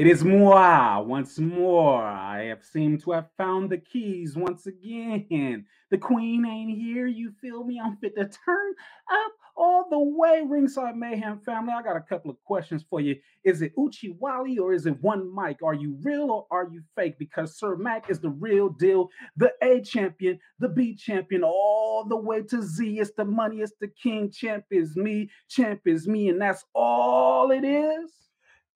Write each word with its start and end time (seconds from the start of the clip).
It 0.00 0.06
is 0.06 0.24
moi 0.24 1.02
once 1.02 1.38
more. 1.38 2.02
I 2.02 2.44
have 2.44 2.64
seemed 2.64 3.02
to 3.02 3.10
have 3.10 3.28
found 3.36 3.68
the 3.68 3.76
keys 3.76 4.34
once 4.34 4.64
again. 4.64 5.66
The 5.90 5.98
queen 5.98 6.46
ain't 6.46 6.78
here, 6.78 7.06
you 7.06 7.34
feel 7.38 7.64
me? 7.64 7.78
I'm 7.78 7.98
fit 7.98 8.16
to 8.16 8.24
turn 8.24 8.72
up 9.12 9.32
all 9.58 9.90
the 9.90 9.98
way. 9.98 10.42
Ringside 10.48 10.96
Mayhem 10.96 11.40
family, 11.44 11.74
I 11.76 11.82
got 11.82 11.98
a 11.98 12.00
couple 12.00 12.30
of 12.30 12.42
questions 12.44 12.82
for 12.88 13.02
you. 13.02 13.16
Is 13.44 13.60
it 13.60 13.74
Uchi 13.78 14.16
Wally 14.18 14.56
or 14.56 14.72
is 14.72 14.86
it 14.86 14.98
one 15.02 15.34
mic? 15.36 15.58
Are 15.62 15.74
you 15.74 15.98
real 16.00 16.30
or 16.30 16.46
are 16.50 16.70
you 16.72 16.80
fake? 16.96 17.18
Because 17.18 17.58
Sir 17.58 17.76
Mac 17.76 18.08
is 18.08 18.20
the 18.20 18.30
real 18.30 18.70
deal, 18.70 19.10
the 19.36 19.52
A 19.62 19.82
champion, 19.82 20.38
the 20.60 20.70
B 20.70 20.94
champion, 20.96 21.44
all 21.44 22.06
the 22.08 22.16
way 22.16 22.40
to 22.44 22.62
Z. 22.62 22.98
It's 22.98 23.12
the 23.18 23.26
money, 23.26 23.58
it's 23.58 23.74
the 23.82 23.88
king. 24.02 24.30
Champ 24.30 24.64
is 24.70 24.96
me, 24.96 25.28
champ 25.50 25.82
is 25.84 26.08
me, 26.08 26.30
and 26.30 26.40
that's 26.40 26.64
all 26.74 27.50
it 27.50 27.66
is 27.66 28.10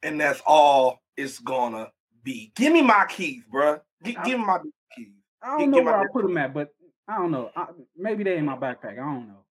and 0.03 0.21
that's 0.21 0.43
all 0.47 1.01
it's 1.17 1.39
gonna 1.39 1.91
be. 2.23 2.53
Give 2.55 2.73
me 2.73 2.83
my 2.83 3.07
keys, 3.09 3.43
bro. 3.51 3.81
G- 4.03 4.17
give 4.25 4.39
me 4.39 4.47
my 4.47 4.59
keys. 4.97 5.09
I 5.43 5.59
don't 5.59 5.71
know 5.71 5.83
where 5.83 5.97
I 5.97 6.07
put 6.13 6.23
them 6.23 6.37
at, 6.39 6.55
but 6.55 6.69
I 7.07 7.19
don't 7.19 7.31
know. 7.31 7.51
I, 7.55 7.67
maybe 7.97 8.25
they 8.25 8.39
in 8.39 8.47
my 8.47 8.57
backpack. 8.57 8.93
I 8.93 8.97
don't 8.97 9.29
know. 9.29 9.45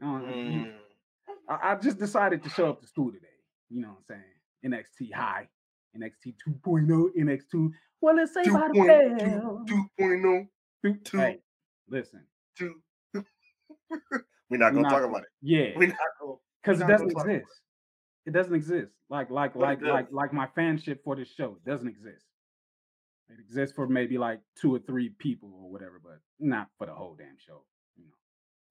I, 0.00 0.04
don't 0.04 0.26
know. 0.26 0.32
Mm. 0.32 0.72
I, 1.48 1.72
I, 1.72 1.74
just 1.76 1.98
decided 1.98 2.42
to 2.44 2.50
show 2.50 2.68
up 2.68 2.80
to 2.80 2.86
school 2.86 3.10
today. 3.10 3.26
You 3.70 3.80
know 3.80 3.88
what 3.88 4.16
I'm 4.16 4.22
saying? 4.62 4.84
NXT 5.00 5.14
high, 5.14 5.48
NXT 5.96 6.34
2.0, 6.46 7.08
NXT. 7.18 7.70
Well, 8.00 8.16
let's 8.16 8.34
say 8.34 8.42
about 8.42 8.72
the 8.72 8.80
bell. 8.80 9.64
2.0. 10.00 10.48
Two. 11.04 11.18
Hey, 11.18 11.38
listen. 11.88 12.22
Two. 12.56 12.74
We're 13.14 14.58
not 14.58 14.70
gonna 14.70 14.82
not, 14.82 14.90
talk 14.90 15.04
about 15.04 15.22
it. 15.22 15.28
Yeah. 15.42 15.70
We're 15.76 15.88
not 15.88 15.96
gonna 16.20 16.34
because 16.62 16.80
it 16.80 16.86
doesn't 16.86 17.10
exist. 17.10 17.60
It 18.26 18.32
doesn't 18.32 18.54
exist. 18.54 18.92
Like 19.08 19.30
like 19.30 19.56
like 19.56 19.80
like 19.82 20.08
like 20.10 20.32
my 20.32 20.46
fanship 20.56 20.98
for 21.02 21.16
this 21.16 21.32
show 21.32 21.56
it 21.56 21.68
doesn't 21.68 21.88
exist. 21.88 22.24
It 23.30 23.40
exists 23.40 23.74
for 23.74 23.86
maybe 23.86 24.18
like 24.18 24.40
two 24.60 24.74
or 24.74 24.78
three 24.78 25.10
people 25.10 25.50
or 25.54 25.70
whatever, 25.70 26.00
but 26.02 26.20
not 26.38 26.68
for 26.78 26.86
the 26.86 26.94
whole 26.94 27.14
damn 27.14 27.36
show. 27.38 27.62
You 27.96 28.04
know. 28.04 28.14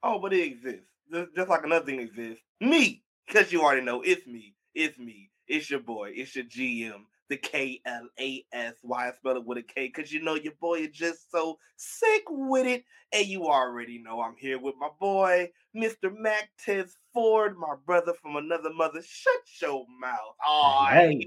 Oh, 0.04 0.20
but 0.20 0.34
it 0.34 0.44
exists. 0.44 0.88
Just, 1.12 1.36
just 1.36 1.50
like 1.50 1.64
another 1.64 1.86
thing 1.86 2.00
exists. 2.00 2.44
Me, 2.59 3.04
because 3.28 3.52
you 3.52 3.62
already 3.62 3.81
know 3.81 4.02
it's 4.02 4.26
me. 4.28 4.56
It's 4.73 4.98
me. 4.98 5.31
It's 5.48 5.70
your 5.70 5.80
boy. 5.80 6.11
It's 6.14 6.36
your 6.36 6.45
GM 6.45 7.04
the 7.30 7.38
K 7.38 7.81
L 7.86 8.08
A 8.20 8.45
S. 8.53 8.75
Why 8.81 9.09
I 9.09 9.14
spell 9.14 9.38
it 9.38 9.45
with 9.45 9.58
a 9.58 9.64
K? 9.64 9.88
Because 9.88 10.11
you 10.11 10.22
know 10.22 10.36
your 10.36 10.53
boy 10.59 10.80
is 10.80 10.92
just 10.92 11.31
so 11.31 11.58
sick 11.75 12.23
with 12.30 12.66
it. 12.66 12.83
And 13.14 13.25
you 13.25 13.45
already 13.47 14.00
know 14.00 14.22
I'm 14.22 14.36
here 14.38 14.59
with 14.59 14.75
my 14.80 14.89
boy, 15.00 15.50
Mr. 15.75 16.14
Mac 16.16 16.50
Tez 16.64 16.98
Ford, 17.14 17.58
my 17.58 17.75
brother 17.86 18.14
from 18.14 18.36
another 18.36 18.73
mother. 18.73 19.02
Shut 19.02 19.42
your 19.61 19.86
mouth. 20.00 20.36
Oh, 20.45 20.88
hey. 20.89 21.25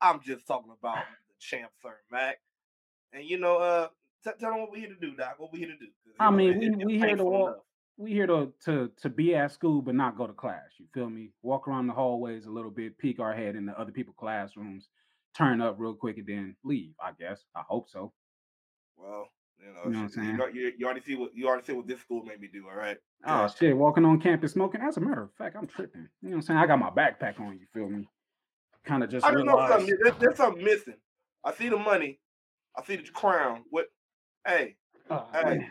I'm 0.00 0.20
just 0.20 0.46
talking 0.46 0.72
about 0.78 0.96
the 1.28 1.34
champ, 1.38 1.70
Sir 1.80 1.96
Mac. 2.10 2.38
And 3.12 3.24
you 3.24 3.38
know, 3.38 3.56
uh, 3.56 3.88
t- 4.24 4.30
tell 4.38 4.50
them 4.50 4.60
what 4.60 4.70
we're 4.72 4.80
here 4.80 4.94
to 4.94 5.00
do, 5.00 5.14
Doc. 5.14 5.34
What 5.38 5.52
we're 5.52 5.60
here 5.60 5.68
to 5.68 5.78
do. 5.78 5.86
I 6.18 6.30
know, 6.30 6.36
mean, 6.36 6.62
it, 6.62 6.76
we, 6.78 6.84
we 6.84 6.98
here 6.98 7.16
to 7.16 7.24
walk. 7.24 7.62
We 7.98 8.10
here 8.12 8.26
to, 8.26 8.52
to 8.66 8.90
to 9.00 9.08
be 9.08 9.34
at 9.34 9.52
school 9.52 9.80
but 9.80 9.94
not 9.94 10.18
go 10.18 10.26
to 10.26 10.32
class. 10.34 10.68
You 10.78 10.86
feel 10.92 11.08
me? 11.08 11.30
Walk 11.42 11.66
around 11.66 11.86
the 11.86 11.94
hallways 11.94 12.44
a 12.44 12.50
little 12.50 12.70
bit, 12.70 12.98
peek 12.98 13.20
our 13.20 13.32
head 13.32 13.56
into 13.56 13.78
other 13.78 13.92
people's 13.92 14.16
classrooms, 14.18 14.88
turn 15.36 15.60
up 15.60 15.76
real 15.78 15.94
quick 15.94 16.18
and 16.18 16.26
then 16.26 16.56
leave. 16.64 16.94
I 17.00 17.10
guess. 17.18 17.44
I 17.54 17.62
hope 17.68 17.88
so. 17.88 18.12
Well, 18.96 19.28
you 19.60 19.66
know, 19.66 19.80
you, 19.84 19.90
know 19.90 19.98
what 19.98 20.04
I'm 20.04 20.08
saying? 20.10 20.38
You, 20.54 20.72
you, 20.78 20.86
already 20.86 21.00
see 21.00 21.14
what 21.16 21.34
you 21.34 21.46
already 21.46 21.64
see 21.64 21.72
what 21.72 21.86
this 21.86 22.00
school 22.00 22.24
made 22.24 22.40
me 22.40 22.48
do. 22.52 22.64
All 22.68 22.76
right. 22.76 22.96
Oh 23.26 23.48
shit! 23.48 23.76
Walking 23.76 24.04
on 24.04 24.20
campus 24.20 24.52
smoking. 24.52 24.80
As 24.80 24.96
a 24.96 25.00
matter 25.00 25.22
of 25.22 25.32
fact, 25.34 25.56
I'm 25.56 25.66
tripping. 25.66 26.08
You 26.22 26.30
know 26.30 26.36
what 26.36 26.36
I'm 26.36 26.42
saying? 26.42 26.58
I 26.58 26.66
got 26.66 26.78
my 26.78 26.90
backpack 26.90 27.40
on. 27.40 27.58
You 27.58 27.66
feel 27.72 27.88
me? 27.88 28.08
Kind 28.84 29.02
of 29.02 29.10
just. 29.10 29.26
I 29.26 29.32
don't 29.32 29.46
know 29.46 29.66
something. 29.68 29.96
There's, 30.02 30.16
there's, 30.18 30.36
something 30.36 30.64
missing. 30.64 30.96
I 31.44 31.52
see 31.52 31.68
the 31.68 31.78
money. 31.78 32.20
I 32.76 32.84
see 32.84 32.96
the 32.96 33.02
crown. 33.04 33.64
What? 33.70 33.86
Hey. 34.46 34.76
Oh, 35.10 35.26
hey. 35.32 35.42
Man. 35.42 35.68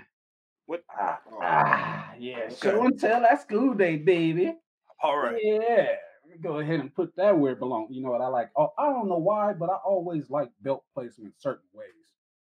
What? 0.67 0.83
Ah, 0.89 1.19
oh. 1.31 1.39
ah 1.41 2.13
yeah. 2.19 2.39
Okay. 2.45 2.55
Show 2.61 2.85
and 2.85 2.99
tell 2.99 3.21
that 3.21 3.41
school 3.41 3.73
day, 3.73 3.97
baby. 3.97 4.53
All 5.01 5.17
right. 5.17 5.39
Yeah 5.41 5.95
go 6.41 6.59
ahead 6.59 6.79
and 6.79 6.93
put 6.93 7.15
that 7.15 7.37
where 7.37 7.53
it 7.53 7.59
belongs. 7.59 7.89
You 7.91 8.01
know 8.03 8.11
what 8.11 8.21
I 8.21 8.27
like? 8.27 8.51
Oh, 8.57 8.73
I 8.77 8.89
don't 8.89 9.09
know 9.09 9.17
why, 9.17 9.53
but 9.53 9.69
I 9.69 9.75
always 9.85 10.29
like 10.29 10.49
belt 10.61 10.83
placement 10.93 11.33
certain 11.39 11.67
ways. 11.73 11.87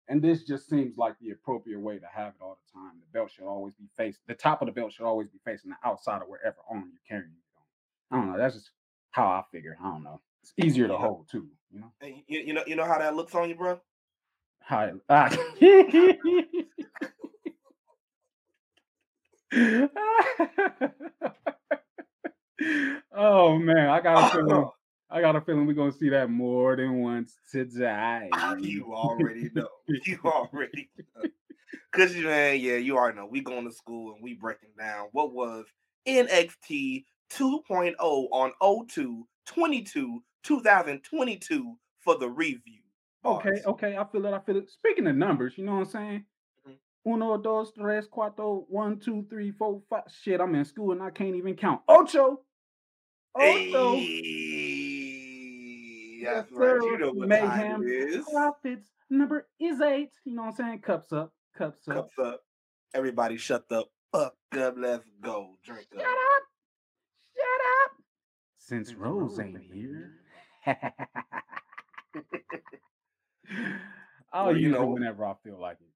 And 0.08 0.20
this 0.20 0.42
just 0.42 0.68
seems 0.68 0.96
like 0.96 1.14
the 1.20 1.30
appropriate 1.30 1.78
way 1.80 1.98
to 1.98 2.06
have 2.12 2.28
it 2.28 2.42
all 2.42 2.58
the 2.66 2.72
time. 2.72 2.92
The 3.00 3.18
belt 3.18 3.30
should 3.30 3.44
always 3.44 3.74
be 3.74 3.86
facing 3.96 4.20
the 4.26 4.34
top 4.34 4.60
of 4.60 4.66
the 4.66 4.72
belt 4.72 4.92
should 4.92 5.06
always 5.06 5.28
be 5.28 5.38
facing 5.44 5.70
the 5.70 5.76
outside 5.88 6.22
of 6.22 6.28
wherever 6.28 6.56
arm 6.68 6.90
you're 6.92 7.00
carrying 7.08 7.30
it 7.30 7.44
on. 7.56 8.18
I 8.18 8.20
don't 8.20 8.32
know. 8.32 8.38
That's 8.38 8.56
just 8.56 8.70
how 9.10 9.26
I 9.26 9.44
figure. 9.52 9.76
I 9.80 9.84
don't 9.90 10.02
know. 10.02 10.20
It's 10.42 10.52
easier 10.56 10.88
to 10.88 10.96
hold 10.96 11.28
too. 11.30 11.46
You 11.72 11.80
know. 11.80 11.92
Hey, 12.00 12.24
you, 12.26 12.40
you 12.40 12.52
know. 12.54 12.64
You 12.66 12.74
know 12.74 12.84
how 12.84 12.98
that 12.98 13.14
looks 13.14 13.34
on 13.34 13.48
you, 13.48 13.54
bro. 13.54 13.80
How? 14.60 14.92
Ah. 15.08 15.28
oh 23.12 23.58
man, 23.58 23.88
I 23.88 24.00
got 24.00 24.32
a 24.32 24.36
feeling. 24.36 24.68
I 25.12 25.20
got 25.20 25.34
a 25.34 25.40
feeling 25.40 25.66
we're 25.66 25.72
gonna 25.72 25.92
see 25.92 26.08
that 26.10 26.30
more 26.30 26.76
than 26.76 27.00
once 27.00 27.36
today. 27.50 28.30
you 28.60 28.92
already 28.94 29.50
know. 29.54 29.68
You 29.88 30.18
already 30.24 30.88
know. 30.96 31.28
Cause 31.92 32.14
man, 32.14 32.60
yeah, 32.60 32.76
you 32.76 32.96
already 32.96 33.18
know. 33.18 33.26
We 33.26 33.40
going 33.40 33.64
to 33.64 33.74
school 33.74 34.14
and 34.14 34.22
we 34.22 34.34
breaking 34.34 34.70
down 34.78 35.08
what 35.10 35.32
was 35.32 35.66
NXT 36.06 37.04
2.0 37.32 37.94
on 37.98 38.52
02 38.88 39.26
22 39.46 40.22
2022 40.44 41.76
for 41.98 42.18
the 42.18 42.28
review. 42.28 42.80
Okay, 43.24 43.60
okay, 43.66 43.96
I 43.96 44.04
feel 44.04 44.24
it. 44.26 44.32
I 44.32 44.38
feel 44.38 44.56
it. 44.56 44.70
Speaking 44.70 45.06
of 45.06 45.16
numbers, 45.16 45.54
you 45.56 45.64
know 45.64 45.72
what 45.72 45.80
I'm 45.80 45.86
saying? 45.86 46.24
Mm-hmm. 46.66 47.12
Uno, 47.12 47.36
dos, 47.36 47.72
tres, 47.72 48.06
cuatro, 48.08 48.64
one, 48.68 48.98
two, 48.98 49.26
three, 49.28 49.50
four, 49.50 49.82
five. 49.90 50.04
Shit, 50.22 50.40
I'm 50.40 50.54
in 50.54 50.64
school 50.64 50.92
and 50.92 51.02
I 51.02 51.10
can't 51.10 51.34
even 51.34 51.56
count. 51.56 51.82
Ocho. 51.88 52.40
Also, 53.34 53.94
hey, 53.94 55.20
that's 56.24 56.50
right. 56.52 56.82
You 56.82 56.98
know 56.98 57.12
what 57.12 57.28
Mayhem 57.28 57.82
is. 57.84 58.24
Profits 58.30 58.90
number 59.08 59.46
is 59.60 59.80
eight. 59.80 60.10
You 60.24 60.34
know 60.34 60.42
what 60.42 60.48
I'm 60.48 60.56
saying? 60.56 60.80
Cups 60.80 61.12
up, 61.12 61.32
cups 61.56 61.86
up, 61.88 61.94
cups 61.94 62.18
up. 62.18 62.40
Everybody, 62.92 63.36
shut 63.36 63.68
the 63.68 63.84
fuck 64.12 64.34
up. 64.58 64.74
Let's 64.76 65.08
go. 65.20 65.56
Drink 65.64 65.86
shut 65.92 66.00
up. 66.00 66.06
up. 66.06 66.42
Shut 67.36 67.60
up. 67.84 67.92
Since 68.58 68.94
Rose 68.94 69.38
ain't 69.38 69.62
here. 69.72 70.14
I'll 74.32 74.46
well, 74.46 74.56
you 74.56 74.70
know, 74.70 74.86
whenever 74.86 75.24
I 75.24 75.34
feel 75.44 75.60
like 75.60 75.78
it. 75.80 75.86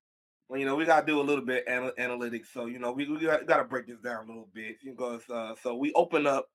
Well, 0.49 0.61
you 0.61 0.67
know, 0.67 0.77
we 0.77 0.85
gotta 0.85 1.07
do 1.07 1.21
a 1.21 1.23
little 1.23 1.45
bit 1.45 1.65
anal- 1.69 1.93
analytics. 1.99 2.47
So, 2.53 2.67
you 2.67 2.79
know, 2.79 2.93
we, 2.93 3.09
we 3.09 3.19
got, 3.19 3.47
got 3.47 3.57
to 3.59 3.65
break 3.65 3.87
this 3.87 3.99
down 4.01 4.25
a 4.25 4.29
little 4.29 4.49
bit. 4.53 4.77
Because 4.85 5.23
uh, 5.31 5.55
so 5.63 5.75
we 5.75 5.93
open 5.95 6.27
up 6.27 6.47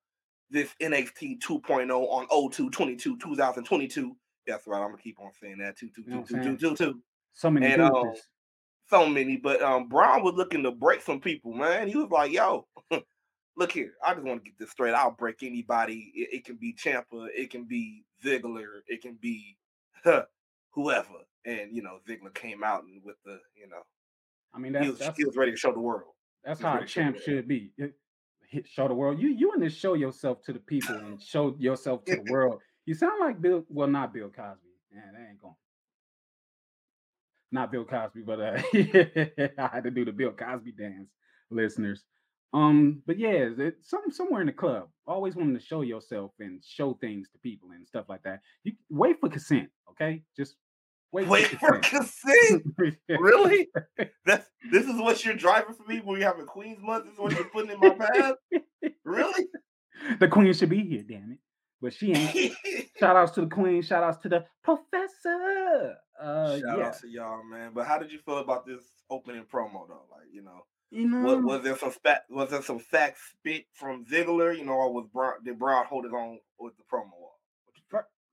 this 0.50 0.74
NXT 0.80 1.40
2.0 1.40 1.90
on 1.90 2.50
02 2.52 2.70
22 2.70 3.18
2022. 3.18 4.16
That's 4.46 4.66
right. 4.66 4.80
I'm 4.80 4.90
gonna 4.90 5.02
keep 5.02 5.20
on 5.20 5.30
saying 5.40 5.58
that. 5.58 5.76
Two 5.76 5.90
two 5.94 6.02
two 6.04 6.24
two 6.24 6.42
two 6.42 6.56
two 6.56 6.76
two. 6.76 7.00
So 7.32 7.50
many 7.50 7.66
and, 7.66 7.82
um, 7.82 8.12
so 8.88 9.06
many, 9.06 9.36
but 9.36 9.62
um 9.62 9.88
Bron 9.88 10.22
was 10.22 10.34
looking 10.34 10.62
to 10.64 10.72
break 10.72 11.02
some 11.02 11.20
people, 11.20 11.52
man. 11.52 11.88
He 11.88 11.96
was 11.96 12.10
like, 12.10 12.32
yo, 12.32 12.66
look 13.56 13.72
here, 13.72 13.92
I 14.04 14.14
just 14.14 14.26
want 14.26 14.44
to 14.44 14.50
get 14.50 14.58
this 14.58 14.70
straight. 14.70 14.94
I'll 14.94 15.12
break 15.12 15.42
anybody. 15.42 16.10
It, 16.14 16.38
it 16.38 16.44
can 16.44 16.56
be 16.56 16.74
Ciampa. 16.74 17.28
it 17.34 17.50
can 17.50 17.64
be 17.64 18.04
Ziggler, 18.24 18.80
it 18.88 19.02
can 19.02 19.16
be 19.20 19.56
huh, 20.04 20.24
whoever. 20.70 21.08
And 21.46 21.74
you 21.74 21.82
know, 21.82 21.98
Ziggler 22.08 22.34
came 22.34 22.64
out 22.64 22.84
and 22.84 23.00
with 23.04 23.16
the, 23.24 23.38
you 23.54 23.68
know, 23.68 23.82
I 24.52 24.58
mean, 24.58 24.72
that's, 24.72 24.84
he, 24.84 24.90
was, 24.90 24.98
that's, 24.98 25.16
he 25.16 25.24
was 25.24 25.36
ready 25.36 25.52
to 25.52 25.56
show 25.56 25.72
the 25.72 25.80
world. 25.80 26.12
That's 26.44 26.60
how 26.60 26.78
a 26.78 26.84
champ 26.84 27.18
should 27.18 27.46
be. 27.46 27.70
It, 28.50 28.66
show 28.66 28.88
the 28.88 28.94
world. 28.94 29.20
You 29.20 29.28
you 29.28 29.48
want 29.48 29.62
to 29.62 29.70
show 29.70 29.94
yourself 29.94 30.42
to 30.42 30.52
the 30.52 30.58
people 30.58 30.96
and 30.96 31.22
show 31.22 31.54
yourself 31.58 32.04
to 32.06 32.16
the 32.16 32.32
world. 32.32 32.60
You 32.84 32.94
sound 32.94 33.20
like 33.20 33.40
Bill. 33.40 33.64
Well, 33.68 33.88
not 33.88 34.12
Bill 34.12 34.28
Cosby. 34.28 34.68
Man, 34.92 35.04
that 35.12 35.28
ain't 35.30 35.40
going. 35.40 35.54
Not 37.52 37.72
Bill 37.72 37.84
Cosby, 37.84 38.22
but 38.22 38.40
uh, 38.40 38.62
I 39.62 39.70
had 39.72 39.84
to 39.84 39.90
do 39.90 40.04
the 40.04 40.12
Bill 40.12 40.32
Cosby 40.32 40.72
dance, 40.72 41.10
listeners. 41.50 42.04
Um, 42.52 43.02
but 43.06 43.18
yeah, 43.18 43.48
it, 43.56 43.76
some 43.82 44.10
somewhere 44.10 44.40
in 44.40 44.48
the 44.48 44.52
club, 44.52 44.88
always 45.06 45.36
wanting 45.36 45.54
to 45.54 45.64
show 45.64 45.82
yourself 45.82 46.32
and 46.40 46.62
show 46.64 46.98
things 47.00 47.28
to 47.30 47.38
people 47.38 47.70
and 47.70 47.86
stuff 47.86 48.06
like 48.08 48.22
that. 48.24 48.40
You 48.64 48.72
wait 48.88 49.20
for 49.20 49.28
consent, 49.28 49.68
okay? 49.90 50.22
Just 50.36 50.56
Wait, 51.12 51.26
Wait 51.26 51.46
for 51.46 51.78
consent. 51.78 52.64
really? 53.08 53.68
That's 54.24 54.46
this 54.70 54.86
is 54.86 54.96
what 54.96 55.24
you're 55.24 55.34
driving 55.34 55.74
for 55.74 55.84
me 55.90 56.00
when 56.04 56.18
we 56.18 56.22
have 56.22 56.38
a 56.38 56.44
Queen's 56.44 56.82
month. 56.82 57.04
This 57.04 57.14
is 57.14 57.18
what 57.18 57.32
you're 57.32 57.44
putting 57.44 57.72
in 57.72 57.80
my 57.80 57.90
path. 57.90 58.34
really? 59.04 59.46
The 60.20 60.28
Queen 60.28 60.52
should 60.52 60.68
be 60.68 60.84
here, 60.84 61.02
damn 61.06 61.32
it. 61.32 61.38
But 61.82 61.94
she 61.94 62.12
ain't. 62.12 62.54
shout 62.98 63.16
outs 63.16 63.32
to 63.32 63.40
the 63.40 63.46
Queen. 63.48 63.82
Shout 63.82 64.04
outs 64.04 64.18
to 64.22 64.28
the 64.28 64.44
Professor. 64.62 65.96
Uh, 66.20 66.58
shout 66.58 66.78
yeah. 66.78 66.86
outs 66.86 67.00
to 67.00 67.08
y'all, 67.08 67.42
man. 67.42 67.72
But 67.74 67.86
how 67.86 67.98
did 67.98 68.12
you 68.12 68.18
feel 68.18 68.38
about 68.38 68.66
this 68.66 68.82
opening 69.10 69.44
promo 69.52 69.88
though? 69.88 70.06
Like, 70.12 70.28
you 70.32 70.42
know, 70.42 70.64
you 70.90 71.08
know, 71.08 71.22
was, 71.22 71.44
was 71.44 71.64
there 71.64 71.76
some 71.76 71.92
spat, 71.92 72.24
was 72.28 72.50
there 72.50 72.62
some 72.62 72.78
facts 72.78 73.20
spit 73.32 73.64
from 73.72 74.04
Ziggler? 74.04 74.56
You 74.56 74.64
know, 74.64 74.72
or 74.72 74.92
was 74.92 75.06
Bron, 75.12 75.42
did 75.44 75.58
Brown 75.58 75.86
hold 75.86 76.04
it 76.04 76.12
on 76.12 76.38
with 76.58 76.74
the 76.76 76.84
promo? 76.84 77.10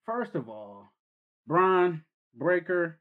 first 0.05 0.35
of 0.35 0.47
all, 0.47 0.85
Bron 1.47 2.03
Breakker, 2.37 2.99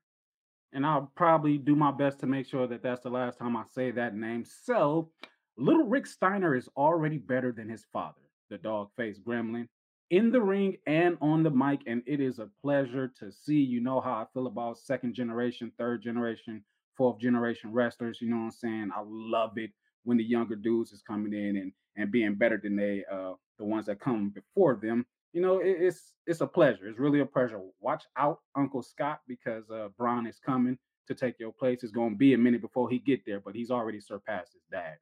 and 0.73 0.87
I'll 0.87 1.11
probably 1.17 1.59
do 1.59 1.77
my 1.77 1.91
best 1.91 2.21
to 2.21 2.27
make 2.27 2.47
sure 2.47 2.67
that 2.67 2.83
that's 2.83 3.03
the 3.03 3.11
last 3.11 3.39
time 3.39 3.57
I 3.57 3.65
say 3.73 3.91
that 3.93 4.15
name. 4.15 4.45
So, 4.45 5.11
little 5.57 5.85
Rick 5.85 6.07
Steiner 6.07 6.55
is 6.55 6.69
already 6.77 7.19
better 7.19 7.53
than 7.53 7.69
his 7.69 7.85
father, 7.93 8.21
the 8.51 8.59
dog 8.59 8.91
faced 8.97 9.25
gremlin, 9.25 9.69
in 10.11 10.31
the 10.31 10.41
ring 10.41 10.77
and 10.87 11.17
on 11.21 11.43
the 11.43 11.51
mic. 11.51 11.81
And 11.87 12.03
it 12.07 12.21
is 12.21 12.39
a 12.39 12.49
pleasure 12.63 13.13
to 13.21 13.33
see. 13.33 13.57
You 13.57 13.81
know 13.81 14.01
how 14.01 14.13
I 14.13 14.27
feel 14.33 14.47
about 14.47 14.79
second 14.79 15.15
generation, 15.15 15.73
third 15.79 16.03
generation, 16.03 16.63
fourth 16.97 17.19
generation 17.21 17.73
wrestlers. 17.73 18.21
You 18.21 18.31
know 18.31 18.37
what 18.37 18.43
I'm 18.45 18.51
saying? 18.51 18.91
I 18.95 19.03
love 19.07 19.53
it 19.57 19.71
when 20.05 20.17
the 20.17 20.25
younger 20.25 20.57
dudes 20.57 20.93
is 20.93 21.03
coming 21.03 21.33
in 21.33 21.57
and 21.57 21.73
and 21.97 22.13
being 22.13 22.35
better 22.35 22.61
than 22.63 22.77
they 22.77 23.05
uh 23.11 23.33
the 23.59 23.65
ones 23.65 23.87
that 23.87 24.01
come 24.01 24.31
before 24.31 24.79
them 24.81 25.05
you 25.37 25.43
know, 25.43 25.59
it, 25.59 25.77
it's 25.79 26.15
it's 26.27 26.41
a 26.41 26.47
pleasure. 26.47 26.89
It's 26.89 26.99
really 26.99 27.21
a 27.21 27.27
pleasure. 27.27 27.61
Watch 27.81 28.05
out, 28.17 28.39
Uncle 28.57 28.83
Scott, 28.83 29.21
because 29.29 29.71
uh 29.71 29.89
Bron 29.99 30.27
is 30.27 30.39
coming 30.39 30.79
to 31.09 31.15
take 31.15 31.39
your 31.39 31.53
place. 31.53 31.83
It's 31.83 31.93
gonna 31.93 32.17
be 32.17 32.33
a 32.33 32.39
minute 32.39 32.63
before 32.63 32.89
he 32.89 32.99
get 32.99 33.21
there, 33.27 33.41
but 33.41 33.55
he's 33.55 33.71
already 33.71 34.01
surpassed 34.01 34.55
his 34.55 34.63
dad. 34.73 34.97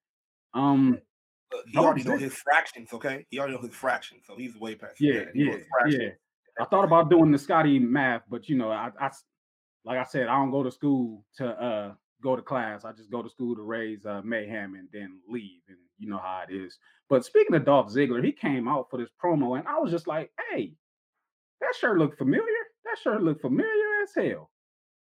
Um 0.52 0.98
he 1.68 1.78
already 1.78 2.02
know 2.02 2.16
his 2.16 2.34
fractions, 2.34 2.92
okay? 2.92 3.24
He 3.30 3.38
already 3.38 3.54
know 3.54 3.60
his 3.60 3.76
fractions, 3.76 4.24
so 4.26 4.34
he's 4.34 4.56
way 4.56 4.74
past. 4.74 5.00
Yeah, 5.00 5.26
yeah, 5.36 5.58
yeah. 5.86 6.08
I 6.58 6.64
thought 6.64 6.84
about 6.84 7.10
doing 7.10 7.30
the 7.30 7.38
Scotty 7.38 7.78
math, 7.78 8.22
but 8.28 8.48
you 8.48 8.56
know, 8.56 8.72
I, 8.72 8.90
I 9.00 9.10
like 9.84 9.98
I 9.98 10.04
said, 10.04 10.26
I 10.26 10.34
don't 10.34 10.50
go 10.50 10.64
to 10.64 10.72
school 10.72 11.24
to 11.36 11.46
uh 11.46 11.94
go 12.24 12.34
to 12.34 12.42
class. 12.42 12.84
I 12.84 12.92
just 12.92 13.10
go 13.10 13.22
to 13.22 13.28
school 13.28 13.54
to 13.54 13.62
raise 13.62 14.04
uh, 14.06 14.22
mayhem 14.24 14.74
and 14.74 14.88
then 14.92 15.20
leave. 15.28 15.60
And 15.68 15.76
you 15.98 16.08
know 16.08 16.18
how 16.18 16.42
it 16.48 16.52
is. 16.52 16.78
But 17.08 17.24
speaking 17.24 17.54
of 17.54 17.64
Dolph 17.64 17.92
Ziggler, 17.92 18.24
he 18.24 18.32
came 18.32 18.66
out 18.66 18.88
for 18.90 18.98
this 18.98 19.10
promo, 19.22 19.58
and 19.58 19.68
I 19.68 19.78
was 19.78 19.92
just 19.92 20.08
like, 20.08 20.32
"Hey, 20.50 20.74
that 21.60 21.74
shirt 21.78 21.98
looked 21.98 22.18
familiar. 22.18 22.44
That 22.84 22.98
shirt 22.98 23.22
looked 23.22 23.42
familiar 23.42 24.02
as 24.02 24.14
hell. 24.14 24.50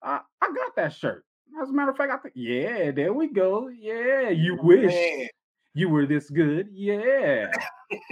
I 0.03 0.21
I 0.41 0.53
got 0.55 0.77
that 0.77 0.93
shirt. 0.93 1.25
As 1.63 1.71
a 1.71 1.73
matter 1.73 1.91
of 1.91 1.97
fact, 1.97 2.13
I 2.13 2.17
think, 2.17 2.35
yeah, 2.35 2.91
there 2.91 3.13
we 3.13 3.29
go. 3.29 3.69
Yeah, 3.69 4.31
you 4.31 4.59
wish 4.63 4.93
Man. 4.93 5.29
you 5.75 5.89
were 5.89 6.07
this 6.07 6.29
good. 6.29 6.69
Yeah, 6.73 7.51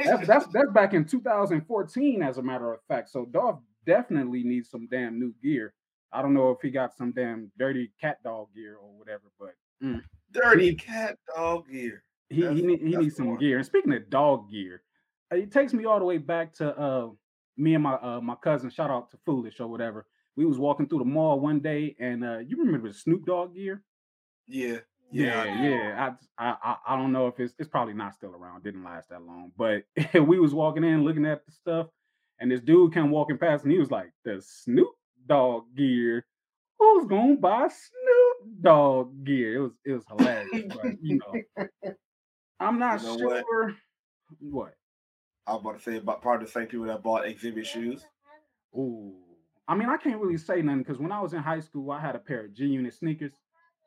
that's 0.05 0.27
that's 0.27 0.47
that's 0.53 0.71
back 0.73 0.95
in 0.95 1.05
2014, 1.05 2.23
as 2.23 2.39
a 2.39 2.43
matter 2.43 2.73
of 2.73 2.81
fact. 2.87 3.11
So 3.11 3.27
Dolph 3.27 3.61
definitely 3.87 4.45
needs 4.45 4.71
some 4.71 4.87
damn 4.91 5.19
new 5.19 5.35
gear. 5.43 5.75
I 6.13 6.23
don't 6.23 6.35
know 6.35 6.51
if 6.51 6.59
he 6.61 6.71
got 6.71 6.97
some 6.97 7.13
damn 7.13 7.51
dirty 7.59 7.93
cat 8.01 8.23
dog 8.23 8.49
gear 8.55 8.77
or 8.77 8.91
whatever, 8.99 9.25
but 9.39 9.55
mm. 9.83 10.03
dirty 10.33 10.75
cat 10.75 11.17
dog 11.35 11.71
gear. 11.71 12.03
He 12.29 12.47
he, 12.47 12.63
need, 12.63 12.81
he 12.81 12.97
needs 12.97 13.17
some 13.17 13.37
gear. 13.37 13.57
And 13.57 13.67
speaking 13.67 13.93
of 13.93 14.09
dog 14.11 14.51
gear, 14.51 14.83
it 15.31 15.53
takes 15.53 15.73
me 15.73 15.85
all 15.85 15.99
the 15.99 16.05
way 16.05 16.19
back 16.19 16.53
to 16.55 16.77
uh 16.79 17.09
me 17.57 17.75
and 17.75 17.83
my 17.83 17.95
uh 17.95 18.21
my 18.21 18.37
cousin. 18.37 18.71
Shout 18.71 18.91
out 18.91 19.11
to 19.11 19.19
Foolish 19.25 19.61
or 19.61 19.69
whatever. 19.69 20.07
We 20.37 20.45
was 20.45 20.59
walking 20.59 20.89
through 20.89 21.01
the 21.01 21.05
mall 21.05 21.41
one 21.41 21.61
day, 21.61 21.97
and 21.99 22.25
uh 22.25 22.39
you 22.39 22.57
remember 22.59 22.89
the 22.89 22.95
Snoop 22.95 23.27
Dogg 23.27 23.55
gear? 23.55 23.83
Yeah. 24.47 24.79
Yeah, 25.13 25.45
yeah. 25.45 25.69
yeah. 25.69 26.15
I, 26.39 26.55
I 26.63 26.77
I 26.89 26.97
don't 26.97 27.13
know 27.13 27.27
if 27.27 27.41
it's 27.41 27.55
it's 27.59 27.69
probably 27.69 27.95
not 27.95 28.15
still 28.15 28.33
around. 28.35 28.63
Didn't 28.63 28.85
last 28.85 29.09
that 29.11 29.23
long, 29.23 29.51
but 29.57 29.83
we 30.15 30.39
was 30.39 30.55
walking 30.55 30.85
in 30.85 31.03
looking 31.05 31.27
at 31.27 31.45
the 31.45 31.53
stuff, 31.53 31.89
and 32.39 32.51
this 32.51 32.61
dude 32.61 32.95
came 32.95 33.11
walking 33.11 33.39
past, 33.39 33.65
and 33.65 33.73
he 33.73 33.79
was 33.79 33.91
like, 33.91 34.13
"The 34.25 34.41
Snoop 34.41 34.91
Dogg 35.31 35.65
gear. 35.77 36.27
Who's 36.77 37.07
gonna 37.07 37.37
buy 37.37 37.69
Snoop 37.69 38.63
Dogg 38.63 39.25
gear? 39.25 39.55
It 39.55 39.61
was 39.61 39.73
it 39.85 39.93
was 39.93 40.05
hilarious, 40.09 40.75
but 40.75 40.93
you 41.01 41.21
know, 41.21 41.63
I'm 42.59 42.81
not 42.81 43.01
you 43.01 43.09
know 43.09 43.19
sure. 43.19 43.43
What? 43.47 43.75
what? 44.41 44.75
I 45.47 45.53
was 45.53 45.61
about 45.61 45.79
to 45.79 45.83
say 45.85 45.97
about 45.99 46.21
part 46.21 46.43
of 46.43 46.49
the 46.49 46.53
same 46.53 46.67
people 46.67 46.87
that 46.87 47.03
bought 47.05 47.27
exhibit 47.27 47.67
shoes. 47.67 48.05
Ooh, 48.77 49.15
I 49.69 49.77
mean, 49.77 49.89
I 49.89 49.99
can't 49.99 50.21
really 50.21 50.37
say 50.37 50.63
nothing 50.63 50.83
because 50.83 50.99
when 50.99 51.13
I 51.13 51.21
was 51.21 51.33
in 51.33 51.39
high 51.39 51.61
school, 51.61 51.93
I 51.93 52.01
had 52.01 52.17
a 52.17 52.19
pair 52.19 52.47
of 52.47 52.55
G 52.55 52.65
Unit 52.65 52.93
sneakers. 52.93 53.33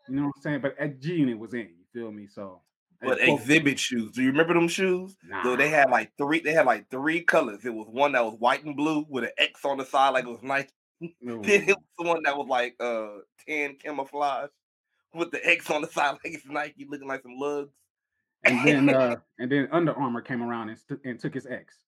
You 0.08 0.16
know 0.16 0.24
what 0.24 0.34
I'm 0.38 0.42
saying? 0.42 0.62
But 0.62 0.78
at 0.80 1.02
G 1.02 1.16
Unit 1.16 1.38
was 1.38 1.54
in. 1.54 1.60
You 1.60 1.86
feel 1.94 2.12
me? 2.12 2.28
So. 2.28 2.62
But 3.02 3.20
exhibit 3.20 3.78
shoes. 3.80 4.12
Do 4.14 4.22
you 4.22 4.30
remember 4.30 4.54
them 4.54 4.70
shoes? 4.70 5.18
Nah. 5.28 5.44
So 5.44 5.58
they 5.58 5.68
had 5.68 5.90
like 5.90 6.14
three. 6.18 6.40
They 6.40 6.54
had 6.54 6.66
like 6.66 6.90
three 6.90 7.20
colors. 7.22 7.66
It 7.66 7.74
was 7.74 7.88
one 7.90 8.14
that 8.14 8.24
was 8.24 8.40
white 8.40 8.64
and 8.64 8.78
blue 8.78 9.06
with 9.10 9.26
an 9.26 9.32
X 9.38 9.66
on 9.66 9.78
the 9.78 9.84
side, 9.84 10.12
like 10.12 10.24
it 10.24 10.30
was 10.30 10.42
Nike. 10.42 10.70
Then 11.02 11.10
it 11.46 11.68
was 11.68 11.86
the 11.98 12.08
one 12.08 12.24
that 12.24 12.38
was 12.38 12.48
like 12.48 12.76
uh 12.80 13.08
tan 13.48 13.76
camouflage 13.76 14.50
with 15.14 15.32
the 15.32 15.46
X 15.48 15.70
on 15.70 15.82
the 15.82 15.88
side, 15.92 16.12
like 16.12 16.34
it's 16.34 16.46
Nike, 16.46 16.88
looking 16.90 17.08
like 17.08 17.22
some 17.22 17.38
lugs. 17.38 17.74
And 18.44 18.68
then 18.68 18.90
uh 18.96 19.16
and 19.40 19.52
then 19.52 19.68
Under 19.72 19.94
Armour 19.94 20.22
came 20.22 20.44
around 20.44 20.70
and, 20.70 20.78
st- 20.78 21.02
and 21.06 21.20
took 21.20 21.34
his 21.34 21.46
X. 21.46 21.80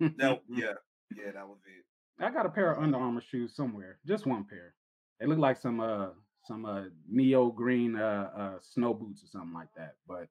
no, 0.00 0.40
yeah, 0.48 0.72
yeah, 1.16 1.32
that 1.34 1.46
was 1.46 1.58
it. 1.66 2.24
I 2.24 2.30
got 2.30 2.46
a 2.46 2.50
pair 2.50 2.72
of 2.72 2.82
Under 2.82 2.98
Armour 2.98 3.20
shoes 3.20 3.54
somewhere, 3.54 3.98
just 4.06 4.26
one 4.26 4.44
pair. 4.44 4.74
They 5.20 5.26
look 5.26 5.38
like 5.38 5.56
some 5.56 5.80
uh 5.80 6.08
some 6.44 6.64
uh 6.64 6.84
neo 7.08 7.50
green 7.50 7.96
uh 7.96 8.30
uh 8.36 8.58
snow 8.60 8.94
boots 8.94 9.22
or 9.24 9.26
something 9.26 9.54
like 9.54 9.68
that. 9.76 9.94
But 10.06 10.28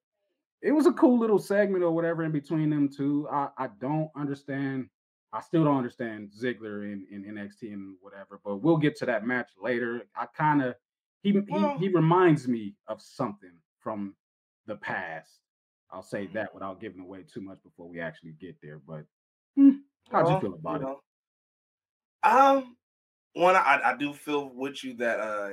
it 0.61 0.71
was 0.71 0.85
a 0.85 0.93
cool 0.93 1.19
little 1.19 1.39
segment 1.39 1.83
or 1.83 1.91
whatever 1.91 2.23
in 2.23 2.31
between 2.31 2.69
them 2.69 2.89
two. 2.89 3.27
I 3.31 3.49
I 3.57 3.67
don't 3.79 4.09
understand 4.15 4.89
I 5.35 5.41
still 5.41 5.65
don't 5.65 5.75
understand 5.75 6.31
Ziggler 6.31 6.83
in, 6.83 7.05
in 7.11 7.25
NXT 7.25 7.73
and 7.73 7.95
whatever, 7.99 8.39
but 8.45 8.57
we'll 8.57 8.77
get 8.77 8.95
to 8.97 9.05
that 9.07 9.27
match 9.27 9.49
later. 9.61 10.03
I 10.15 10.27
kind 10.27 10.63
of 10.63 10.75
he, 11.23 11.33
well, 11.49 11.77
he 11.77 11.87
he 11.87 11.93
reminds 11.93 12.47
me 12.47 12.75
of 12.87 13.01
something 13.01 13.51
from 13.79 14.15
the 14.65 14.77
past. 14.77 15.41
I'll 15.91 16.01
say 16.01 16.27
that 16.33 16.53
without 16.53 16.79
giving 16.79 17.01
away 17.01 17.23
too 17.23 17.41
much 17.41 17.57
before 17.63 17.89
we 17.89 17.99
actually 17.99 18.33
get 18.39 18.55
there. 18.63 18.79
But 18.87 19.03
hmm, 19.57 19.71
how'd 20.09 20.25
well, 20.25 20.35
you 20.35 20.39
feel 20.39 20.53
about 20.53 20.79
you 20.79 20.85
know, 20.85 20.99
it? 22.23 22.27
Um, 22.27 22.77
one, 23.33 23.55
I, 23.57 23.81
I 23.83 23.97
do 23.97 24.13
feel 24.13 24.51
with 24.53 24.83
you 24.85 24.95
that 24.97 25.19
uh, 25.19 25.49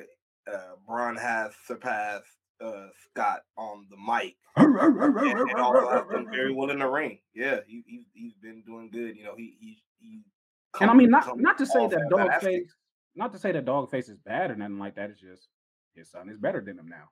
uh 0.48 0.76
Bron 0.86 1.16
has 1.16 1.52
surpassed 1.66 2.36
uh, 2.62 2.88
Scott 3.10 3.40
on 3.56 3.86
the 3.90 3.96
mic. 3.96 4.36
and, 4.56 5.50
and 5.50 5.60
also 5.60 5.88
has 5.88 6.04
done 6.10 6.26
very 6.30 6.52
well 6.52 6.70
in 6.70 6.78
the 6.78 6.86
ring. 6.86 7.18
Yeah, 7.34 7.60
he, 7.66 7.82
he 7.86 8.04
he's 8.12 8.34
been 8.34 8.62
doing 8.66 8.90
good. 8.92 9.16
You 9.16 9.24
know, 9.24 9.34
he 9.36 9.56
he 9.60 9.82
he. 9.98 10.20
and 10.80 10.90
I 10.90 10.94
mean, 10.94 11.10
not 11.10 11.38
not 11.38 11.58
to 11.58 11.66
say 11.66 11.86
that 11.86 12.08
Dogface, 12.10 12.68
not 13.14 13.32
to 13.32 13.38
say 13.38 13.52
that 13.52 13.64
Dogface 13.64 14.10
is 14.10 14.18
bad 14.18 14.50
or 14.50 14.56
nothing 14.56 14.78
like 14.78 14.96
that. 14.96 15.10
It's 15.10 15.20
just 15.20 15.48
his 15.94 16.10
son 16.10 16.28
is 16.28 16.38
better 16.38 16.60
than 16.60 16.78
him 16.78 16.88
now. 16.88 17.08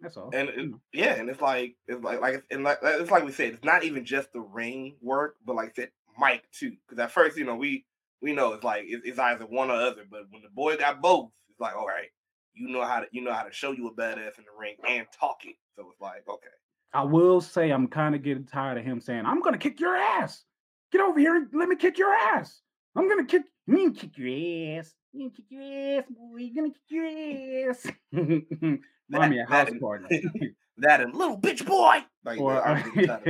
That's 0.00 0.16
all. 0.16 0.30
And 0.32 0.48
it, 0.48 0.70
yeah, 0.92 1.14
and 1.14 1.28
it's 1.28 1.40
like 1.40 1.76
it's 1.86 2.02
like 2.02 2.20
like 2.20 2.44
and 2.50 2.64
like 2.64 2.78
it's 2.82 3.10
like 3.10 3.24
we 3.24 3.32
said, 3.32 3.54
it's 3.54 3.64
not 3.64 3.84
even 3.84 4.04
just 4.04 4.32
the 4.32 4.40
ring 4.40 4.96
work, 5.00 5.36
but 5.44 5.56
like 5.56 5.74
that 5.76 5.90
mic 6.18 6.50
too. 6.52 6.76
Because 6.86 7.02
at 7.02 7.12
first, 7.12 7.36
you 7.36 7.44
know, 7.44 7.56
we 7.56 7.86
we 8.20 8.32
know 8.32 8.52
it's 8.52 8.64
like 8.64 8.84
it's, 8.86 9.06
it's 9.06 9.18
either 9.18 9.46
one 9.46 9.70
or 9.70 9.74
other. 9.74 10.04
But 10.10 10.22
when 10.30 10.42
the 10.42 10.50
boy 10.54 10.76
got 10.76 11.00
both, 11.00 11.30
it's 11.50 11.60
like 11.60 11.76
all 11.76 11.86
right, 11.86 12.08
you 12.56 12.68
know 12.68 12.82
how 12.82 13.00
to 13.00 13.06
you 13.12 13.22
know 13.22 13.32
how 13.32 13.42
to 13.42 13.52
show 13.52 13.72
you 13.72 13.86
a 13.88 13.94
badass 13.94 14.38
in 14.38 14.44
the 14.44 14.58
ring 14.58 14.76
and 14.88 15.06
talk 15.18 15.38
it. 15.44 15.56
So 15.76 15.88
it's 15.90 16.00
like, 16.00 16.24
okay. 16.28 16.48
I 16.94 17.04
will 17.04 17.40
say 17.40 17.70
I'm 17.70 17.88
kind 17.88 18.14
of 18.14 18.22
getting 18.22 18.44
tired 18.44 18.78
of 18.78 18.84
him 18.84 19.00
saying, 19.00 19.26
I'm 19.26 19.42
gonna 19.42 19.58
kick 19.58 19.80
your 19.80 19.96
ass. 19.96 20.44
Get 20.92 21.00
over 21.00 21.18
here 21.18 21.36
and 21.36 21.48
let 21.52 21.68
me 21.68 21.76
kick 21.76 21.98
your 21.98 22.12
ass. 22.12 22.60
I'm 22.96 23.08
gonna 23.08 23.26
kick 23.26 23.42
you 23.66 23.76
gonna 23.76 23.92
kick 23.92 24.16
your 24.16 24.78
ass. 24.78 24.94
You 25.12 25.20
gonna 25.20 25.34
kick 25.34 25.44
your 25.50 25.98
ass, 25.98 26.04
boy. 26.08 26.38
You 26.38 26.54
gonna 26.54 26.68
kick 26.68 26.82
your 26.88 27.70
ass. 27.70 27.86
Remind 29.10 29.30
me 29.32 29.40
a 29.40 29.46
house 29.46 29.70
party. 29.80 30.24
that 30.78 31.00
and 31.00 31.14
little 31.14 31.38
bitch 31.38 31.66
boy. 31.66 32.04
Like, 32.24 32.40
or, 32.40 32.66
uh, 32.66 32.82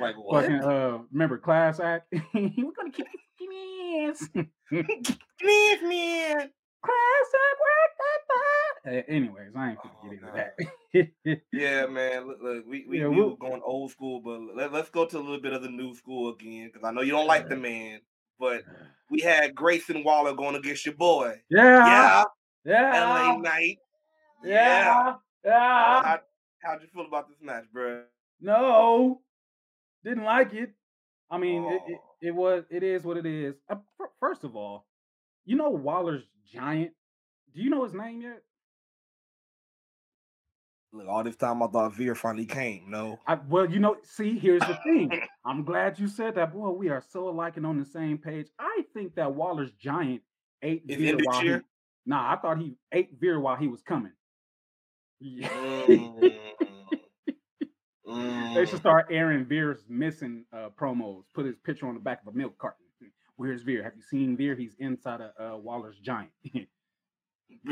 like 0.00 0.14
what? 0.16 0.44
Fucking, 0.44 0.60
uh, 0.60 0.98
remember 1.12 1.38
class 1.38 1.78
act? 1.78 2.12
We're 2.34 2.72
gonna 2.76 2.90
kick 2.92 3.06
your 3.38 4.10
ass. 4.10 4.28
Please, 5.38 5.82
man. 5.82 6.50
Classic 6.88 7.48
Anyways, 9.08 9.52
I 9.54 9.70
ain't 9.70 9.78
gonna 9.78 9.94
oh, 10.02 10.08
get 10.08 10.12
into 10.12 10.32
that. 10.34 11.42
yeah, 11.52 11.86
man. 11.86 12.26
Look, 12.26 12.38
look 12.42 12.64
we 12.66 12.86
we, 12.88 13.00
yeah, 13.00 13.08
we 13.08 13.20
were 13.20 13.36
going 13.36 13.60
old 13.64 13.90
school, 13.90 14.20
but 14.20 14.40
let, 14.56 14.72
us 14.72 14.88
go 14.88 15.04
to 15.04 15.18
a 15.18 15.20
little 15.20 15.40
bit 15.40 15.52
of 15.52 15.62
the 15.62 15.68
new 15.68 15.94
school 15.94 16.32
again 16.32 16.70
because 16.72 16.86
I 16.86 16.92
know 16.92 17.02
you 17.02 17.12
don't 17.12 17.26
like 17.26 17.48
the 17.48 17.56
man, 17.56 18.00
but 18.38 18.62
we 19.10 19.20
had 19.20 19.54
Grayson 19.54 20.04
Waller 20.04 20.34
going 20.34 20.54
against 20.54 20.86
your 20.86 20.94
boy. 20.94 21.34
Yeah, 21.50 21.86
yeah, 21.86 22.24
yeah. 22.64 23.04
LA 23.04 23.38
Knight. 23.38 23.78
Yeah, 24.42 25.14
yeah. 25.44 25.52
Uh, 25.52 26.02
how, 26.02 26.20
how'd 26.62 26.82
you 26.82 26.88
feel 26.88 27.06
about 27.06 27.28
this 27.28 27.38
match, 27.42 27.64
bro? 27.72 28.04
No, 28.40 29.20
didn't 30.04 30.24
like 30.24 30.54
it. 30.54 30.70
I 31.30 31.36
mean, 31.36 31.64
oh. 31.64 31.74
it, 31.74 31.92
it, 31.92 31.98
oh. 31.98 32.14
it 32.22 32.34
was 32.34 32.64
it 32.70 32.82
is 32.82 33.04
what 33.04 33.16
it 33.18 33.26
is. 33.26 33.54
Uh, 33.68 33.76
first 34.20 34.44
of 34.44 34.56
all, 34.56 34.86
you 35.44 35.56
know 35.56 35.70
Waller's 35.70 36.24
giant. 36.52 36.92
Do 37.54 37.62
you 37.62 37.70
know 37.70 37.84
his 37.84 37.94
name 37.94 38.22
yet? 38.22 38.42
Look, 40.92 41.06
all 41.06 41.22
this 41.22 41.36
time 41.36 41.62
I 41.62 41.66
thought 41.66 41.94
Veer 41.94 42.14
finally 42.14 42.46
came. 42.46 42.84
No. 42.88 43.18
I, 43.26 43.38
well, 43.48 43.70
you 43.70 43.78
know, 43.78 43.96
see, 44.02 44.38
here's 44.38 44.62
the 44.62 44.78
thing. 44.84 45.10
I'm 45.44 45.64
glad 45.64 45.98
you 45.98 46.08
said 46.08 46.34
that. 46.36 46.52
Boy, 46.52 46.70
we 46.70 46.88
are 46.88 47.02
so 47.06 47.28
alike 47.28 47.56
and 47.58 47.66
on 47.66 47.78
the 47.78 47.84
same 47.84 48.16
page. 48.16 48.48
I 48.58 48.84
think 48.94 49.14
that 49.16 49.34
Waller's 49.34 49.72
giant 49.72 50.22
ate 50.62 50.84
Is 50.88 50.96
Veer 50.96 51.18
while 51.22 51.40
he, 51.40 51.56
Nah, 52.06 52.32
I 52.32 52.36
thought 52.36 52.58
he 52.58 52.76
ate 52.92 53.10
Veer 53.20 53.38
while 53.38 53.56
he 53.56 53.68
was 53.68 53.82
coming. 53.82 54.12
Yeah. 55.20 55.48
Mm. 55.48 56.34
They 58.54 58.64
should 58.64 58.76
mm. 58.76 58.80
start 58.80 59.08
airing 59.10 59.44
Veer's 59.44 59.84
missing 59.88 60.44
uh, 60.52 60.70
promos. 60.80 61.24
Put 61.34 61.44
his 61.44 61.58
picture 61.58 61.86
on 61.86 61.94
the 61.94 62.00
back 62.00 62.22
of 62.22 62.34
a 62.34 62.36
milk 62.36 62.56
carton. 62.58 62.86
Where's 63.38 63.62
Veer? 63.62 63.84
Have 63.84 63.94
you 63.94 64.02
seen 64.02 64.36
Veer? 64.36 64.56
He's 64.56 64.74
inside 64.80 65.20
of 65.20 65.30
uh, 65.38 65.56
Waller's 65.56 65.96
giant. 66.00 66.30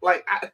like 0.00 0.24
I, 0.28 0.50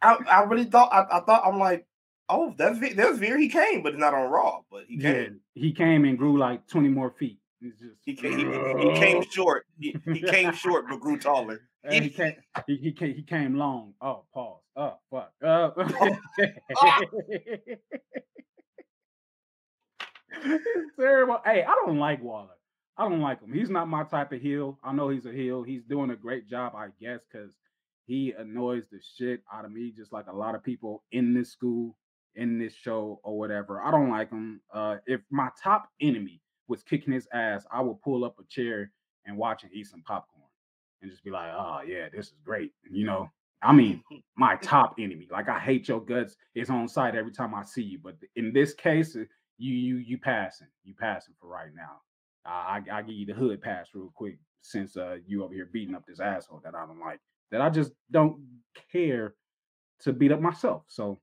I, 0.00 0.16
I 0.30 0.42
really 0.44 0.64
thought 0.64 0.92
I, 0.92 1.18
I 1.18 1.20
thought 1.20 1.42
I'm 1.44 1.58
like, 1.58 1.88
oh, 2.28 2.54
that's 2.56 2.78
Veer, 2.78 2.94
there's 2.94 3.18
Veer. 3.18 3.36
He 3.36 3.48
came, 3.48 3.82
but 3.82 3.98
not 3.98 4.14
on 4.14 4.30
Raw. 4.30 4.60
But 4.70 4.84
he 4.86 4.98
came. 4.98 5.40
Yeah, 5.54 5.60
he 5.60 5.72
came 5.72 6.04
and 6.04 6.16
grew 6.16 6.38
like 6.38 6.68
20 6.68 6.88
more 6.88 7.10
feet. 7.10 7.40
Just, 7.60 7.82
he, 8.04 8.14
came, 8.14 8.38
he, 8.38 8.90
he, 8.90 8.94
came 8.94 9.24
short. 9.28 9.66
He, 9.76 9.96
he 10.12 10.22
came 10.28 10.52
short, 10.52 10.84
but 10.88 11.00
grew 11.00 11.18
taller. 11.18 11.62
he 11.90 12.10
came. 12.10 12.34
He, 12.68 12.76
he 12.76 12.92
came. 12.92 13.14
He 13.16 13.22
came 13.22 13.56
long. 13.56 13.94
Oh, 14.00 14.22
pause. 14.32 14.60
Oh, 14.76 14.98
fuck. 15.10 15.32
Uh, 15.42 15.70
it's 20.44 20.96
terrible. 20.96 21.40
Hey, 21.44 21.64
I 21.64 21.74
don't 21.84 21.98
like 21.98 22.22
Waller. 22.22 22.50
I 22.96 23.08
don't 23.08 23.20
like 23.20 23.40
him. 23.40 23.52
He's 23.52 23.70
not 23.70 23.88
my 23.88 24.04
type 24.04 24.32
of 24.32 24.40
heel. 24.40 24.78
I 24.84 24.92
know 24.92 25.08
he's 25.08 25.26
a 25.26 25.32
heel. 25.32 25.62
He's 25.62 25.82
doing 25.82 26.10
a 26.10 26.16
great 26.16 26.48
job, 26.48 26.74
I 26.76 26.88
guess, 27.00 27.20
because 27.30 27.52
he 28.06 28.32
annoys 28.38 28.84
the 28.90 29.00
shit 29.16 29.40
out 29.52 29.64
of 29.64 29.72
me, 29.72 29.92
just 29.96 30.12
like 30.12 30.26
a 30.28 30.36
lot 30.36 30.54
of 30.54 30.62
people 30.62 31.02
in 31.10 31.34
this 31.34 31.50
school, 31.50 31.96
in 32.36 32.58
this 32.58 32.74
show, 32.74 33.20
or 33.24 33.36
whatever. 33.38 33.82
I 33.82 33.90
don't 33.90 34.10
like 34.10 34.30
him. 34.30 34.60
Uh, 34.72 34.96
if 35.06 35.20
my 35.30 35.48
top 35.60 35.88
enemy 36.00 36.40
was 36.68 36.82
kicking 36.82 37.12
his 37.12 37.26
ass, 37.32 37.64
I 37.72 37.80
would 37.80 38.00
pull 38.02 38.24
up 38.24 38.36
a 38.38 38.44
chair 38.48 38.92
and 39.26 39.36
watch 39.36 39.64
and 39.64 39.72
eat 39.72 39.86
some 39.86 40.02
popcorn 40.02 40.44
and 41.02 41.10
just 41.10 41.24
be 41.24 41.30
like, 41.30 41.50
oh 41.52 41.80
yeah, 41.86 42.08
this 42.14 42.26
is 42.26 42.34
great. 42.44 42.72
You 42.90 43.06
know, 43.06 43.30
I 43.62 43.72
mean, 43.72 44.02
my 44.36 44.56
top 44.56 44.94
enemy. 44.98 45.28
Like 45.30 45.48
I 45.48 45.58
hate 45.58 45.88
your 45.88 46.00
guts. 46.00 46.36
It's 46.54 46.70
on 46.70 46.88
site 46.88 47.14
every 47.14 47.32
time 47.32 47.54
I 47.54 47.64
see 47.64 47.82
you. 47.82 47.98
But 48.02 48.16
in 48.36 48.52
this 48.52 48.74
case, 48.74 49.14
you 49.14 49.26
you 49.74 49.96
you 49.98 50.18
passing. 50.18 50.68
You 50.84 50.94
passing 50.98 51.34
for 51.40 51.48
right 51.48 51.70
now. 51.74 52.00
I 52.46 52.80
I 52.92 53.02
give 53.02 53.14
you 53.14 53.26
the 53.26 53.34
hood 53.34 53.62
pass 53.62 53.88
real 53.94 54.12
quick 54.14 54.38
since 54.62 54.96
uh 54.96 55.16
you 55.26 55.44
over 55.44 55.54
here 55.54 55.68
beating 55.72 55.94
up 55.94 56.04
this 56.06 56.20
asshole 56.20 56.60
that 56.64 56.74
I 56.74 56.86
don't 56.86 57.00
like. 57.00 57.20
That 57.50 57.60
I 57.60 57.70
just 57.70 57.92
don't 58.10 58.38
care 58.90 59.34
to 60.00 60.12
beat 60.12 60.32
up 60.32 60.40
myself. 60.40 60.84
So 60.88 61.20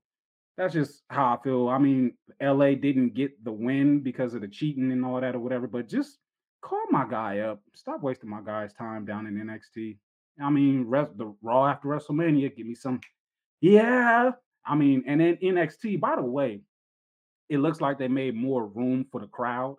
that's 0.56 0.74
just 0.74 1.02
how 1.08 1.34
I 1.34 1.42
feel. 1.42 1.68
I 1.68 1.78
mean, 1.78 2.14
LA 2.40 2.74
didn't 2.74 3.14
get 3.14 3.42
the 3.44 3.52
win 3.52 4.00
because 4.00 4.34
of 4.34 4.40
the 4.42 4.48
cheating 4.48 4.92
and 4.92 5.04
all 5.04 5.20
that 5.20 5.34
or 5.34 5.40
whatever, 5.40 5.66
but 5.66 5.88
just 5.88 6.18
call 6.60 6.82
my 6.90 7.06
guy 7.08 7.40
up. 7.40 7.60
Stop 7.74 8.02
wasting 8.02 8.30
my 8.30 8.40
guy's 8.40 8.72
time 8.74 9.04
down 9.04 9.26
in 9.26 9.34
NXT. 9.34 9.96
I 10.42 10.50
mean, 10.50 10.84
rest, 10.88 11.16
the 11.16 11.34
Raw 11.42 11.66
after 11.66 11.88
WrestleMania, 11.88 12.54
give 12.56 12.66
me 12.66 12.74
some. 12.74 13.00
Yeah, 13.60 14.32
I 14.66 14.74
mean, 14.74 15.04
and 15.06 15.20
then 15.20 15.36
NXT. 15.42 16.00
By 16.00 16.16
the 16.16 16.22
way, 16.22 16.62
it 17.48 17.58
looks 17.58 17.80
like 17.80 17.98
they 17.98 18.08
made 18.08 18.34
more 18.34 18.66
room 18.66 19.06
for 19.10 19.20
the 19.20 19.26
crowd 19.26 19.76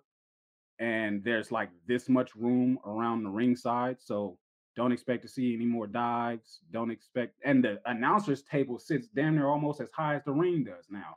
and 0.78 1.22
there's 1.24 1.52
like 1.52 1.70
this 1.86 2.08
much 2.08 2.34
room 2.34 2.78
around 2.86 3.22
the 3.22 3.30
ringside. 3.30 3.96
So 4.00 4.38
don't 4.76 4.92
expect 4.92 5.22
to 5.22 5.28
see 5.28 5.54
any 5.54 5.66
more 5.66 5.86
dives. 5.86 6.60
Don't 6.72 6.90
expect, 6.90 7.34
and 7.44 7.62
the 7.62 7.80
announcers 7.86 8.42
table 8.42 8.78
sits 8.78 9.08
damn 9.08 9.36
near 9.36 9.46
almost 9.46 9.80
as 9.80 9.90
high 9.92 10.16
as 10.16 10.24
the 10.24 10.32
ring 10.32 10.64
does 10.64 10.86
now. 10.90 11.16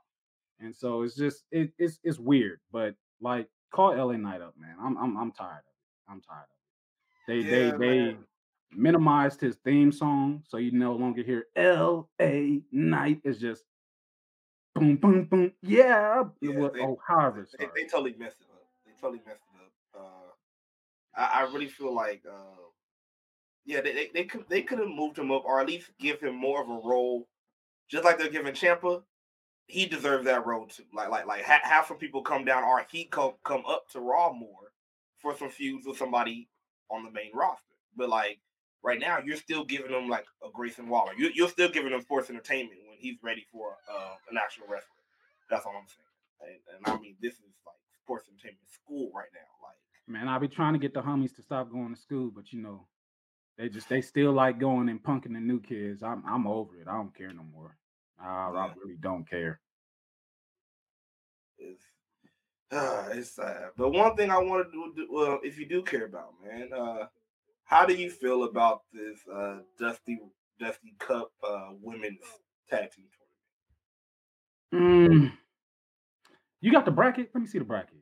And 0.60 0.76
so 0.76 1.04
it's 1.04 1.16
just 1.16 1.44
it, 1.52 1.72
it's 1.78 2.00
it's 2.04 2.20
weird, 2.20 2.60
but 2.72 2.96
like 3.22 3.48
call 3.72 3.96
LA 3.96 4.18
Knight 4.18 4.42
up, 4.42 4.56
man. 4.60 4.76
I'm 4.82 4.98
I'm 4.98 5.18
I'm 5.18 5.32
tired 5.32 5.60
of 5.60 5.66
it. 5.66 6.12
I'm 6.12 6.22
tired 6.22 6.46
of 6.50 7.36
it. 7.36 7.46
They 7.46 7.50
yeah, 7.50 7.72
they 7.78 7.78
man. 7.78 8.06
they 8.06 8.18
minimized 8.72 9.42
his 9.42 9.58
theme 9.64 9.92
song, 9.92 10.44
so 10.48 10.58
you 10.58 10.72
no 10.72 10.94
longer 10.94 11.24
hear 11.24 11.46
LA 11.56 12.60
Knight. 12.72 13.22
It's 13.24 13.40
just 13.40 13.64
boom 14.76 14.96
boom 14.98 15.26
boom. 15.26 15.52
Yeah. 15.62 16.24
yeah 16.42 16.58
was, 16.58 16.72
they, 16.74 16.82
oh, 16.82 17.00
however, 17.08 17.48
they, 17.58 17.66
they, 17.76 17.88
totally 17.88 18.16
messed 18.18 18.42
it 18.42 18.48
up. 18.52 18.66
They 18.86 18.94
totally 19.00 19.22
messed 19.26 19.44
I, 21.16 21.42
I 21.42 21.51
really 21.51 21.68
feel 21.68 21.94
like, 21.94 22.24
uh, 22.30 22.62
yeah, 23.66 23.82
they 23.82 23.94
they, 23.94 24.10
they 24.13 24.24
could 24.24 24.46
they 24.50 24.62
could 24.62 24.80
have 24.80 24.88
moved 24.88 25.18
him 25.18 25.32
up 25.32 25.44
or 25.46 25.60
at 25.60 25.68
least 25.68 25.89
give 26.00 26.22
him 26.22 26.36
more 26.36 26.62
of 26.62 26.70
a 26.70 26.88
role, 26.88 27.27
just 27.89 28.06
like 28.06 28.18
they're 28.18 28.30
giving 28.30 28.54
Ciampa. 28.54 29.04
He 29.66 29.86
deserves 29.86 30.25
that 30.25 30.46
role 30.46 30.68
too. 30.68 30.84
Like 30.94 31.10
like 31.10 31.25
like 31.25 31.44
ha- 31.44 31.60
have 31.63 31.86
some 31.86 31.98
people 31.98 32.22
come 32.22 32.46
down 32.46 32.63
or 32.63 32.86
he 32.89 33.06
come 33.06 33.34
come 33.44 33.63
up 33.68 33.89
to 33.92 34.00
Raw 34.00 34.32
more 34.32 34.72
for 35.18 35.36
some 35.36 35.50
feuds 35.50 35.86
with 35.86 35.98
somebody 35.98 36.48
on 36.89 37.04
the 37.04 37.12
main 37.12 37.32
roster. 37.34 37.75
But 37.98 38.10
like 38.10 38.39
right 38.84 39.00
now, 39.00 39.20
you're 39.20 39.36
still 39.36 39.66
giving 39.66 39.92
him 39.92 40.08
like 40.08 40.25
a 40.46 40.50
Grayson 40.54 40.88
Waller. 40.88 41.13
You, 41.18 41.30
you're 41.34 41.50
still 41.50 41.70
giving 41.70 41.92
him 41.92 42.01
sports 42.01 42.30
entertainment 42.30 42.80
when 42.88 42.98
he's 42.98 43.18
ready 43.22 43.46
for 43.51 43.75
uh, 43.92 44.16
an 44.32 44.38
actual 44.38 44.68
wrestler. 44.70 45.04
That's 45.50 45.66
all 45.66 45.74
I'm 45.75 45.88
saying. 45.88 46.60
And, 46.70 46.86
and 46.88 46.96
I 46.96 47.01
mean, 47.01 47.16
this 47.22 47.34
is 47.34 47.51
like 47.66 47.75
sports 48.04 48.27
entertainment 48.30 48.70
school 48.72 49.12
right 49.13 49.30
now. 49.34 49.57
Man, 50.08 50.30
I'll 50.30 50.40
be 50.40 50.48
trying 50.48 50.74
to 50.74 50.80
get 50.80 50.94
the 50.94 51.02
homies 51.02 51.36
to 51.36 51.42
stop 51.42 51.70
going 51.70 51.94
to 51.94 52.00
school, 52.00 52.32
but 52.34 52.54
you 52.54 52.62
know, 52.62 52.88
they 53.58 53.70
just 53.70 53.90
they 53.90 54.02
still 54.02 54.32
like 54.32 54.60
going 54.60 54.88
and 54.88 55.04
punking 55.04 55.34
the 55.34 55.40
new 55.40 55.60
kids. 55.60 56.02
I'm 56.02 56.24
I'm 56.28 56.48
over 56.48 56.76
it. 56.78 56.88
I 56.88 56.94
don't 56.94 57.16
care 57.16 57.34
no 57.34 57.44
more. 57.44 57.76
I, 58.20 58.52
yeah. 58.54 58.60
I 58.60 58.74
really 58.82 58.98
don't 59.00 59.30
care. 59.30 59.60
It's 61.58 61.84
uh, 62.72 63.10
it's 63.12 63.36
sad. 63.36 63.72
But 63.76 63.92
one 63.92 64.16
thing 64.16 64.32
I 64.32 64.38
want 64.38 64.72
to 64.72 64.94
do, 64.96 65.08
well, 65.12 65.40
if 65.44 65.58
you 65.58 65.68
do 65.68 65.84
care 65.84 66.06
about, 66.06 66.34
man, 66.46 66.70
uh, 66.74 67.08
how 67.66 67.86
do 67.86 67.94
you 67.94 68.10
feel 68.10 68.44
about 68.46 68.84
this 68.94 69.20
uh, 69.34 69.60
Dusty 69.80 70.20
Dusty 70.60 70.96
Cup 71.00 71.32
uh, 71.46 71.72
women's 71.82 72.22
tag 72.70 72.92
team 72.92 73.06
tournament? 74.72 75.32
Mm. 75.34 75.38
You 76.62 76.72
got 76.72 76.86
the 76.86 76.92
bracket? 76.92 77.30
Let 77.34 77.42
me 77.42 77.48
see 77.48 77.60
the 77.60 77.66
bracket. 77.66 78.00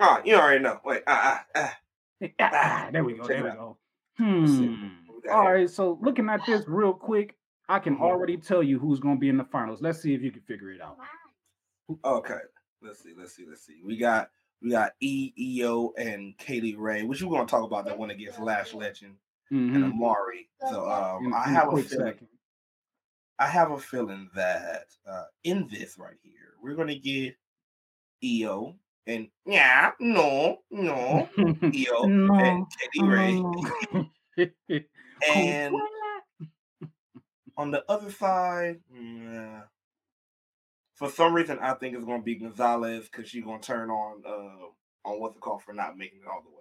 Ah, 0.00 0.20
you 0.24 0.34
already 0.34 0.62
know. 0.62 0.80
Wait, 0.84 1.02
ah, 1.06 1.44
ah, 1.54 1.76
ah. 2.20 2.30
ah 2.40 2.88
there 2.92 3.04
we 3.04 3.14
go. 3.14 3.26
There 3.26 3.44
we 3.44 3.50
go. 3.50 3.76
Hmm. 4.18 4.88
All 5.30 5.52
right. 5.52 5.70
So 5.70 5.98
looking 6.02 6.28
at 6.28 6.40
this 6.46 6.64
real 6.66 6.92
quick, 6.92 7.36
I 7.68 7.78
can 7.78 7.94
mm-hmm. 7.94 8.02
already 8.02 8.36
tell 8.36 8.62
you 8.62 8.78
who's 8.78 9.00
going 9.00 9.16
to 9.16 9.20
be 9.20 9.28
in 9.28 9.36
the 9.36 9.44
finals. 9.44 9.80
Let's 9.80 10.00
see 10.00 10.14
if 10.14 10.22
you 10.22 10.30
can 10.30 10.42
figure 10.42 10.70
it 10.70 10.80
out. 10.80 10.96
Okay. 12.04 12.38
Let's 12.82 13.02
see. 13.02 13.12
Let's 13.16 13.34
see. 13.34 13.44
Let's 13.48 13.64
see. 13.64 13.80
We 13.84 13.96
got 13.96 14.30
we 14.62 14.70
got 14.70 14.92
E 15.00 15.60
Io 15.62 15.92
and 15.96 16.36
Kay 16.38 16.60
Lee 16.60 16.74
Ray, 16.74 17.02
which 17.04 17.22
we're 17.22 17.30
going 17.30 17.46
to 17.46 17.50
talk 17.50 17.64
about 17.64 17.84
that 17.86 17.98
one 17.98 18.10
against 18.10 18.40
Lash 18.40 18.74
Legend 18.74 19.14
mm-hmm. 19.52 19.74
and 19.74 19.84
Amari. 19.84 20.48
So 20.70 20.90
um, 20.90 21.26
in, 21.26 21.32
I 21.32 21.48
have 21.48 21.72
a, 21.72 21.76
feeling. 21.82 22.06
Second. 22.06 22.28
I 23.38 23.46
have 23.46 23.70
a 23.72 23.78
feeling 23.78 24.30
that 24.34 24.86
uh, 25.08 25.24
in 25.42 25.68
this 25.70 25.98
right 25.98 26.16
here, 26.22 26.54
we're 26.62 26.74
going 26.74 26.88
to 26.88 26.94
get 26.94 27.36
Io 28.24 28.74
and 29.06 29.28
yeah, 29.46 29.92
no, 30.00 30.58
no, 30.70 31.28
Io 31.38 32.06
no, 32.06 32.34
and 32.38 32.66
Teddy 32.70 33.06
Ray. 33.06 34.50
and 35.34 35.74
on 37.56 37.70
the 37.70 37.84
other 37.88 38.10
side, 38.10 38.80
yeah, 38.92 39.62
for 40.94 41.10
some 41.10 41.34
reason, 41.34 41.58
I 41.60 41.74
think 41.74 41.94
it's 41.94 42.04
going 42.04 42.20
to 42.20 42.24
be 42.24 42.36
Gonzalez 42.36 43.08
because 43.10 43.28
she's 43.28 43.44
going 43.44 43.60
to 43.60 43.66
turn 43.66 43.90
on 43.90 44.22
uh 44.26 45.08
on 45.08 45.20
what's 45.20 45.36
it 45.36 45.40
called 45.40 45.62
for 45.62 45.72
not 45.72 45.98
making 45.98 46.20
it 46.20 46.28
all 46.28 46.42
the 46.42 46.50
way. 46.50 46.54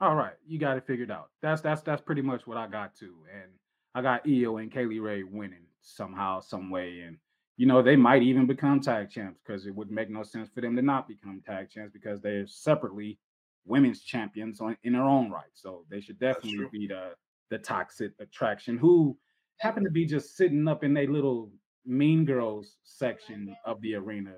All 0.00 0.14
right, 0.14 0.34
you 0.46 0.58
got 0.58 0.78
it 0.78 0.86
figured 0.86 1.10
out. 1.10 1.28
That's 1.42 1.60
that's 1.60 1.82
that's 1.82 2.00
pretty 2.00 2.22
much 2.22 2.46
what 2.46 2.56
I 2.56 2.66
got 2.66 2.94
too, 2.94 3.14
and 3.32 3.50
I 3.94 4.02
got 4.02 4.26
Io 4.26 4.56
and 4.56 4.72
Kay 4.72 4.86
Lee 4.86 4.98
Ray 4.98 5.22
winning 5.22 5.66
somehow, 5.82 6.40
some 6.40 6.70
way, 6.70 7.00
and 7.00 7.18
you 7.60 7.66
know, 7.66 7.82
they 7.82 7.94
might 7.94 8.22
even 8.22 8.46
become 8.46 8.80
tag 8.80 9.10
champs 9.10 9.38
because 9.44 9.66
it 9.66 9.74
would 9.74 9.90
make 9.90 10.08
no 10.08 10.22
sense 10.22 10.48
for 10.48 10.62
them 10.62 10.74
to 10.76 10.80
not 10.80 11.06
become 11.06 11.42
tag 11.44 11.68
champs 11.68 11.92
because 11.92 12.18
they're 12.18 12.46
separately 12.46 13.18
women's 13.66 14.00
champions 14.00 14.62
on, 14.62 14.78
in 14.82 14.94
their 14.94 15.02
own 15.02 15.30
right. 15.30 15.52
So 15.52 15.84
they 15.90 16.00
should 16.00 16.18
definitely 16.18 16.68
be 16.72 16.86
the 16.86 17.10
the 17.50 17.58
toxic 17.58 18.12
attraction 18.18 18.78
who 18.78 19.14
happen 19.58 19.84
to 19.84 19.90
be 19.90 20.06
just 20.06 20.38
sitting 20.38 20.66
up 20.68 20.84
in 20.84 20.96
a 20.96 21.06
little 21.06 21.50
mean 21.84 22.24
girls 22.24 22.78
section 22.84 23.54
of 23.66 23.78
the 23.82 23.94
arena 23.94 24.36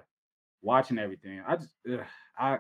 watching 0.61 0.99
everything. 0.99 1.45
I 1.47 1.55
just 1.55 1.77
ugh, 1.93 2.01
I 2.37 2.59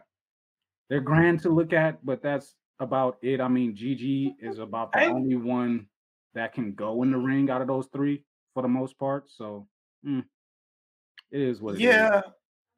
they're 0.89 1.01
grand 1.01 1.41
to 1.41 1.49
look 1.49 1.73
at, 1.73 2.07
but 2.07 2.23
that's 2.23 2.55
about 2.79 3.17
it. 3.21 3.41
I 3.41 3.49
mean, 3.49 3.75
Gigi 3.75 4.37
is 4.39 4.61
about 4.61 4.93
the 4.93 5.07
only 5.07 5.35
one 5.35 5.89
that 6.35 6.55
can 6.55 6.73
go 6.73 7.03
in 7.03 7.11
the 7.11 7.19
ring 7.19 7.51
out 7.51 7.63
of 7.63 7.67
those 7.67 7.89
three 7.93 8.23
for 8.55 8.63
the 8.63 8.69
most 8.69 8.97
part. 8.97 9.29
So 9.29 9.67
mm, 10.07 10.23
it 11.33 11.41
is 11.41 11.61
what 11.61 11.75
it 11.75 11.81
yeah, 11.81 12.19
is. 12.19 12.25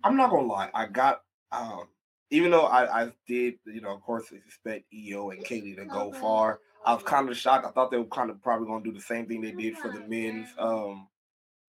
I'm 0.04 0.16
not 0.16 0.30
gonna 0.30 0.46
lie. 0.46 0.70
I 0.74 0.86
got 0.86 1.22
um 1.52 1.88
even 2.30 2.50
though 2.50 2.66
I, 2.66 3.04
I 3.04 3.12
did, 3.28 3.54
you 3.66 3.80
know, 3.80 3.94
of 3.94 4.00
course, 4.02 4.32
expect 4.32 4.86
Io 4.92 5.30
and 5.30 5.44
Kay 5.44 5.60
Lee 5.60 5.76
to 5.76 5.84
go 5.84 6.12
far. 6.12 6.60
I 6.84 6.94
was 6.94 7.02
kind 7.02 7.28
of 7.28 7.36
shocked. 7.36 7.66
I 7.66 7.70
thought 7.70 7.90
they 7.90 7.98
were 7.98 8.04
kind 8.06 8.30
of 8.30 8.42
probably 8.42 8.66
to 8.66 8.90
do 8.90 8.92
the 8.92 9.00
same 9.00 9.26
thing 9.26 9.40
they 9.40 9.52
did 9.52 9.76
for 9.78 9.90
the 9.90 10.00
men's, 10.00 10.48
um, 10.58 11.08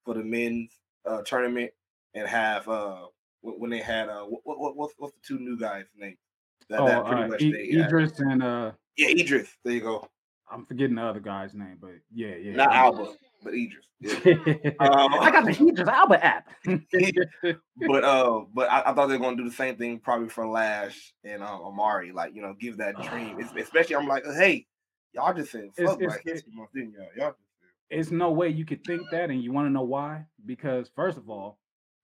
for 0.04 0.14
the 0.14 0.24
men's 0.24 0.72
uh, 1.06 1.22
tournament, 1.22 1.72
and 2.16 2.28
have 2.28 2.68
uh 2.68 3.06
when 3.42 3.70
they 3.70 3.80
had 3.80 4.10
uh 4.10 4.24
what, 4.24 4.60
what 4.60 4.76
what's 4.76 4.94
what's 4.98 5.14
the 5.14 5.22
two 5.28 5.40
new 5.40 5.58
guys' 5.58 5.86
name 5.96 6.18
That, 6.70 6.80
oh, 6.80 6.86
that 6.88 7.06
pretty 7.06 7.24
uh, 7.24 7.28
much 7.28 7.42
e- 7.42 7.52
they 7.52 7.80
Idris 7.80 8.18
had. 8.18 8.28
and 8.28 8.44
uh 8.44 8.72
yeah, 8.98 9.10
Idris. 9.10 9.50
There 9.64 9.74
you 9.74 9.82
go. 9.82 10.08
I'm 10.52 10.66
forgetting 10.66 10.96
the 10.96 11.04
other 11.04 11.20
guy's 11.20 11.54
name, 11.54 11.78
but 11.80 11.92
yeah, 12.14 12.36
yeah. 12.36 12.56
Not 12.56 12.74
Alba. 12.74 13.14
But 13.46 13.54
Idris. 13.54 13.86
Yeah. 14.02 14.72
um, 14.80 15.14
I 15.14 15.32
got 15.32 15.46
the 15.46 15.52
Idris 15.52 15.88
Alba 15.88 16.26
app. 16.26 16.50
but 16.66 18.04
uh, 18.04 18.42
but 18.54 18.70
I, 18.70 18.82
I, 18.88 18.94
thought 18.94 19.08
they 19.08 19.18
were 19.18 19.24
gonna 19.24 19.38
do 19.38 19.48
the 19.48 19.56
same 19.56 19.78
thing 19.78 20.00
probably 20.00 20.28
for 20.28 20.46
Lash 20.48 21.14
and 21.24 21.42
uh, 21.42 21.62
Amari, 21.62 22.12
like 22.12 22.36
you 22.36 22.42
know, 22.42 22.54
give 22.60 22.78
that 22.78 22.96
dream. 23.04 23.40
It's, 23.40 23.54
especially, 23.56 23.96
I'm 23.96 24.08
like, 24.08 24.26
hey, 24.26 24.66
y'all 25.14 25.34
just 25.34 25.52
said 25.52 25.70
fuck 25.78 26.02
it's, 26.02 26.18
it's, 26.26 26.44
month, 26.52 26.72
didn't 26.74 26.94
y'all? 26.94 27.08
Y'all 27.16 27.30
just 27.30 27.46
it's 27.90 28.12
no 28.12 28.32
way 28.32 28.50
you 28.50 28.66
could 28.66 28.84
think 28.84 29.02
that, 29.12 29.30
and 29.30 29.42
you 29.44 29.54
want 29.54 29.68
to 29.68 29.72
know 29.72 29.84
why? 29.84 30.26
Because 30.46 30.90
first 30.96 31.18
of 31.18 31.30
all, 31.30 31.60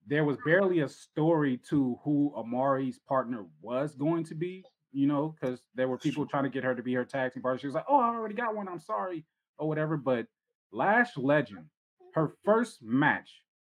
there 0.08 0.24
was 0.24 0.38
barely 0.46 0.82
a 0.82 0.88
story 0.88 1.60
to 1.70 1.98
who 2.04 2.34
Amari's 2.38 3.00
partner 3.00 3.46
was 3.62 3.96
going 3.96 4.24
to 4.26 4.36
be. 4.36 4.64
You 4.94 5.08
know, 5.08 5.34
because 5.40 5.62
there 5.74 5.88
were 5.88 5.98
people 5.98 6.26
trying 6.26 6.44
to 6.44 6.50
get 6.50 6.66
her 6.66 6.76
to 6.76 6.84
be 6.84 6.94
her 6.96 7.06
tag 7.06 7.34
team 7.34 7.42
partner. 7.42 7.60
She 7.60 7.68
was 7.68 7.76
like, 7.76 7.86
"Oh, 7.88 7.98
I 7.98 8.10
already 8.10 8.36
got 8.36 8.56
one. 8.56 8.68
I'm 8.68 8.80
sorry," 8.80 9.26
or 9.58 9.68
whatever. 9.68 9.96
But 9.96 10.28
Lash 10.72 11.18
Legend, 11.18 11.66
her 12.14 12.34
first 12.44 12.82
match 12.82 13.30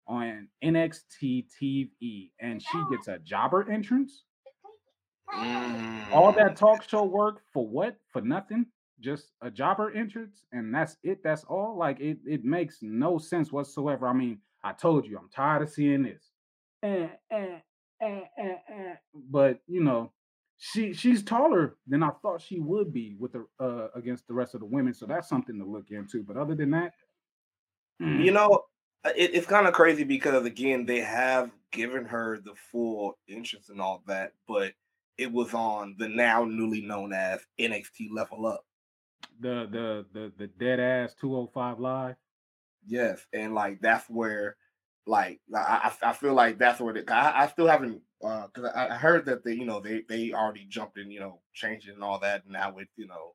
on 0.06 0.48
NXT 0.62 1.46
TV, 1.60 2.30
and 2.40 2.62
she 2.62 2.82
gets 2.90 3.08
a 3.08 3.18
jobber 3.18 3.70
entrance. 3.70 4.24
Mm. 5.32 6.12
All 6.12 6.32
that 6.32 6.56
talk 6.56 6.88
show 6.88 7.04
work 7.04 7.42
for 7.52 7.66
what? 7.66 7.96
For 8.10 8.20
nothing? 8.20 8.66
Just 9.00 9.32
a 9.40 9.50
jobber 9.50 9.92
entrance, 9.92 10.44
and 10.52 10.74
that's 10.74 10.96
it. 11.02 11.22
That's 11.24 11.44
all. 11.44 11.76
Like 11.76 12.00
it, 12.00 12.18
it 12.26 12.44
makes 12.44 12.78
no 12.82 13.18
sense 13.18 13.50
whatsoever. 13.50 14.06
I 14.06 14.12
mean, 14.12 14.38
I 14.62 14.72
told 14.72 15.06
you, 15.06 15.18
I'm 15.18 15.28
tired 15.34 15.62
of 15.62 15.70
seeing 15.70 16.02
this. 16.02 16.30
Eh, 16.82 17.08
eh, 17.30 17.58
eh, 18.00 18.20
eh, 18.38 18.56
eh. 18.68 18.94
But 19.30 19.60
you 19.66 19.82
know, 19.82 20.12
she 20.56 20.92
she's 20.92 21.22
taller 21.22 21.76
than 21.86 22.02
I 22.02 22.10
thought 22.22 22.40
she 22.40 22.60
would 22.60 22.92
be 22.92 23.16
with 23.18 23.32
the 23.32 23.46
uh 23.60 23.88
against 23.94 24.26
the 24.26 24.34
rest 24.34 24.54
of 24.54 24.60
the 24.60 24.66
women. 24.66 24.94
So 24.94 25.06
that's 25.06 25.28
something 25.28 25.58
to 25.58 25.64
look 25.64 25.90
into. 25.90 26.22
But 26.22 26.36
other 26.36 26.54
than 26.54 26.70
that, 26.70 26.92
mm. 28.00 28.24
you 28.24 28.30
know, 28.30 28.64
uh, 29.04 29.10
it, 29.16 29.34
it's 29.34 29.46
kind 29.46 29.66
of 29.66 29.74
crazy 29.74 30.04
because 30.04 30.44
again, 30.46 30.86
they 30.86 31.00
have 31.00 31.50
given 31.72 32.04
her 32.06 32.38
the 32.44 32.54
full 32.70 33.18
interest 33.28 33.68
and 33.68 33.80
all 33.80 34.02
that, 34.06 34.32
but 34.46 34.72
it 35.18 35.30
was 35.30 35.54
on 35.54 35.96
the 35.98 36.08
now 36.08 36.44
newly 36.44 36.82
known 36.82 37.12
as 37.12 37.40
NXT 37.60 38.10
Level 38.12 38.46
Up. 38.46 38.64
The 39.40 39.68
the 39.70 40.06
the 40.12 40.32
the 40.38 40.46
dead 40.46 40.80
ass 40.80 41.14
205 41.20 41.80
live. 41.80 42.16
Yes, 42.86 43.26
and 43.32 43.54
like 43.54 43.80
that's 43.80 44.08
where 44.08 44.56
like 45.06 45.40
I 45.54 45.92
I 46.02 46.12
feel 46.12 46.34
like 46.34 46.58
that's 46.58 46.80
where 46.80 46.96
it, 46.96 47.10
I, 47.10 47.42
I 47.42 47.46
still 47.48 47.66
haven't 47.66 48.00
because 48.24 48.70
uh, 48.74 48.86
I, 48.90 48.94
heard 48.94 49.26
that 49.26 49.44
they, 49.44 49.52
you 49.52 49.66
know, 49.66 49.80
they 49.80 50.02
they 50.08 50.32
already 50.32 50.64
jumped 50.68 50.98
in, 50.98 51.10
you 51.10 51.20
know, 51.20 51.40
changing 51.52 51.94
and 51.94 52.02
all 52.02 52.18
that. 52.20 52.44
And 52.44 52.54
now 52.54 52.72
with 52.72 52.88
you 52.96 53.06
know, 53.06 53.34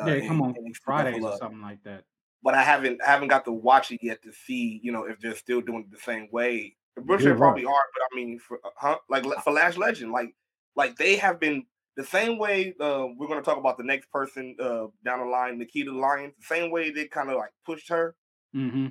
uh, 0.00 0.10
yeah, 0.10 0.26
come 0.26 0.42
on, 0.42 0.54
Fridays 0.84 1.24
or 1.24 1.36
something 1.38 1.62
like 1.62 1.82
that. 1.84 2.04
But 2.42 2.54
I 2.54 2.62
haven't 2.62 3.00
I 3.02 3.10
haven't 3.10 3.28
got 3.28 3.46
to 3.46 3.52
watch 3.52 3.90
it 3.92 4.00
yet 4.02 4.22
to 4.22 4.32
see, 4.32 4.80
you 4.82 4.92
know, 4.92 5.04
if 5.04 5.18
they're 5.20 5.34
still 5.34 5.62
doing 5.62 5.84
it 5.84 5.90
the 5.90 6.02
same 6.02 6.28
way. 6.30 6.76
The 6.96 7.02
British 7.02 7.34
probably 7.36 7.64
are, 7.64 7.72
but 7.94 8.02
I 8.12 8.16
mean, 8.16 8.38
for 8.38 8.58
uh, 8.62 8.70
huh, 8.76 8.98
like 9.08 9.24
for 9.42 9.52
Lash 9.52 9.78
Legend, 9.78 10.12
like 10.12 10.34
like 10.76 10.96
they 10.96 11.16
have 11.16 11.40
been 11.40 11.64
the 11.96 12.04
same 12.04 12.38
way. 12.38 12.74
Uh, 12.78 13.06
we're 13.16 13.26
going 13.26 13.38
to 13.38 13.44
talk 13.44 13.58
about 13.58 13.78
the 13.78 13.84
next 13.84 14.10
person 14.10 14.54
uh, 14.60 14.86
down 15.04 15.20
the 15.20 15.26
line, 15.26 15.58
Nikita 15.58 15.92
Lyons. 15.92 16.34
The 16.38 16.54
same 16.54 16.70
way 16.70 16.90
they 16.90 17.06
kind 17.06 17.30
of 17.30 17.36
like 17.36 17.52
pushed 17.64 17.88
her 17.88 18.14
mm-hmm. 18.54 18.88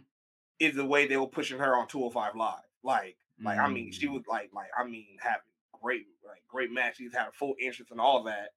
is 0.59 0.75
the 0.75 0.85
way 0.85 1.07
they 1.07 1.17
were 1.17 1.27
pushing 1.27 1.59
her 1.59 1.75
on 1.75 1.87
205 1.87 2.35
Live. 2.35 2.55
Like 2.83 3.17
like 3.43 3.57
mm. 3.57 3.63
I 3.63 3.69
mean, 3.69 3.91
she 3.91 4.07
mm. 4.07 4.13
was 4.13 4.23
like 4.27 4.49
like 4.53 4.69
I 4.77 4.83
mean 4.83 5.17
having 5.19 5.41
great 5.81 6.05
like 6.25 6.43
great 6.47 6.71
matches, 6.71 7.13
had 7.13 7.27
a 7.27 7.31
full 7.31 7.55
interest 7.59 7.91
and 7.91 7.99
all 7.99 8.23
that. 8.23 8.49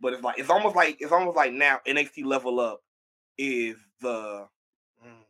But 0.00 0.14
it's 0.14 0.22
like 0.22 0.38
it's 0.38 0.50
almost 0.50 0.76
like 0.76 0.96
it's 1.00 1.12
almost 1.12 1.36
like 1.36 1.52
now 1.52 1.80
NXT 1.86 2.24
Level 2.24 2.60
Up 2.60 2.80
is 3.36 3.76
the 4.00 4.46
mm, 5.04 5.24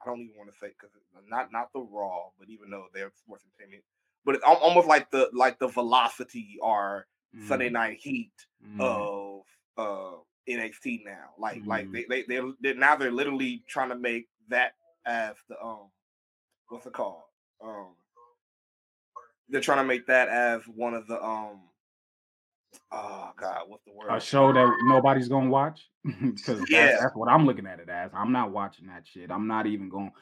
I 0.00 0.06
don't 0.06 0.20
even 0.20 0.36
want 0.36 0.50
to 0.52 0.58
say 0.58 0.68
because 0.68 0.90
not 1.28 1.52
not 1.52 1.72
the 1.72 1.80
Raw, 1.80 2.26
but 2.38 2.48
even 2.48 2.70
though 2.70 2.86
they're 2.94 3.10
sports 3.16 3.44
entertainment, 3.44 3.84
but 4.24 4.34
it's 4.36 4.44
almost 4.44 4.86
like 4.86 5.10
the 5.10 5.28
like 5.32 5.58
the 5.58 5.68
Velocity 5.68 6.56
or 6.60 7.06
mm. 7.36 7.48
Sunday 7.48 7.68
Night 7.68 7.98
Heat 8.00 8.32
mm. 8.64 8.80
of 8.80 9.42
uh 9.76 10.18
NXT 10.48 11.04
now. 11.04 11.30
Like 11.38 11.62
like 11.66 11.88
mm. 11.88 11.92
they 11.92 12.04
they 12.08 12.22
they're, 12.28 12.52
they're 12.60 12.74
now 12.74 12.96
they're 12.96 13.10
literally 13.10 13.64
trying 13.68 13.88
to 13.88 13.96
make 13.96 14.28
that 14.48 14.72
as 15.04 15.34
the 15.48 15.60
um 15.60 15.88
what's 16.68 16.86
it 16.86 16.92
called 16.92 17.22
um 17.62 17.88
they're 19.52 19.60
trying 19.60 19.78
to 19.78 19.84
make 19.84 20.06
that 20.06 20.28
as 20.28 20.62
one 20.66 20.94
of 20.94 21.06
the 21.06 21.22
um 21.22 21.60
oh 22.90 23.30
god 23.38 23.62
what's 23.68 23.84
the 23.84 23.92
word 23.92 24.08
a 24.10 24.18
show 24.18 24.52
that 24.52 24.68
nobody's 24.84 25.28
gonna 25.28 25.50
watch? 25.50 25.88
Because 26.20 26.64
yeah. 26.68 26.86
that's, 26.86 27.02
that's, 27.02 27.14
what 27.16 27.30
i'm 27.30 27.46
looking 27.46 27.66
at 27.66 27.78
it 27.78 27.88
as. 27.88 28.10
I'm 28.14 28.32
not 28.32 28.50
watching 28.50 28.86
that 28.88 29.06
shit. 29.06 29.30
I'm 29.30 29.46
not 29.46 29.66
even 29.66 29.88
gonna 29.88 30.12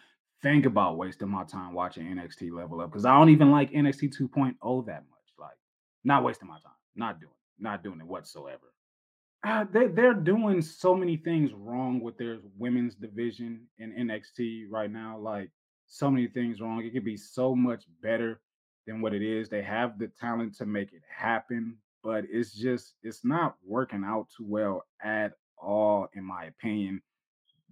think 0.43 0.67
about 0.67 0.99
wasting 0.99 1.29
my 1.29 1.45
time 1.45 1.75
watching 1.75 2.07
nxt 2.07 2.51
level 2.51 2.81
up 2.81 2.91
because 2.91 3.05
i 3.05 3.15
don't 3.15 3.29
even 3.29 3.51
like 3.51 3.71
nxt 3.73 4.19
2.0 4.19 4.87
that 4.87 5.05
much 5.11 5.29
like 5.39 5.57
not 6.03 6.25
wasting 6.25 6.49
my 6.49 6.55
time 6.55 6.73
not 6.97 7.21
doing 7.21 7.33
it 7.33 7.63
not 7.63 7.83
doing 7.83 8.01
it 8.01 8.07
whatsoever. 8.07 8.73
Uh, 9.43 9.65
they, 9.73 9.87
they're 9.87 10.13
doing 10.15 10.61
so 10.61 10.95
many 10.95 11.17
things 11.17 11.53
wrong 11.55 12.01
with 12.01 12.19
their 12.19 12.39
women's 12.59 12.95
division 12.95 13.67
in 13.79 13.93
nxt 13.93 14.65
right 14.71 14.91
now 14.91 15.19
like 15.19 15.51
so 15.91 16.11
many 16.11 16.29
things 16.29 16.61
wrong. 16.61 16.83
It 16.85 16.93
could 16.93 17.05
be 17.05 17.17
so 17.17 17.55
much 17.55 17.85
better 18.01 18.41
than 18.87 19.01
what 19.01 19.15
it 19.15 19.23
is. 19.23 19.49
They 19.49 19.63
have 19.63 19.99
the 19.99 20.09
talent 20.21 20.57
to 20.57 20.67
make 20.67 20.93
it 20.93 21.03
happen, 21.15 21.77
but 22.03 22.25
it's 22.31 22.53
just 22.53 22.95
it's 23.03 23.25
not 23.25 23.57
working 23.65 24.03
out 24.05 24.29
too 24.37 24.47
well 24.47 24.85
at 25.03 25.33
all, 25.59 26.09
in 26.15 26.25
my 26.25 26.45
opinion. 26.45 27.03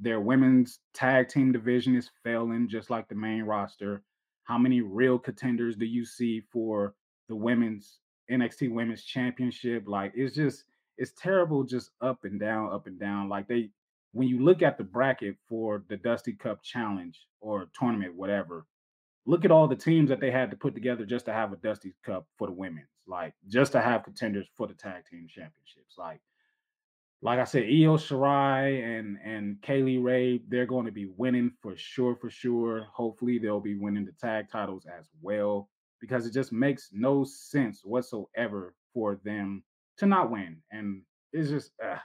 Their 0.00 0.20
women's 0.20 0.80
tag 0.94 1.28
team 1.28 1.52
division 1.52 1.96
is 1.96 2.10
failing, 2.22 2.68
just 2.68 2.90
like 2.90 3.08
the 3.08 3.14
main 3.14 3.42
roster. 3.42 4.02
How 4.44 4.58
many 4.58 4.80
real 4.80 5.18
contenders 5.18 5.76
do 5.76 5.86
you 5.86 6.04
see 6.04 6.42
for 6.52 6.94
the 7.28 7.36
women's 7.36 7.98
NXT 8.30 8.72
Women's 8.72 9.04
Championship? 9.04 9.84
Like 9.86 10.12
it's 10.14 10.34
just 10.34 10.64
it's 10.96 11.12
terrible, 11.16 11.64
just 11.64 11.90
up 12.00 12.24
and 12.24 12.38
down, 12.38 12.72
up 12.72 12.86
and 12.86 12.98
down. 12.98 13.28
Like 13.28 13.48
they 13.48 13.70
when 14.12 14.28
you 14.28 14.42
look 14.42 14.62
at 14.62 14.78
the 14.78 14.84
bracket 14.84 15.36
for 15.48 15.84
the 15.88 15.96
Dusty 15.96 16.32
Cup 16.32 16.62
Challenge 16.62 17.18
or 17.40 17.68
tournament, 17.78 18.14
whatever, 18.14 18.66
look 19.28 19.44
at 19.44 19.50
all 19.50 19.68
the 19.68 19.76
teams 19.76 20.08
that 20.08 20.20
they 20.20 20.30
had 20.30 20.50
to 20.50 20.56
put 20.56 20.74
together 20.74 21.04
just 21.04 21.26
to 21.26 21.32
have 21.34 21.52
a 21.52 21.56
Dusty 21.56 21.94
Cup 22.02 22.26
for 22.38 22.46
the 22.46 22.52
women's, 22.52 22.88
like 23.06 23.34
just 23.46 23.72
to 23.72 23.80
have 23.80 24.02
contenders 24.02 24.48
for 24.56 24.66
the 24.66 24.72
tag 24.72 25.04
team 25.04 25.26
championships. 25.28 25.96
Like, 25.98 26.20
like 27.20 27.38
I 27.38 27.44
said, 27.44 27.64
Io 27.64 27.98
Shirai 27.98 28.98
and 28.98 29.18
and 29.22 29.60
Kay 29.60 29.82
Lee 29.82 29.98
Ray, 29.98 30.40
they're 30.48 30.64
going 30.64 30.86
to 30.86 30.92
be 30.92 31.10
winning 31.18 31.52
for 31.60 31.76
sure, 31.76 32.16
for 32.16 32.30
sure. 32.30 32.86
Hopefully, 32.90 33.38
they'll 33.38 33.60
be 33.60 33.76
winning 33.76 34.06
the 34.06 34.12
tag 34.12 34.48
titles 34.50 34.86
as 34.98 35.10
well 35.20 35.68
because 36.00 36.26
it 36.26 36.32
just 36.32 36.50
makes 36.50 36.88
no 36.92 37.22
sense 37.22 37.82
whatsoever 37.84 38.74
for 38.94 39.20
them 39.24 39.62
to 39.98 40.06
not 40.06 40.30
win, 40.30 40.56
and 40.72 41.02
it's 41.34 41.50
just 41.50 41.72
uh, 41.84 41.96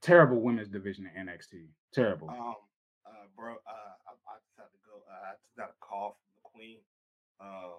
terrible 0.00 0.40
women's 0.40 0.68
division 0.68 1.10
in 1.14 1.26
NXT. 1.26 1.66
Terrible. 1.92 2.30
Um, 2.30 2.54
uh, 3.06 3.26
bro, 3.36 3.52
uh, 3.52 4.01
uh, 4.96 5.28
I 5.28 5.32
just 5.32 5.56
got 5.56 5.70
a 5.70 5.84
call 5.84 6.16
from 6.18 6.32
the 6.36 6.58
queen. 6.58 6.78
Uh, 7.40 7.76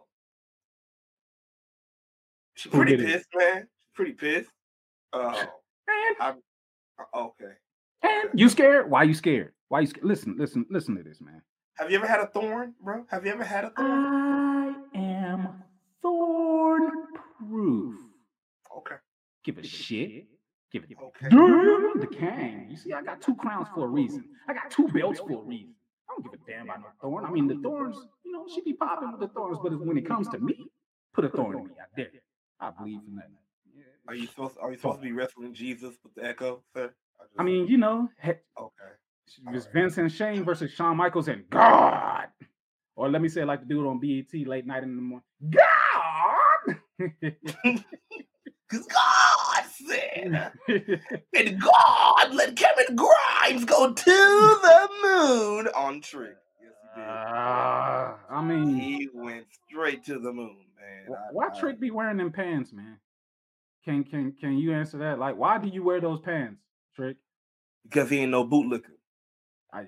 she's 2.55 2.71
pretty 2.71 2.97
pissed, 2.97 3.27
it? 3.33 3.37
man. 3.37 3.67
She's 3.79 3.89
pretty 3.93 4.13
pissed. 4.13 4.51
Uh, 5.11 5.45
I, 6.19 6.33
uh, 6.99 7.17
okay. 7.17 7.53
And 8.01 8.29
you 8.33 8.49
scared? 8.49 8.89
Why 8.89 9.03
you 9.03 9.13
scared? 9.13 9.53
Why 9.69 9.81
you 9.81 9.87
scared? 9.87 10.05
Listen, 10.05 10.35
listen, 10.37 10.65
listen 10.69 10.95
to 10.97 11.03
this, 11.03 11.21
man. 11.21 11.41
Have 11.75 11.89
you 11.89 11.97
ever 11.97 12.07
had 12.07 12.19
a 12.19 12.27
thorn, 12.27 12.73
bro? 12.83 13.05
Have 13.09 13.25
you 13.25 13.31
ever 13.31 13.43
had 13.43 13.65
a 13.65 13.69
thorn? 13.71 13.89
I 13.89 14.75
am 14.95 15.63
thorn 16.01 16.91
proof. 17.39 17.95
Okay. 18.77 18.95
Give 19.43 19.57
a 19.57 19.63
shit. 19.63 20.27
Give 20.71 20.83
it. 20.83 20.97
Okay. 21.01 21.29
Damn 21.29 21.99
the 21.99 22.07
king. 22.07 22.67
You 22.69 22.77
see, 22.77 22.93
I 22.93 23.01
got 23.01 23.21
two 23.21 23.35
crowns 23.35 23.67
for 23.73 23.85
a 23.85 23.87
reason. 23.87 24.25
I 24.47 24.53
got 24.53 24.69
two 24.69 24.87
belts 24.87 25.19
for 25.19 25.33
a 25.33 25.41
reason. 25.41 25.73
I 26.09 26.13
don't 26.15 26.23
give 26.23 26.33
a 26.33 26.51
damn 26.51 26.63
about 26.65 26.79
no 26.79 26.85
thorn. 27.01 27.25
I 27.25 27.31
mean, 27.31 27.47
the 27.47 27.55
thorns, 27.55 27.97
you 28.23 28.31
know, 28.31 28.45
she 28.53 28.61
be 28.61 28.73
popping 28.73 29.11
with 29.11 29.19
the 29.21 29.27
thorns, 29.27 29.57
but 29.61 29.73
when 29.85 29.97
it 29.97 30.07
comes 30.07 30.27
to 30.29 30.39
me, 30.39 30.67
put 31.13 31.25
a 31.25 31.29
thorn 31.29 31.57
in 31.57 31.63
me. 31.65 31.71
I 31.79 32.01
dare. 32.01 32.09
I 32.59 32.71
believe 32.71 32.99
in 33.07 33.15
that. 33.15 33.29
Are 34.07 34.15
you 34.15 34.27
supposed? 34.27 34.57
Are 34.61 34.71
you 34.71 34.77
supposed 34.77 34.99
to 34.99 35.03
be 35.03 35.11
wrestling 35.13 35.53
Jesus 35.53 35.95
with 36.03 36.13
the 36.15 36.25
Echo, 36.25 36.61
sir? 36.75 36.93
I, 37.19 37.23
just, 37.23 37.39
I 37.39 37.43
mean, 37.43 37.67
you 37.67 37.77
know. 37.77 38.09
He, 38.21 38.29
okay. 38.29 38.39
It's 39.27 39.39
right. 39.45 39.63
Vincent 39.73 40.11
Shane 40.11 40.43
versus 40.43 40.71
Shawn 40.71 40.97
Michaels 40.97 41.27
and 41.29 41.49
God. 41.49 42.27
Or 42.95 43.09
let 43.09 43.21
me 43.21 43.29
say, 43.29 43.43
like 43.45 43.61
the 43.61 43.65
dude 43.65 43.87
on 43.87 43.99
BET 43.99 44.47
late 44.47 44.67
night 44.67 44.83
in 44.83 44.95
the 44.95 45.01
morning. 45.01 45.23
God. 45.49 46.77
Because 48.69 48.85
God 48.87 49.35
and 51.37 51.61
God 51.61 52.33
let 52.33 52.55
Kevin 52.55 52.95
Grimes 52.95 53.65
go 53.65 53.93
to 53.93 54.03
the 54.03 54.89
moon 55.03 55.67
on 55.75 56.01
Trick. 56.01 56.35
Yes, 56.61 56.71
he 56.93 56.99
did. 56.99 57.07
Uh, 57.07 58.13
I 58.29 58.41
mean, 58.43 58.75
he 58.75 59.09
went 59.13 59.45
straight 59.67 60.03
to 60.05 60.19
the 60.19 60.31
moon, 60.31 60.57
man. 60.79 61.17
Why 61.31 61.47
I, 61.47 61.59
Trick 61.59 61.79
be 61.79 61.91
wearing 61.91 62.17
them 62.17 62.31
pants, 62.31 62.71
man? 62.73 62.97
Can 63.85 64.03
can 64.03 64.31
can 64.39 64.57
you 64.57 64.73
answer 64.73 64.97
that? 64.99 65.19
Like, 65.19 65.35
why 65.35 65.57
do 65.57 65.67
you 65.67 65.83
wear 65.83 65.99
those 65.99 66.19
pants, 66.21 66.61
Trick? 66.95 67.17
Because 67.83 68.09
he 68.09 68.19
ain't 68.19 68.31
no 68.31 68.47
bootlicker. 68.47 68.93
I 69.73 69.85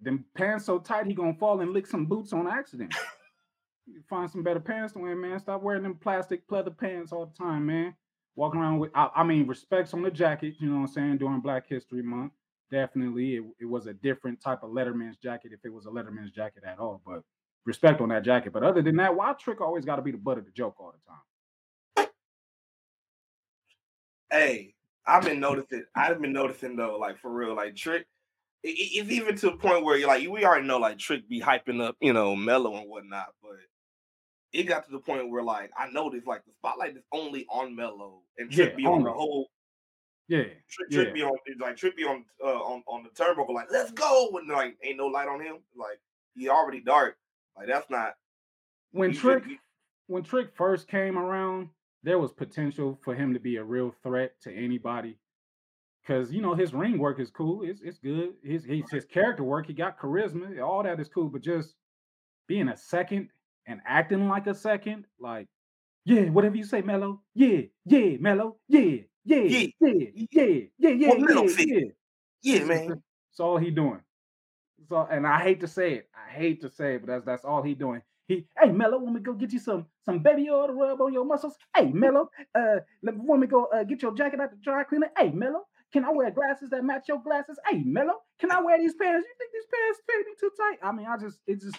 them 0.00 0.24
pants 0.36 0.66
so 0.66 0.78
tight 0.78 1.06
he 1.06 1.14
gonna 1.14 1.34
fall 1.34 1.60
and 1.60 1.72
lick 1.72 1.86
some 1.86 2.06
boots 2.06 2.32
on 2.32 2.46
accident. 2.46 2.94
You 3.86 4.02
find 4.10 4.30
some 4.30 4.42
better 4.42 4.60
pants 4.60 4.92
to 4.92 4.98
wear, 4.98 5.16
man. 5.16 5.38
Stop 5.38 5.62
wearing 5.62 5.82
them 5.82 5.94
plastic 5.94 6.46
pleather 6.48 6.76
pants 6.76 7.12
all 7.12 7.26
the 7.26 7.34
time, 7.36 7.66
man. 7.66 7.94
Walking 8.36 8.60
around 8.60 8.78
with, 8.78 8.90
I, 8.94 9.08
I 9.16 9.24
mean, 9.24 9.46
respects 9.46 9.94
on 9.94 10.02
the 10.02 10.10
jacket. 10.10 10.54
You 10.60 10.68
know 10.68 10.76
what 10.76 10.88
I'm 10.88 10.88
saying? 10.88 11.18
During 11.18 11.40
Black 11.40 11.66
History 11.68 12.02
Month, 12.02 12.32
definitely, 12.70 13.36
it, 13.36 13.44
it 13.60 13.64
was 13.64 13.86
a 13.86 13.94
different 13.94 14.40
type 14.40 14.62
of 14.62 14.70
Letterman's 14.70 15.16
jacket 15.16 15.52
if 15.52 15.60
it 15.64 15.72
was 15.72 15.86
a 15.86 15.90
Letterman's 15.90 16.30
jacket 16.30 16.62
at 16.66 16.78
all. 16.78 17.00
But 17.06 17.22
respect 17.64 18.00
on 18.00 18.10
that 18.10 18.24
jacket. 18.24 18.52
But 18.52 18.62
other 18.62 18.82
than 18.82 18.96
that, 18.96 19.14
why 19.16 19.32
Trick 19.34 19.60
always 19.60 19.84
got 19.84 19.96
to 19.96 20.02
be 20.02 20.10
the 20.12 20.18
butt 20.18 20.38
of 20.38 20.44
the 20.44 20.50
joke 20.52 20.76
all 20.78 20.92
the 20.92 21.10
time? 21.10 22.08
Hey, 24.30 24.74
I've 25.06 25.24
been 25.24 25.40
noticing. 25.40 25.84
I've 25.94 26.20
been 26.20 26.32
noticing 26.32 26.76
though, 26.76 26.98
like 26.98 27.18
for 27.18 27.30
real, 27.30 27.54
like 27.54 27.76
Trick. 27.76 28.06
it- 28.62 28.68
it's 28.70 29.10
even 29.10 29.36
to 29.36 29.50
the 29.50 29.56
point 29.56 29.84
where 29.84 29.96
you're 29.96 30.08
like, 30.08 30.28
we 30.28 30.44
already 30.44 30.66
know 30.66 30.78
like 30.78 30.98
Trick 30.98 31.28
be 31.28 31.40
hyping 31.40 31.80
up, 31.82 31.96
you 32.00 32.12
know, 32.12 32.34
Mello 32.34 32.76
and 32.76 32.88
whatnot, 32.90 33.28
but 33.42 33.52
it 34.52 34.64
got 34.64 34.84
to 34.86 34.92
the 34.92 34.98
point 34.98 35.30
where 35.30 35.42
like 35.42 35.70
I 35.76 35.88
noticed 35.90 36.26
like 36.26 36.44
the 36.44 36.52
spotlight 36.52 36.96
is 36.96 37.04
only 37.12 37.46
on 37.50 37.74
Mello 37.74 38.22
and 38.38 38.50
Trick 38.50 38.70
Yeah, 38.70 38.76
be 38.76 38.86
on 38.86 39.04
the 39.04 39.12
whole 39.12 39.48
Yeah, 40.28 40.44
Trick, 40.68 40.88
Yeah. 40.90 41.12
Be 41.12 41.22
on 41.22 41.36
like 41.58 41.80
be 41.96 42.04
on 42.04 42.24
uh, 42.42 42.46
on 42.46 42.82
on 42.86 43.02
the 43.02 43.10
turnbuckle 43.10 43.54
like 43.54 43.68
let's 43.70 43.92
go 43.92 44.30
and 44.38 44.48
like 44.48 44.76
ain't 44.82 44.98
no 44.98 45.06
light 45.06 45.28
on 45.28 45.40
him 45.40 45.58
like 45.76 46.00
he 46.34 46.48
already 46.48 46.80
dark 46.80 47.16
like 47.56 47.66
that's 47.66 47.90
not 47.90 48.14
when 48.92 49.12
Trick 49.12 49.44
should 49.44 49.58
when 50.06 50.22
Trick 50.22 50.50
first 50.54 50.88
came 50.88 51.18
around, 51.18 51.68
there 52.02 52.18
was 52.18 52.32
potential 52.32 52.98
for 53.02 53.14
him 53.14 53.34
to 53.34 53.40
be 53.40 53.56
a 53.56 53.64
real 53.64 53.92
threat 54.02 54.32
to 54.42 54.52
anybody. 54.52 55.18
Cause 56.06 56.30
you 56.30 56.40
know 56.40 56.54
his 56.54 56.72
ring 56.72 56.98
work 56.98 57.18
is 57.18 57.30
cool, 57.30 57.62
it's 57.64 57.80
it's 57.80 57.98
good. 57.98 58.34
His 58.44 58.64
his, 58.64 58.88
his 58.90 59.04
character 59.04 59.42
work, 59.42 59.66
he 59.66 59.72
got 59.72 59.98
charisma, 59.98 60.62
all 60.62 60.84
that 60.84 61.00
is 61.00 61.08
cool. 61.08 61.28
But 61.28 61.42
just 61.42 61.74
being 62.46 62.68
a 62.68 62.76
second 62.76 63.28
and 63.66 63.80
acting 63.86 64.28
like 64.28 64.46
a 64.46 64.54
second, 64.54 65.04
like 65.18 65.46
yeah, 66.04 66.30
whatever 66.30 66.56
you 66.56 66.64
say, 66.64 66.82
Mello, 66.82 67.22
yeah, 67.34 67.62
yeah, 67.84 68.16
Mello, 68.20 68.56
yeah, 68.68 68.98
yeah, 69.24 69.36
Yeah. 69.38 69.66
yeah, 69.80 69.92
yeah, 70.30 70.52
yeah, 70.78 70.90
yeah, 70.90 70.90
yeah, 71.14 71.46
said. 71.48 71.66
yeah. 71.66 71.80
yeah 72.42 72.58
That's- 72.60 72.68
man 72.68 72.88
That's 73.30 73.40
all 73.40 73.58
he 73.58 73.70
doing. 73.70 74.00
So, 74.88 75.06
and 75.10 75.26
I 75.26 75.40
hate 75.42 75.60
to 75.60 75.66
say 75.68 75.94
it, 75.94 76.08
I 76.14 76.30
hate 76.30 76.60
to 76.62 76.70
say 76.70 76.94
it, 76.94 77.00
but 77.00 77.08
that's 77.08 77.24
that's 77.24 77.44
all 77.44 77.62
he 77.62 77.74
doing. 77.74 78.02
He, 78.28 78.46
hey 78.60 78.70
Mello, 78.72 78.98
want 78.98 79.14
me 79.14 79.20
go 79.20 79.32
get 79.34 79.52
you 79.52 79.58
some 79.58 79.86
some 80.04 80.20
baby 80.20 80.48
oil 80.50 80.66
to 80.68 80.72
rub 80.72 81.00
on 81.00 81.12
your 81.12 81.24
muscles? 81.24 81.56
Hey 81.76 81.90
Mello, 81.90 82.30
uh, 82.54 82.76
let- 83.02 83.16
want 83.16 83.40
me 83.40 83.46
go 83.46 83.66
uh, 83.66 83.84
get 83.84 84.02
your 84.02 84.14
jacket 84.14 84.40
out 84.40 84.50
the 84.50 84.56
dry 84.62 84.84
cleaner? 84.84 85.10
Hey 85.18 85.30
Mello, 85.30 85.62
can 85.92 86.04
I 86.04 86.10
wear 86.12 86.30
glasses 86.30 86.70
that 86.70 86.84
match 86.84 87.08
your 87.08 87.20
glasses? 87.22 87.58
Hey 87.68 87.82
Mello, 87.84 88.14
can 88.38 88.50
I 88.52 88.60
wear 88.60 88.78
these 88.78 88.94
pants? 88.94 89.26
You 89.26 89.34
think 89.38 89.52
these 89.52 89.66
pants 89.72 90.00
fit 90.06 90.26
me 90.26 90.32
too 90.40 90.50
tight? 90.56 90.78
I 90.88 90.92
mean, 90.92 91.06
I 91.06 91.16
just 91.18 91.38
it 91.46 91.60
just. 91.60 91.76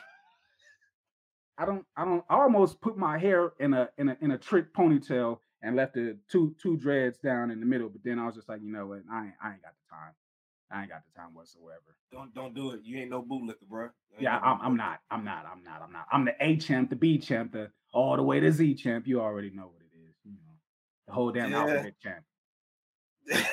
I 1.57 1.65
don't, 1.65 1.85
I 1.97 2.05
don't, 2.05 2.23
I 2.29 2.35
almost 2.35 2.81
put 2.81 2.97
my 2.97 3.17
hair 3.17 3.53
in 3.59 3.73
a 3.73 3.89
in 3.97 4.09
a 4.09 4.17
in 4.21 4.31
a 4.31 4.37
trick 4.37 4.73
ponytail 4.73 5.39
and 5.63 5.75
left 5.75 5.95
the 5.95 6.17
two 6.31 6.55
two 6.61 6.77
dreads 6.77 7.17
down 7.19 7.51
in 7.51 7.59
the 7.59 7.65
middle, 7.65 7.89
but 7.89 8.03
then 8.03 8.19
I 8.19 8.25
was 8.27 8.35
just 8.35 8.49
like, 8.49 8.61
you 8.61 8.71
know 8.71 8.87
what, 8.87 9.01
I 9.11 9.25
ain't, 9.25 9.33
I 9.43 9.51
ain't 9.53 9.61
got 9.63 9.73
the 9.73 9.95
time. 9.95 10.13
I 10.71 10.81
ain't 10.81 10.89
got 10.91 11.03
the 11.13 11.19
time 11.21 11.33
whatsoever. 11.33 11.97
don't 12.11 12.33
don't 12.33 12.53
do 12.55 12.71
it 12.71 12.81
you 12.83 12.99
ain't 12.99 13.09
no 13.11 13.21
bootlicker 13.21 13.67
bro 13.69 13.89
Yeah, 14.19 14.37
no 14.37 14.41
I'm, 14.43 14.61
I'm 14.61 14.77
not. 14.77 14.99
I'm 15.11 15.25
not. 15.25 15.45
I'm 15.51 15.63
not. 15.63 15.81
I'm 15.83 15.91
not. 15.93 16.07
I'm 16.11 16.25
the 16.25 16.35
A 16.41 16.57
champ, 16.57 16.89
the 16.89 16.95
B 16.95 17.17
champ, 17.19 17.53
the 17.53 17.71
all 17.93 18.15
the 18.17 18.23
way 18.23 18.39
to 18.39 18.51
Z 18.51 18.75
champ. 18.75 19.07
You 19.07 19.21
already 19.21 19.49
know 19.51 19.63
what 19.73 19.81
it 19.81 19.97
is. 19.97 20.15
You 20.25 20.31
know, 20.33 20.53
the 21.07 21.13
whole 21.13 21.31
damn 21.31 21.51
Yeah. 21.51 21.55
alphabet 21.55 21.93
champ. 22.01 22.23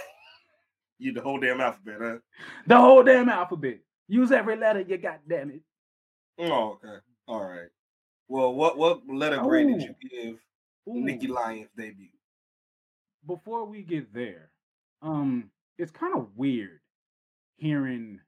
you 0.99 1.13
the 1.13 1.21
whole 1.23 1.41
damn 1.41 1.61
alphabet 1.61 1.97
huh 2.01 2.19
The 2.67 2.79
whole 2.79 3.03
damn 3.03 3.29
alphabet. 3.29 3.81
Use 4.09 4.33
every 4.33 4.57
letter. 4.57 4.81
You 4.83 4.99
got 4.99 5.21
damn 5.29 5.51
it. 5.51 5.63
oh 6.41 6.79
okay 6.85 6.99
all 7.29 7.41
right 7.43 7.69
well 8.29 8.55
what 8.55 8.77
what 8.77 9.07
letter 9.09 9.39
grade 9.39 9.69
did 9.69 9.83
you 9.83 9.95
give 10.09 10.39
Ooh, 10.89 11.01
Nikki 11.01 11.29
Lyons 11.29 11.71
debut 11.77 12.09
Before 13.27 13.65
we 13.65 13.83
get 13.83 14.13
there, 14.13 14.51
um, 15.03 15.51
it's 15.79 15.91
kind 15.91 16.15
of 16.15 16.29
weird 16.37 16.81
hearing 17.57 18.21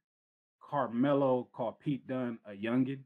Carmelo 0.70 1.48
call 1.52 1.78
Pete 1.82 2.06
Dunne 2.06 2.38
a 2.46 2.52
youngin. 2.52 3.00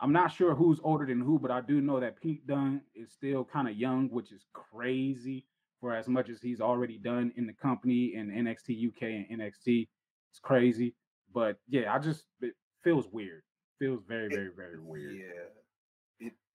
I'm 0.00 0.12
not 0.12 0.32
sure 0.32 0.54
who's 0.54 0.80
older 0.82 1.06
than 1.06 1.20
who, 1.20 1.38
but 1.38 1.50
I 1.50 1.60
do 1.60 1.80
know 1.80 2.00
that 2.00 2.20
Pete 2.20 2.46
Dunne 2.46 2.80
is 2.94 3.12
still 3.12 3.44
kind 3.44 3.68
of 3.68 3.76
young, 3.76 4.08
which 4.08 4.32
is 4.32 4.46
crazy 4.52 5.46
for 5.80 5.94
as 5.94 6.08
much 6.08 6.28
as 6.28 6.40
he's 6.40 6.60
already 6.60 6.98
done 6.98 7.32
in 7.36 7.46
the 7.46 7.52
company 7.52 8.14
and 8.16 8.30
NXT 8.30 8.88
UK 8.88 9.02
and 9.02 9.40
NXT. 9.40 9.88
It's 10.30 10.40
crazy. 10.40 10.94
But 11.32 11.58
yeah, 11.68 11.94
I 11.94 11.98
just 11.98 12.24
it 12.40 12.54
feels 12.82 13.06
weird. 13.12 13.42
Feels 13.78 14.02
very, 14.06 14.28
very, 14.28 14.50
very 14.56 14.80
weird. 14.80 15.16
Yeah. 15.16 15.61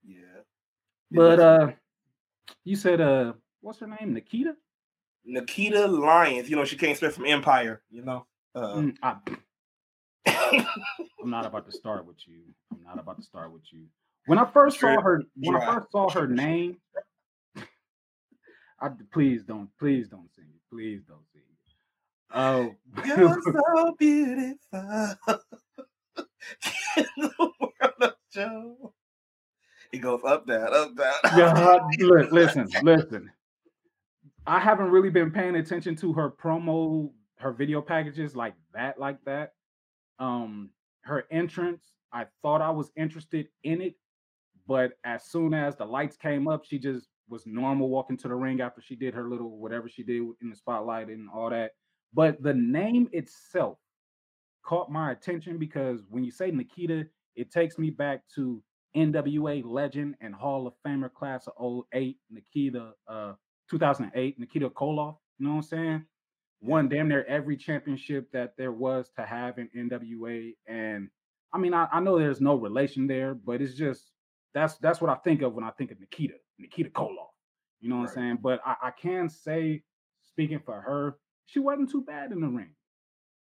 Yeah. 0.08 0.42
But 1.12 1.40
uh 1.40 1.68
you 2.64 2.76
said 2.76 3.02
uh 3.02 3.34
what's 3.62 3.80
her 3.80 3.88
name? 3.88 4.14
Nikita? 4.14 4.56
Nikita 5.26 5.88
Lyons, 5.88 6.50
you 6.50 6.56
know, 6.56 6.64
she 6.64 6.78
came 6.78 6.96
straight 6.96 7.14
from 7.14 7.26
Empire, 7.26 7.82
you 7.90 8.02
know. 8.02 8.26
Uh, 8.56 8.76
Mm, 8.76 8.96
I, 9.04 9.18
I'm 11.22 11.30
not 11.30 11.46
about 11.46 11.66
to 11.66 11.72
start 11.72 12.06
with 12.06 12.18
you. 12.26 12.40
I'm 12.72 12.82
not 12.84 12.98
about 12.98 13.18
to 13.18 13.24
start 13.24 13.52
with 13.52 13.64
you. 13.72 13.84
When 14.26 14.40
I 14.40 14.46
first 14.46 14.80
saw 14.80 15.02
her, 15.02 15.24
when 15.36 15.56
I 15.56 15.66
first 15.66 15.92
saw 15.92 16.10
her 16.12 16.28
name, 16.28 16.78
I 18.80 18.90
please 19.12 19.44
don't, 19.44 19.70
please 19.78 20.08
don't 20.08 20.34
sing 20.34 20.46
it. 20.46 20.62
Please 20.72 21.02
don't 21.08 21.28
sing 21.34 21.42
it. 21.42 21.58
Oh, 22.34 22.76
You're 23.06 23.42
so 23.44 23.96
beautiful. 23.98 24.58
In 26.98 27.06
the 27.18 27.32
world 27.40 27.94
of 28.02 28.14
Joe. 28.34 28.94
It 29.94 30.00
goes 30.00 30.22
up, 30.26 30.46
down, 30.46 30.74
up, 30.74 30.96
down. 30.96 31.14
yeah, 31.38 31.80
look, 32.00 32.32
listen, 32.32 32.68
listen. 32.84 33.32
I 34.46 34.60
haven't 34.60 34.92
really 34.92 35.10
been 35.10 35.32
paying 35.32 35.56
attention 35.56 35.96
to 35.98 36.14
her 36.14 36.30
promo, 36.30 37.12
her 37.38 37.52
video 37.52 37.82
packages 37.82 38.36
like 38.36 38.54
that, 38.74 39.00
like 39.00 39.24
that. 39.26 39.54
Um, 40.20 40.70
her 41.02 41.26
entrance, 41.32 41.92
I 42.12 42.26
thought 42.42 42.62
I 42.62 42.70
was 42.70 42.92
interested 42.96 43.48
in 43.64 43.82
it, 43.82 43.96
but 44.68 44.94
as 45.04 45.26
soon 45.26 45.54
as 45.54 45.76
the 45.76 45.86
lights 45.86 46.18
came 46.18 46.48
up, 46.48 46.66
she 46.66 46.80
just 46.80 47.08
was 47.30 47.46
normal 47.46 47.90
walking 47.90 48.18
to 48.18 48.28
the 48.28 48.36
ring 48.36 48.62
after 48.62 48.82
she 48.82 48.96
did 48.96 49.14
her 49.14 49.30
little 49.30 49.58
whatever 49.58 49.90
she 49.90 50.04
did 50.04 50.22
in 50.42 50.50
the 50.50 50.56
spotlight 50.56 51.08
and 51.10 51.30
all 51.30 51.50
that. 51.50 51.72
But 52.14 52.42
the 52.42 52.54
name 52.54 53.10
itself 53.12 53.78
caught 54.64 54.92
my 54.92 55.12
attention 55.12 55.58
because 55.58 56.02
when 56.10 56.24
you 56.24 56.32
say 56.32 56.52
Nikita, 56.52 57.06
it 57.36 57.52
takes 57.52 57.78
me 57.78 57.90
back 57.90 58.22
to 58.36 58.62
NWA 58.96 59.64
legend 59.66 60.16
and 60.22 60.34
Hall 60.34 60.68
of 60.68 60.74
Famer 60.86 61.12
class 61.14 61.48
of 61.58 61.84
08, 61.94 62.18
Nikita, 62.30 62.92
uh, 63.08 63.34
2008, 63.70 64.40
Nikita 64.40 64.70
Koloff. 64.70 65.18
You 65.38 65.46
know 65.46 65.52
what 65.52 65.58
I'm 65.58 65.62
saying? 65.64 66.06
Won 66.62 66.90
damn 66.90 67.08
near 67.08 67.24
every 67.26 67.58
championship 67.58 68.32
that 68.34 68.54
there 68.58 68.72
was 68.72 69.12
to 69.18 69.26
have 69.26 69.60
in 69.60 69.70
NWA. 69.78 70.54
And 70.68 71.10
I 71.54 71.58
mean, 71.60 71.74
I, 71.74 71.88
I 71.92 72.00
know 72.00 72.18
there's 72.18 72.42
no 72.42 72.56
relation 72.56 73.08
there, 73.08 73.36
but 73.36 73.62
it's 73.62 73.76
just 73.76 74.12
that's 74.54 74.78
that's 74.78 75.00
what 75.02 75.12
I 75.12 75.16
think 75.16 75.42
of 75.44 75.54
when 75.54 75.64
I 75.64 75.72
think 75.72 75.92
of 75.92 76.00
Nikita, 76.00 76.34
Nikita 76.58 76.90
Koloff. 76.90 77.30
You 77.80 77.90
know 77.90 77.98
what 77.98 78.10
Right. 78.10 78.10
I'm 78.10 78.16
saying? 78.16 78.40
But 78.42 78.62
I, 78.66 78.76
I 78.88 78.92
can 78.92 79.30
say, 79.30 79.84
speaking 80.24 80.60
for 80.66 80.82
her, 80.82 81.18
she 81.46 81.60
wasn't 81.60 81.92
too 81.92 82.02
bad 82.02 82.32
in 82.32 82.42
the 82.42 82.48
ring. 82.48 82.74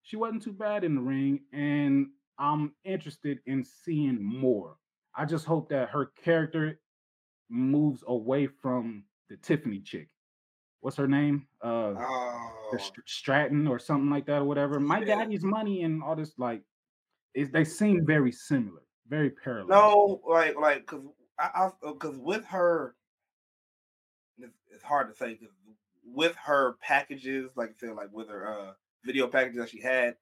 She 0.02 0.16
wasn't 0.16 0.42
too 0.42 0.52
bad 0.52 0.84
in 0.84 0.94
the 0.94 1.00
ring, 1.00 1.40
and 1.52 2.08
I'm 2.38 2.72
interested 2.84 3.38
in 3.46 3.64
seeing 3.64 4.22
more. 4.22 4.76
I 5.14 5.24
just 5.24 5.44
hope 5.44 5.68
that 5.70 5.90
her 5.90 6.06
character 6.24 6.78
moves 7.48 8.04
away 8.06 8.46
from 8.46 9.04
the 9.28 9.36
Tiffany 9.36 9.80
chick. 9.80 10.08
What's 10.80 10.96
her 10.96 11.08
name? 11.08 11.46
Uh, 11.62 11.94
Oh, 12.72 12.78
Stratton 13.04 13.66
or 13.66 13.78
something 13.80 14.10
like 14.10 14.26
that 14.26 14.42
or 14.42 14.44
whatever. 14.44 14.78
My 14.78 15.00
Yeah. 15.00 15.16
daddy's 15.16 15.42
money 15.42 15.82
and 15.82 16.02
all 16.02 16.14
this 16.14 16.38
like, 16.38 16.62
is 17.34 17.50
they 17.50 17.64
seem 17.64 18.06
very 18.06 18.30
similar, 18.30 18.82
very 19.08 19.30
parallel. 19.30 19.68
no, 19.68 20.20
like, 20.24 20.56
like, 20.56 20.86
cause 20.86 21.04
I, 21.38 21.70
I, 21.82 21.92
cause 21.98 22.16
with 22.16 22.44
her, 22.46 22.94
it's, 24.38 24.56
it's 24.70 24.82
hard 24.84 25.08
to 25.08 25.14
say, 25.14 25.34
cause 25.34 25.48
with 26.04 26.36
her 26.36 26.74
packages, 26.80 27.50
like 27.56 27.70
I 27.70 27.72
said, 27.78 27.96
like 27.96 28.12
with 28.12 28.28
her 28.28 28.48
uh 28.48 28.72
video 29.04 29.26
packages 29.26 29.58
that 29.58 29.70
she 29.70 29.80
had, 29.80 30.16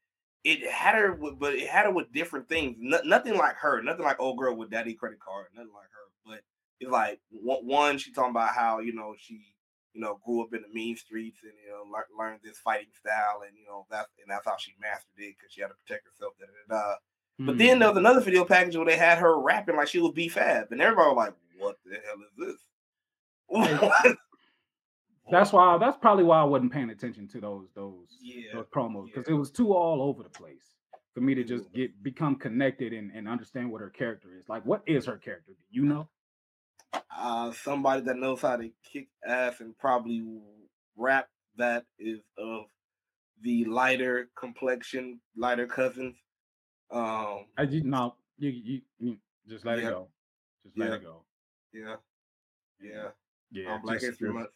it 0.45 0.71
had 0.71 0.95
her, 0.95 1.13
with, 1.15 1.39
but 1.39 1.55
it 1.55 1.69
had 1.69 1.87
her 1.87 1.93
with 1.93 2.13
different 2.13 2.49
things. 2.49 2.77
No, 2.79 3.01
nothing 3.05 3.37
like 3.37 3.57
her, 3.57 3.83
nothing 3.83 4.05
like 4.05 4.21
old 4.21 4.39
girl 4.39 4.57
with 4.57 4.71
daddy 4.71 4.95
credit 4.95 5.21
card, 5.21 5.47
nothing 5.55 5.73
like 5.75 5.91
her. 5.91 6.11
But 6.25 6.41
it's 6.81 6.91
like 6.91 7.21
one, 7.31 7.99
she 7.99 8.13
talking 8.13 8.31
about 8.31 8.55
how 8.55 8.79
you 8.81 8.95
know 8.95 9.15
she, 9.19 9.41
you 9.95 10.01
know, 10.01 10.19
grew 10.25 10.43
up 10.43 10.55
in 10.55 10.63
the 10.63 10.69
mean 10.69 10.97
streets 10.97 11.41
and 11.43 11.53
you 11.65 11.71
know 11.71 11.85
lear- 11.93 12.07
learned 12.19 12.41
this 12.43 12.59
fighting 12.59 12.93
style, 12.99 13.43
and 13.47 13.57
you 13.57 13.67
know 13.67 13.87
that's 13.91 14.09
and 14.21 14.31
that's 14.31 14.47
how 14.47 14.57
she 14.59 14.75
mastered 14.81 15.11
it 15.19 15.35
because 15.39 15.53
she 15.53 15.61
had 15.61 15.69
to 15.69 15.75
protect 15.75 16.07
herself. 16.07 16.35
Da, 16.39 16.47
da, 16.47 16.77
da, 16.77 16.91
da. 16.91 16.97
But 17.41 17.53
Hmm. 17.53 17.59
then 17.59 17.79
there 17.79 17.89
was 17.89 17.99
another 17.99 18.21
video 18.21 18.45
package 18.45 18.77
where 18.77 18.87
they 18.87 18.97
had 18.97 19.19
her 19.19 19.41
rapping 19.41 19.77
like 19.77 19.89
she 19.89 20.01
was 20.01 20.13
B 20.13 20.29
Fab, 20.29 20.73
and 20.73 20.81
everybody 20.81 21.09
was 21.09 21.17
like, 21.17 21.35
"What 21.59 21.77
the 21.85 21.97
hell 22.05 22.23
is 22.23 22.37
this?" 22.37 22.61
That's 25.31 25.53
why 25.53 25.77
that's 25.79 25.97
probably 25.97 26.25
why 26.25 26.41
I 26.41 26.45
wasn't 26.45 26.73
paying 26.73 26.91
attention 26.91 27.29
to 27.29 27.41
those 27.41 27.69
those 27.75 28.07
Yeah, 28.21 28.53
those 28.55 28.67
promos 28.67 29.07
because 29.07 29.27
yeah. 29.29 29.35
it 29.35 29.37
was 29.39 29.51
too 29.51 29.73
all 29.75 30.03
over 30.03 30.23
the 30.23 30.31
place. 30.31 30.75
for 31.15 31.21
me 31.21 31.35
to 31.35 31.43
just 31.45 31.73
get 31.73 32.01
become 32.03 32.37
connected 32.37 32.93
and, 32.93 33.11
and 33.13 33.27
understand 33.29 33.71
what 33.73 33.81
her 33.81 33.91
character 33.91 34.29
is. 34.39 34.49
Like, 34.49 34.65
what 34.65 34.83
is 34.87 35.07
her 35.07 35.17
character? 35.17 35.53
Do 35.53 35.65
you 35.71 35.85
know? 35.85 36.09
Uh, 37.15 37.53
somebody 37.53 38.03
that 38.03 38.17
knows 38.17 38.41
how 38.43 38.57
to 38.57 38.71
kick 38.91 39.09
ass 39.27 39.61
and 39.61 39.77
probably 39.79 40.23
rap 40.97 41.29
that 41.57 41.85
is 41.99 42.21
of 42.39 42.65
the 43.43 43.65
lighter 43.65 44.29
complexion, 44.39 45.21
lighter 45.37 45.67
cousins. 45.67 46.17
Um, 46.91 47.47
I 47.59 47.63
you 47.69 47.83
no, 47.85 48.15
you, 48.39 48.51
you, 48.51 48.81
you 48.99 49.17
just 49.49 49.65
let 49.65 49.79
Yeah. 49.81 49.89
it 49.89 49.91
go. 49.91 50.09
Just 50.65 50.79
let 50.79 50.93
it 50.93 51.03
go. 51.03 51.25
yeah, 51.73 51.97
yeah. 52.81 53.09
Yeah, 53.51 53.75
um, 53.75 53.83
Black 53.83 53.97
just- 53.97 54.07
History 54.07 54.33
Month. 54.33 54.49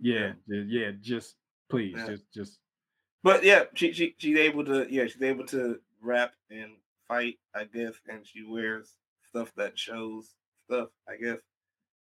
Yeah, 0.00 0.32
yeah, 0.48 0.90
just 1.00 1.36
please, 1.68 1.94
Yeah. 1.96 2.06
just 2.06 2.32
just 2.32 2.58
But 3.22 3.44
yeah, 3.44 3.64
she, 3.74 3.92
she 3.92 4.14
she's 4.18 4.36
able 4.38 4.64
to 4.64 4.86
yeah 4.90 5.06
she's 5.06 5.22
able 5.22 5.46
to 5.48 5.78
rap 6.00 6.32
and 6.50 6.72
fight 7.08 7.38
I 7.54 7.64
guess, 7.64 7.94
and 8.08 8.26
she 8.26 8.44
wears 8.44 8.94
stuff 9.28 9.52
that 9.56 9.78
shows 9.78 10.34
stuff 10.66 10.88
I 11.08 11.16
guess. 11.22 11.38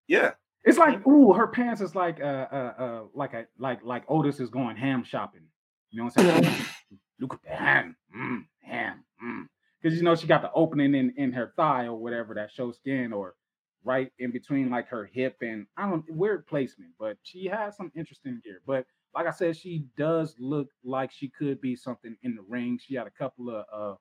Yeah, 0.07 0.31
It's 0.63 0.77
like, 0.77 1.05
ooh, 1.07 1.33
her 1.33 1.47
pants 1.47 1.81
is 1.81 1.95
like 1.95 2.19
uh 2.21 2.47
uh 2.51 2.73
uh 2.77 3.01
like 3.13 3.33
a 3.33 3.45
like 3.57 3.83
like 3.83 4.03
Otis 4.09 4.39
is 4.39 4.49
going 4.49 4.77
ham 4.77 5.03
shopping. 5.03 5.47
You 5.91 5.99
know 6.01 6.05
what 6.13 6.19
I'm 6.19 6.43
saying? 6.43 6.65
Look 7.19 7.33
at 7.35 7.43
the 7.43 7.55
ham, 7.55 7.95
mm, 8.15 8.45
ham, 8.61 9.03
mm. 9.23 9.45
Because 9.81 9.97
you 9.97 10.03
know 10.03 10.15
she 10.15 10.27
got 10.27 10.41
the 10.41 10.51
opening 10.53 10.93
in 10.95 11.13
in 11.17 11.31
her 11.31 11.53
thigh 11.55 11.85
or 11.85 11.95
whatever 11.95 12.33
that 12.35 12.51
shows 12.51 12.75
skin 12.77 13.13
or 13.13 13.35
right 13.85 14.11
in 14.19 14.31
between 14.31 14.69
like 14.69 14.87
her 14.89 15.05
hip 15.05 15.37
and 15.41 15.67
I 15.77 15.89
don't 15.89 16.03
weird 16.09 16.47
placement, 16.47 16.91
but 16.99 17.17
she 17.23 17.45
has 17.45 17.77
some 17.77 17.91
interesting 17.95 18.41
gear. 18.43 18.61
But 18.65 18.85
like 19.13 19.27
I 19.27 19.31
said, 19.31 19.55
she 19.55 19.85
does 19.95 20.35
look 20.39 20.67
like 20.83 21.11
she 21.11 21.29
could 21.29 21.61
be 21.61 21.75
something 21.75 22.17
in 22.23 22.35
the 22.35 22.43
ring. 22.47 22.79
She 22.83 22.95
had 22.95 23.07
a 23.07 23.11
couple 23.11 23.49
of 23.49 23.65
uh 23.71 23.95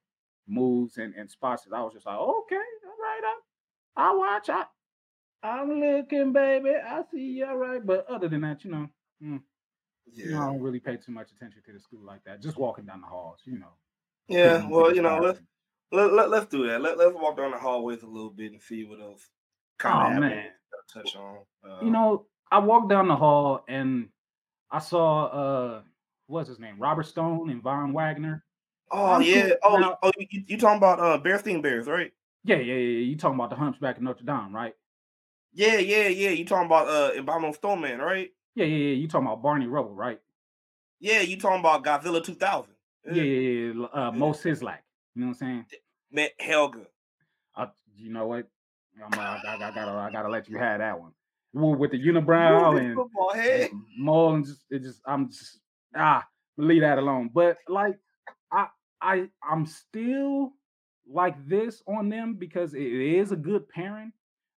moves 0.49 0.97
and, 0.99 1.15
and 1.15 1.31
spots 1.31 1.65
that 1.65 1.77
I 1.77 1.83
was 1.83 1.93
just 1.95 2.07
like, 2.07 2.17
okay, 2.17 2.57
all 2.57 2.99
right, 3.01 3.21
I 3.97 4.11
I 4.11 4.15
watch. 4.15 4.49
I 4.49 4.65
I'm 5.43 5.81
looking, 5.81 6.33
baby. 6.33 6.71
I 6.71 7.03
see 7.13 7.39
you 7.39 7.47
all 7.47 7.57
right. 7.57 7.85
But 7.85 8.07
other 8.09 8.29
than 8.29 8.41
that, 8.41 8.65
you 8.65 8.71
know, 8.71 8.89
mm, 9.23 9.41
you 10.13 10.31
know, 10.31 10.41
I 10.41 10.47
don't 10.47 10.61
really 10.61 10.81
pay 10.81 10.97
too 10.97 11.13
much 11.13 11.31
attention 11.33 11.63
to 11.67 11.73
the 11.73 11.81
school 11.81 12.05
like 12.05 12.25
that. 12.25 12.43
Just 12.43 12.57
walking 12.57 12.87
down 12.87 13.03
the 13.03 13.07
halls, 13.07 13.41
you 13.45 13.59
know. 13.59 13.75
yeah. 14.29 14.67
Well, 14.69 14.95
you 14.95 15.03
know, 15.03 15.19
let's 15.19 15.41
let, 15.93 16.13
let 16.13 16.31
let's 16.31 16.47
do 16.47 16.67
that. 16.67 16.81
Let 16.81 16.99
let's 16.99 17.15
walk 17.15 17.37
down 17.37 17.51
the 17.51 17.59
hallways 17.59 18.03
a 18.03 18.07
little 18.07 18.31
bit 18.31 18.53
and 18.53 18.63
see 18.63 18.85
what 18.85 19.01
else 19.01 19.29
kind 19.79 20.17
Oh, 20.17 20.21
man. 20.21 20.47
touch 20.93 21.17
on. 21.17 21.39
Uh, 21.69 21.85
you 21.85 21.91
know, 21.91 22.27
I 22.51 22.59
walked 22.59 22.89
down 22.91 23.09
the 23.09 23.17
hall 23.17 23.65
and 23.69 24.09
I 24.71 24.79
saw 24.79 25.27
uh 25.27 25.83
what's 26.27 26.49
his 26.49 26.59
name? 26.59 26.77
Robert 26.79 27.05
Stone 27.07 27.51
and 27.51 27.63
Von 27.63 27.93
Wagner. 27.93 28.45
Oh 28.91 29.13
I'm 29.15 29.23
yeah. 29.23 29.51
Oh, 29.63 29.77
Now- 29.77 29.99
oh, 30.03 30.13
you, 30.19 30.45
you- 30.47 30.59
talking 30.59 30.79
about 30.79 31.01
uh 31.01 31.19
Bearstein 31.23 31.63
Bears, 31.63 31.87
right? 31.87 32.13
Yeah, 32.45 32.57
yeah, 32.57 32.75
yeah. 32.75 32.99
yeah. 32.99 32.99
You 33.01 33.17
talking 33.17 33.37
about 33.37 33.51
the 33.51 33.57
hunchback 33.57 33.97
of 33.97 34.03
Notre 34.03 34.25
Dame, 34.25 34.55
right? 34.55 34.75
Yeah, 35.53 35.79
yeah, 35.79 36.09
yeah. 36.09 36.31
You 36.31 36.45
talking 36.45 36.67
about 36.67 36.89
uh 36.89 37.19
Abominable 37.19 37.55
Snowman, 37.55 37.99
right? 38.01 38.31
Yeah, 38.55 38.67
yeah, 38.67 38.77
yeah. 38.77 38.95
You 38.95 39.09
talking 39.09 39.27
about 39.27 39.43
Barney 39.43 39.67
Rubble, 39.67 39.95
right? 39.95 40.21
Yeah, 41.01 41.21
you 41.21 41.39
talking 41.39 41.61
about 41.61 41.85
Godzilla 41.85 42.23
2000. 42.23 42.73
Yeah, 43.07 43.13
yeah, 43.15 43.23
yeah. 43.23 43.73
yeah. 43.73 43.87
Uh, 43.93 44.13
Moe 44.13 44.33
Szyslak. 44.33 44.79
You 45.15 45.23
know 45.23 45.27
what 45.27 45.29
I'm 45.29 45.35
saying? 45.35 45.67
Man, 46.11 46.29
Helga. 46.39 46.87
I, 47.57 47.69
you 47.97 48.11
know 48.11 48.27
what? 48.27 48.49
I'm, 49.03 49.19
I, 49.19 49.41
I, 49.47 49.55
I 49.55 49.75
gotta, 49.75 49.91
I 49.91 50.11
gotta 50.11 50.29
let 50.29 50.49
you 50.49 50.59
have 50.59 50.79
that 50.81 50.99
one. 50.99 51.13
With 51.53 51.93
the 51.93 51.99
unibrow 51.99 52.81
and 52.81 52.97
football 52.97 53.33
head. 53.33 53.71
and 53.71 53.83
Mole 53.97 54.35
and 54.35 54.45
just, 54.45 54.65
it 54.71 54.83
just, 54.83 55.01
I'm 55.07 55.31
just, 55.31 55.61
ah, 55.97 56.27
leave 56.57 56.83
that 56.83 56.99
alone. 56.99 57.31
But 57.33 57.59
like, 57.69 57.97
I, 58.53 58.67
I, 59.01 59.29
I'm 59.49 59.67
still 59.67 60.53
like 61.09 61.37
this 61.47 61.83
on 61.87 62.09
them 62.09 62.35
because 62.35 62.75
it 62.75 62.83
is 62.83 63.31
a 63.31 63.37
good 63.37 63.69
pairing. 63.69 64.13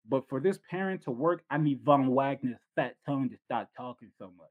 But 0.08 0.28
for 0.28 0.40
this 0.40 0.58
pairing 0.70 1.00
to 1.00 1.10
work, 1.10 1.42
I 1.50 1.58
need 1.58 1.80
Von 1.84 2.08
Wagner's 2.08 2.60
fat 2.76 2.94
tongue 3.04 3.28
to 3.30 3.36
stop 3.44 3.68
talking 3.76 4.10
so 4.18 4.32
much. 4.38 4.48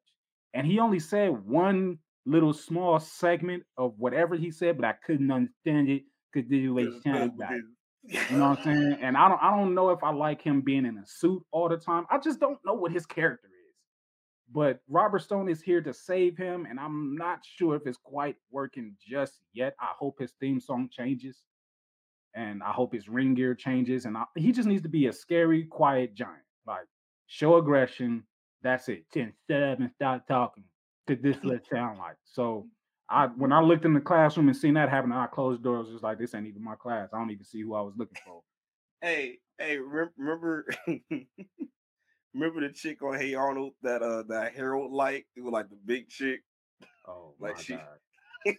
And 0.53 0.67
he 0.67 0.79
only 0.79 0.99
said 0.99 1.29
one 1.45 1.99
little 2.25 2.53
small 2.53 2.99
segment 2.99 3.63
of 3.77 3.93
whatever 3.97 4.35
he 4.35 4.51
said, 4.51 4.77
but 4.77 4.85
I 4.85 4.93
couldn't 5.05 5.31
understand 5.31 5.89
it 5.89 6.03
because 6.33 6.49
way 6.49 6.85
he 6.85 6.99
sounded 7.01 7.37
like. 7.37 7.61
You 8.07 8.37
know 8.37 8.49
what 8.49 8.59
I'm 8.59 8.63
saying? 8.63 8.97
And 9.01 9.17
I 9.17 9.27
don't 9.29 9.41
I 9.41 9.55
don't 9.55 9.73
know 9.73 9.89
if 9.89 10.03
I 10.03 10.11
like 10.11 10.41
him 10.41 10.61
being 10.61 10.85
in 10.85 10.97
a 10.97 11.05
suit 11.05 11.43
all 11.51 11.69
the 11.69 11.77
time. 11.77 12.05
I 12.09 12.17
just 12.17 12.39
don't 12.39 12.59
know 12.65 12.73
what 12.73 12.91
his 12.91 13.05
character 13.05 13.47
is. 13.47 13.75
But 14.51 14.79
Robert 14.87 15.19
Stone 15.19 15.49
is 15.49 15.61
here 15.61 15.81
to 15.81 15.93
save 15.93 16.37
him, 16.37 16.67
and 16.69 16.79
I'm 16.79 17.15
not 17.15 17.39
sure 17.43 17.75
if 17.75 17.87
it's 17.87 17.97
quite 17.97 18.35
working 18.51 18.95
just 19.05 19.41
yet. 19.53 19.75
I 19.79 19.89
hope 19.97 20.19
his 20.19 20.33
theme 20.39 20.59
song 20.59 20.87
changes, 20.91 21.43
and 22.35 22.61
I 22.61 22.71
hope 22.71 22.93
his 22.93 23.09
ring 23.09 23.33
gear 23.33 23.55
changes. 23.55 24.05
And 24.05 24.15
I, 24.15 24.23
he 24.35 24.51
just 24.51 24.67
needs 24.67 24.83
to 24.83 24.89
be 24.89 25.07
a 25.07 25.13
scary, 25.13 25.63
quiet 25.63 26.13
giant. 26.13 26.43
Like 26.67 26.85
show 27.27 27.57
aggression. 27.57 28.23
That's 28.61 28.87
it. 28.87 29.05
Ten 29.11 29.33
step 29.43 29.79
and 29.79 29.91
start 29.91 30.27
talking. 30.27 30.63
To 31.07 31.15
this 31.15 31.37
it 31.43 31.67
sound 31.71 31.99
like. 31.99 32.17
So 32.23 32.67
I 33.09 33.27
when 33.27 33.51
I 33.51 33.61
looked 33.61 33.85
in 33.85 33.93
the 33.93 34.01
classroom 34.01 34.47
and 34.47 34.57
seen 34.57 34.73
that 34.75 34.89
happen, 34.89 35.11
I 35.11 35.27
closed 35.27 35.61
the 35.61 35.65
doors. 35.65 35.89
Just 35.89 36.03
like 36.03 36.17
this 36.17 36.33
ain't 36.33 36.47
even 36.47 36.63
my 36.63 36.75
class. 36.75 37.09
I 37.13 37.17
don't 37.17 37.31
even 37.31 37.45
see 37.45 37.61
who 37.61 37.75
I 37.75 37.81
was 37.81 37.93
looking 37.97 38.17
for. 38.25 38.41
Hey, 39.01 39.37
hey, 39.59 39.77
remember 39.77 40.65
remember 42.33 42.61
the 42.61 42.73
chick 42.73 43.01
on 43.03 43.19
Hey 43.19 43.35
Arnold 43.35 43.73
that 43.83 44.01
uh 44.01 44.23
that 44.29 44.55
Harold 44.55 44.91
liked? 44.91 45.27
It 45.35 45.41
was 45.41 45.53
like 45.53 45.69
the 45.69 45.77
big 45.85 46.09
chick. 46.09 46.41
Oh 47.07 47.33
Like 47.39 47.57
my 47.57 47.61
she- 47.61 47.73
god. 47.75 48.55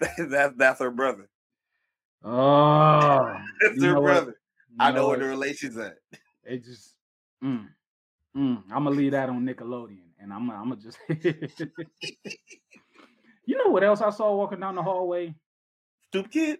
that's 0.30 0.54
that's 0.56 0.80
her 0.80 0.90
brother. 0.90 1.28
Oh, 2.24 3.36
That's 3.60 3.82
her 3.82 3.94
know 3.94 4.00
what? 4.00 4.02
brother. 4.04 4.34
I 4.78 4.88
You 4.88 4.94
know 4.94 5.08
where 5.08 5.18
the 5.18 5.24
relation's 5.24 5.76
at. 5.76 5.96
It 6.44 6.64
just, 6.64 6.94
mm, 7.42 7.66
mm, 8.36 8.62
I'm 8.72 8.84
gonna 8.84 8.90
leave 8.90 9.12
that 9.12 9.28
on 9.28 9.44
Nickelodeon, 9.46 10.10
and 10.20 10.32
I'm, 10.32 10.50
I'm 10.50 10.70
gonna 10.70 10.80
just. 10.80 10.98
You 13.48 13.56
know 13.56 13.70
what 13.70 13.82
else 13.82 14.02
I 14.02 14.10
saw 14.10 14.34
walking 14.36 14.60
down 14.60 14.74
the 14.74 14.82
hallway? 14.82 15.34
Stoop 16.10 16.30
kid? 16.30 16.58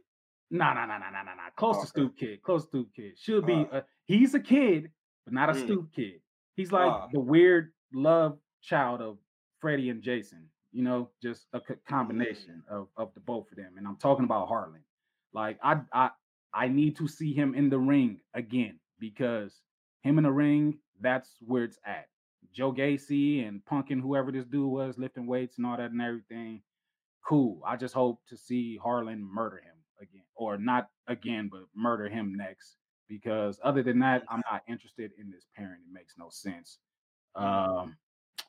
Nah, 0.51 0.73
nah, 0.73 0.87
nah, 0.87 0.97
nah, 0.97 1.11
nah, 1.11 1.23
nah, 1.23 1.35
nah. 1.35 1.51
Close 1.55 1.77
Okay. 1.77 1.83
to 1.83 1.87
Stoop 1.89 2.17
Kid. 2.17 2.43
Close 2.43 2.63
to 2.63 2.69
Stoop 2.69 2.89
Kid. 2.97 3.19
Should 3.19 3.45
be. 3.45 3.53
Uh. 3.71 3.81
a, 3.81 3.85
he's 4.07 4.33
a 4.35 4.41
kid, 4.41 4.91
but 5.27 5.35
not 5.35 5.51
a 5.51 5.53
Mm. 5.53 5.65
Stoop 5.65 5.93
Kid. 5.93 6.23
He's 6.57 6.73
like 6.73 6.91
Ah. 6.91 7.09
the 7.13 7.21
weird 7.21 7.75
love 7.93 8.39
child 8.63 9.03
of 9.03 9.19
Freddie 9.61 9.91
and 9.91 10.03
Jason. 10.03 10.49
You 10.73 10.83
know, 10.83 11.11
just 11.23 11.47
a 11.53 11.61
co- 11.61 11.77
combination 11.87 12.63
of 12.71 12.89
of 12.97 13.13
the 13.13 13.21
both 13.21 13.51
of 13.51 13.59
them. 13.59 13.75
And 13.77 13.87
I'm 13.87 13.97
talking 13.99 14.25
about 14.25 14.49
Harland. 14.49 14.85
Like 15.35 15.59
I 15.63 15.83
I 15.93 16.11
I 16.55 16.69
need 16.69 16.97
to 16.97 17.07
see 17.07 17.35
him 17.35 17.55
in 17.55 17.69
the 17.69 17.79
ring 17.79 18.23
again 18.33 18.81
because 18.99 19.61
him 20.01 20.17
in 20.17 20.25
the 20.25 20.33
ring, 20.33 20.79
that's 21.03 21.37
where 21.47 21.65
it's 21.65 21.79
at. 21.85 22.09
Joe 22.53 22.73
Gacy 22.73 23.47
and 23.47 23.63
Punkin, 23.67 24.01
whoever 24.01 24.33
this 24.33 24.47
dude 24.47 24.71
was, 24.71 24.97
lifting 24.97 25.27
weights 25.27 25.59
and 25.59 25.67
all 25.67 25.77
that 25.77 25.91
and 25.91 26.01
everything. 26.01 26.63
Cool. 27.29 27.61
I 27.67 27.77
just 27.77 27.93
hope 27.95 28.21
to 28.29 28.37
see 28.39 28.79
Harland 28.79 29.23
murder 29.23 29.57
him 29.59 29.75
again, 30.01 30.23
or 30.35 30.57
not 30.57 30.89
again, 31.09 31.49
but 31.53 31.61
murder 31.75 32.09
him 32.09 32.35
next. 32.35 32.77
Because 33.09 33.61
other 33.63 33.83
than 33.83 33.99
that, 34.01 34.23
I'm 34.31 34.43
not 34.51 34.63
interested 34.69 35.11
in 35.19 35.31
this 35.31 35.45
pairing. 35.57 35.81
It 35.87 35.93
makes 35.93 36.15
no 36.19 36.29
sense. 36.31 36.79
Um, 37.35 37.97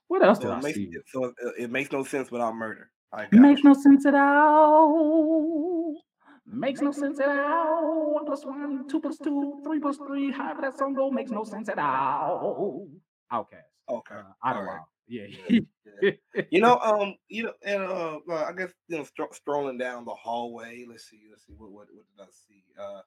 what 0.08 0.24
else 0.24 0.40
did 0.40 0.50
I 0.50 0.58
it 0.60 0.64
makes 0.64 0.76
see? 0.78 0.90
it, 0.92 1.04
so 1.08 1.26
it, 1.26 1.34
it 1.58 1.72
makes 1.72 1.92
no 1.92 2.04
sense 2.04 2.32
without 2.32 2.56
murder. 2.56 2.90
I 3.12 3.24
got 3.26 3.34
Makes 3.34 3.64
you. 3.64 3.70
no 3.70 3.74
sense 3.74 4.06
at 4.06 4.14
all. 4.16 6.02
Makes 6.46 6.82
no 6.82 6.92
sense 6.92 7.20
at 7.20 7.30
all. 7.30 8.14
One 8.16 8.26
plus 8.26 8.46
one, 8.46 8.88
two 8.88 9.00
plus 9.02 9.18
two, 9.18 9.62
three 9.64 9.80
plus 9.80 9.98
three. 9.98 10.32
However 10.32 10.62
that 10.62 10.78
song 10.78 10.94
go 10.94 11.12
makes 11.12 11.32
no 11.32 11.44
sense 11.44 11.70
at 11.70 11.80
all. 11.80 12.88
OutKast. 13.32 13.46
Okay. 13.90 14.16
Uh, 14.16 14.24
all 14.24 14.34
Idlewild. 14.44 14.68
right. 14.68 14.80
Yeah. 15.10 15.26
Yeah. 16.02 16.12
You 16.50 16.62
know, 16.62 16.78
um, 16.80 17.16
you 17.28 17.44
know, 17.44 17.54
and 17.66 17.84
uh, 17.84 18.20
I 18.46 18.54
guess 18.54 18.70
you 18.88 18.98
know, 19.00 19.04
stro- 19.04 19.34
strolling 19.34 19.78
down 19.78 20.06
the 20.06 20.14
hallway. 20.14 20.86
Let's 20.88 21.10
see, 21.10 21.24
let's 21.30 21.46
see, 21.46 21.52
what 21.58 21.72
what 21.72 21.88
what 21.94 22.06
did 22.16 22.24
I 22.24 22.28
see? 22.32 22.64
Uh, 22.80 23.02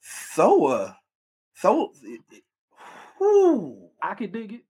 so 0.00 0.66
uh, 0.66 0.92
so, 1.54 1.92
it, 2.02 2.20
it, 2.32 2.42
whew, 3.18 3.90
I 4.02 4.14
could 4.14 4.32
dig 4.32 4.54
it. 4.54 4.62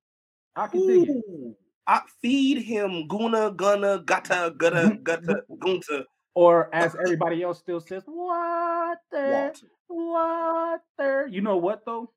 I 0.54 0.66
could 0.66 0.86
dig 0.86 1.08
it. 1.08 1.56
I 1.86 2.02
feed 2.20 2.62
him 2.62 3.06
guna 3.08 3.52
gonna 3.52 4.00
gutta 4.04 4.52
gutta 4.58 4.98
gutta 5.02 5.42
gunta 5.58 6.04
Or 6.34 6.68
as 6.74 6.94
everybody 7.00 7.42
else 7.42 7.60
still 7.60 7.80
says, 7.80 8.02
what 8.04 8.98
the 9.10 9.52
Walter. 9.88 10.80
water. 10.98 11.28
You 11.30 11.40
know 11.40 11.56
what 11.56 11.86
though? 11.86 12.10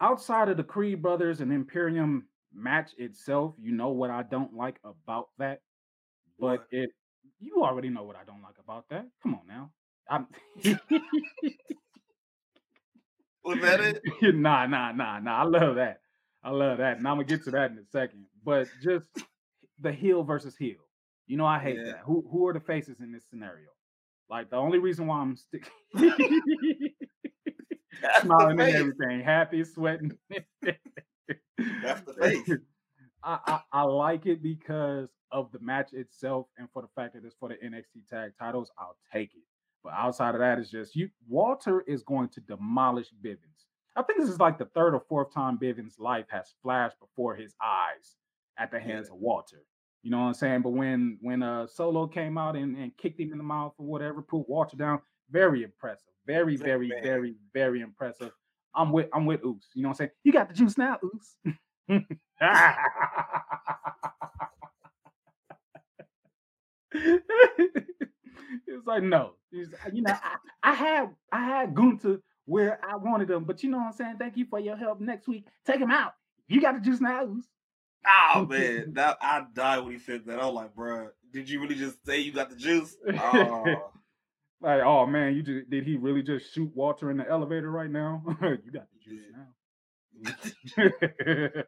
Outside 0.00 0.48
of 0.48 0.56
the 0.56 0.64
Creed 0.64 1.00
brothers 1.00 1.40
and 1.40 1.52
Imperium 1.52 2.28
match 2.52 2.90
itself, 2.98 3.54
you 3.58 3.72
know 3.72 3.88
what 3.90 4.10
I 4.10 4.22
don't 4.22 4.54
like 4.54 4.78
about 4.84 5.28
that. 5.38 5.60
But 6.38 6.60
What? 6.60 6.66
it, 6.70 6.90
you 7.40 7.62
already 7.62 7.88
know 7.88 8.02
what 8.04 8.16
I 8.16 8.24
don't 8.24 8.42
like 8.42 8.56
about 8.62 8.88
that. 8.90 9.06
Come 9.22 9.34
on 9.34 9.46
now. 9.48 9.70
I'm 10.10 10.26
Was 13.44 13.60
that 13.60 13.80
it? 13.80 14.02
nah, 14.34 14.66
nah, 14.66 14.92
nah, 14.92 15.18
nah. 15.18 15.40
I 15.40 15.44
love 15.44 15.76
that. 15.76 16.00
I 16.42 16.50
love 16.50 16.78
that. 16.78 16.98
And 16.98 17.08
I'm 17.08 17.14
gonna 17.16 17.24
get 17.24 17.44
to 17.44 17.50
that 17.52 17.70
in 17.70 17.78
a 17.78 17.84
second. 17.84 18.26
But 18.44 18.68
just 18.82 19.08
the 19.80 19.92
heel 19.92 20.22
versus 20.22 20.56
heel. 20.56 20.76
You 21.26 21.36
know, 21.36 21.46
I 21.46 21.58
hate 21.58 21.76
Yeah. 21.76 21.92
that. 21.92 22.00
Who 22.04 22.24
who 22.30 22.46
are 22.46 22.52
the 22.52 22.60
faces 22.60 23.00
in 23.00 23.12
this 23.12 23.24
scenario? 23.28 23.68
Like 24.28 24.50
the 24.50 24.56
only 24.56 24.78
reason 24.78 25.06
why 25.06 25.18
I'm 25.20 25.36
stick 25.36 25.70
That's 25.94 26.16
the 26.16 26.90
smiling 28.20 28.60
and 28.60 28.74
everything, 28.74 29.20
happy, 29.20 29.64
sweating. 29.64 30.12
That's 31.82 32.02
the 32.02 32.14
face. 32.20 32.50
I, 33.22 33.38
I 33.46 33.60
I 33.72 33.82
like 33.82 34.26
it 34.26 34.42
because 34.42 35.08
of 35.32 35.50
the 35.52 35.58
match 35.60 35.92
itself 35.92 36.46
and 36.58 36.68
for 36.72 36.82
the 36.82 36.88
fact 36.94 37.14
that 37.14 37.24
it's 37.24 37.34
for 37.38 37.48
the 37.48 37.56
NXT 37.56 38.08
tag 38.08 38.32
titles, 38.38 38.70
I'll 38.78 38.96
take 39.12 39.34
it. 39.34 39.42
But 39.82 39.94
outside 39.94 40.34
of 40.34 40.40
that, 40.40 40.58
it's 40.58 40.70
just 40.70 40.94
you 40.94 41.08
Walter 41.28 41.82
is 41.82 42.02
going 42.02 42.28
to 42.30 42.40
demolish 42.40 43.08
Bivens. 43.24 43.64
I 43.96 44.02
think 44.02 44.20
this 44.20 44.28
is 44.28 44.38
like 44.38 44.58
the 44.58 44.66
third 44.66 44.94
or 44.94 45.00
fourth 45.08 45.32
time 45.32 45.58
Bivens' 45.58 45.98
life 45.98 46.26
has 46.28 46.54
flashed 46.62 47.00
before 47.00 47.34
his 47.34 47.54
eyes 47.64 48.16
at 48.58 48.70
the 48.70 48.78
hands 48.78 49.08
Yeah. 49.08 49.14
of 49.14 49.20
Walter. 49.20 49.62
You 50.02 50.10
know 50.10 50.18
what 50.18 50.26
I'm 50.26 50.34
saying? 50.34 50.62
But 50.62 50.70
when 50.70 51.18
when 51.22 51.42
uh 51.42 51.66
Solo 51.66 52.06
came 52.06 52.38
out 52.38 52.54
and, 52.56 52.76
and 52.76 52.96
kicked 52.96 53.18
him 53.18 53.32
in 53.32 53.38
the 53.38 53.44
mouth 53.44 53.74
or 53.78 53.86
whatever, 53.86 54.22
put 54.22 54.48
Walter 54.48 54.76
down, 54.76 55.00
very 55.30 55.62
impressive. 55.62 56.08
Very, 56.26 56.56
very, 56.56 56.88
Man. 56.88 57.02
very, 57.02 57.36
very 57.54 57.80
impressive. 57.80 58.32
I'm 58.74 58.92
with 58.92 59.08
I'm 59.12 59.26
with 59.26 59.44
Oos. 59.44 59.68
You 59.74 59.82
know 59.82 59.88
what 59.88 59.94
I'm 59.94 59.96
saying? 59.98 60.10
You 60.24 60.32
got 60.32 60.48
the 60.48 60.54
juice 60.54 60.76
now, 60.76 60.98
Oos. 61.04 61.36
it's 68.66 68.86
like 68.86 69.02
no. 69.02 69.32
It's- 69.52 69.72
uh, 69.84 69.90
you 69.92 70.02
know, 70.02 70.12
I, 70.12 70.36
I 70.62 70.74
had 70.74 71.10
I 71.32 71.44
had 71.44 71.74
Gunther 71.74 72.20
where 72.44 72.78
I 72.84 72.96
wanted 72.96 73.30
him, 73.30 73.44
but 73.44 73.62
you 73.62 73.70
know 73.70 73.78
what 73.78 73.86
I'm 73.86 73.92
saying? 73.92 74.16
Thank 74.18 74.36
you 74.36 74.46
for 74.48 74.60
your 74.60 74.76
help. 74.76 75.00
Next 75.00 75.26
week, 75.28 75.46
take 75.64 75.80
him 75.80 75.90
out. 75.90 76.12
You 76.48 76.60
got 76.60 76.74
the 76.74 76.80
juice 76.80 77.00
now. 77.00 77.28
Oh 78.34 78.46
man, 78.46 78.92
that 78.94 79.18
I 79.20 79.44
died 79.54 79.80
when 79.80 79.92
he 79.92 79.98
said 79.98 80.24
that. 80.26 80.38
I 80.38 80.46
was 80.46 80.54
like, 80.54 80.74
bruh, 80.76 81.08
did 81.32 81.48
you 81.50 81.60
really 81.60 81.74
just 81.74 82.04
say 82.06 82.20
you 82.20 82.32
got 82.32 82.50
the 82.50 82.56
juice? 82.56 82.96
Oh, 83.18 83.90
Like, 84.66 84.82
oh 84.82 85.06
man, 85.06 85.36
you 85.36 85.44
just 85.44 85.70
did 85.70 85.84
he 85.84 85.96
really 85.96 86.22
just 86.24 86.52
shoot 86.52 86.72
Walter 86.74 87.12
in 87.12 87.18
the 87.18 87.30
elevator 87.30 87.70
right 87.70 87.88
now? 87.88 88.20
you 88.42 88.72
got 88.72 88.88
the 88.90 88.98
juice 89.00 89.22
now. 89.32 89.46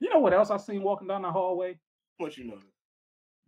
you 0.00 0.10
know 0.10 0.20
what 0.20 0.32
else 0.32 0.50
I 0.50 0.58
seen 0.58 0.84
walking 0.84 1.08
down 1.08 1.22
the 1.22 1.32
hallway? 1.32 1.76
what 2.18 2.36
you 2.36 2.44
know? 2.44 2.58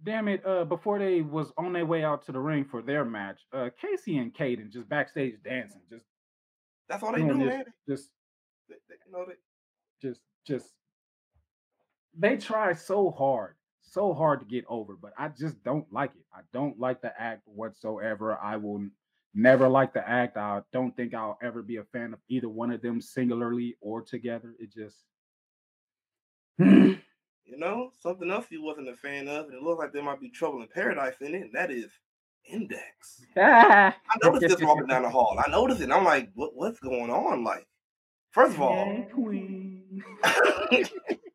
Damn 0.03 0.27
it! 0.27 0.44
Uh, 0.44 0.64
before 0.64 0.99
they 0.99 1.20
was 1.20 1.53
on 1.57 1.72
their 1.72 1.87
way 1.87 2.03
out 2.03 2.27
to 2.27 2.33
the 2.33 2.40
ring 2.40 2.64
for 2.64 2.83
their 2.83 3.05
match, 3.05 3.42
uh, 3.53 3.68
Casey 3.81 4.18
and 4.18 4.35
Caden 4.35 4.72
just 4.72 4.88
backstage 4.88 5.37
dancing, 5.44 5.83
just 5.88 6.07
That's 6.88 7.05
all 7.05 7.12
they 7.12 7.20
do, 7.20 7.35
man. 7.35 7.64
just, 7.88 8.11
They, 8.68 8.75
they, 8.88 8.96
you 9.07 9.12
know, 9.12 9.27
they, 9.29 9.35
just, 10.03 10.22
just. 10.44 10.72
They 12.18 12.37
try 12.37 12.72
so 12.72 13.12
hard, 13.12 13.55
so 13.92 14.12
hard 14.12 14.40
to 14.40 14.46
get 14.46 14.64
over, 14.68 14.96
but 15.01 15.12
I 15.18 15.29
just 15.29 15.62
don't 15.64 15.90
like 15.92 16.11
it. 16.16 16.25
I 16.35 16.40
don't 16.53 16.79
like 16.79 17.03
the 17.03 17.12
act 17.20 17.42
whatsoever. 17.46 18.38
I 18.42 18.57
will 18.57 18.87
never 19.35 19.68
like 19.68 19.92
the 19.92 20.09
act. 20.09 20.37
I 20.37 20.61
don't 20.72 20.96
think 20.96 21.14
I'll 21.14 21.38
ever 21.42 21.62
be 21.62 21.77
a 21.77 21.85
fan 21.85 22.12
of 22.12 22.18
either 22.29 22.49
one 22.49 22.70
of 22.72 22.83
them 22.83 23.01
singularly 23.01 23.77
or 23.81 24.03
together. 24.03 24.55
It 24.59 24.72
just. 24.72 24.96
you 26.59 27.59
know, 27.59 27.90
something 28.01 28.31
else 28.31 28.46
he 28.49 28.59
wasn't 28.59 28.88
a 28.88 28.96
fan 28.96 29.29
of, 29.29 29.46
and 29.46 29.55
it 29.55 29.62
looks 29.62 29.79
like 29.79 29.92
there 29.92 30.03
might 30.03 30.20
be 30.20 30.31
trouble 30.31 30.62
in 30.62 30.68
paradise 30.68 31.14
in 31.20 31.35
it, 31.35 31.42
and 31.42 31.53
that 31.53 31.70
is 31.70 31.90
Index. 32.49 33.25
I 33.37 33.92
noticed 34.22 34.59
this 34.59 34.66
walking 34.66 34.87
down 34.87 35.03
the 35.03 35.11
hall. 35.16 35.38
I 35.44 35.51
noticed 35.51 35.81
it. 35.81 35.90
I'm 35.90 36.05
like, 36.05 36.31
what, 36.35 36.55
what's 36.55 36.81
going 36.81 37.11
on? 37.11 37.44
Like, 37.44 37.66
first 38.31 38.55
of 38.55 38.62
all, 38.62 38.75
Hey, 38.85 39.09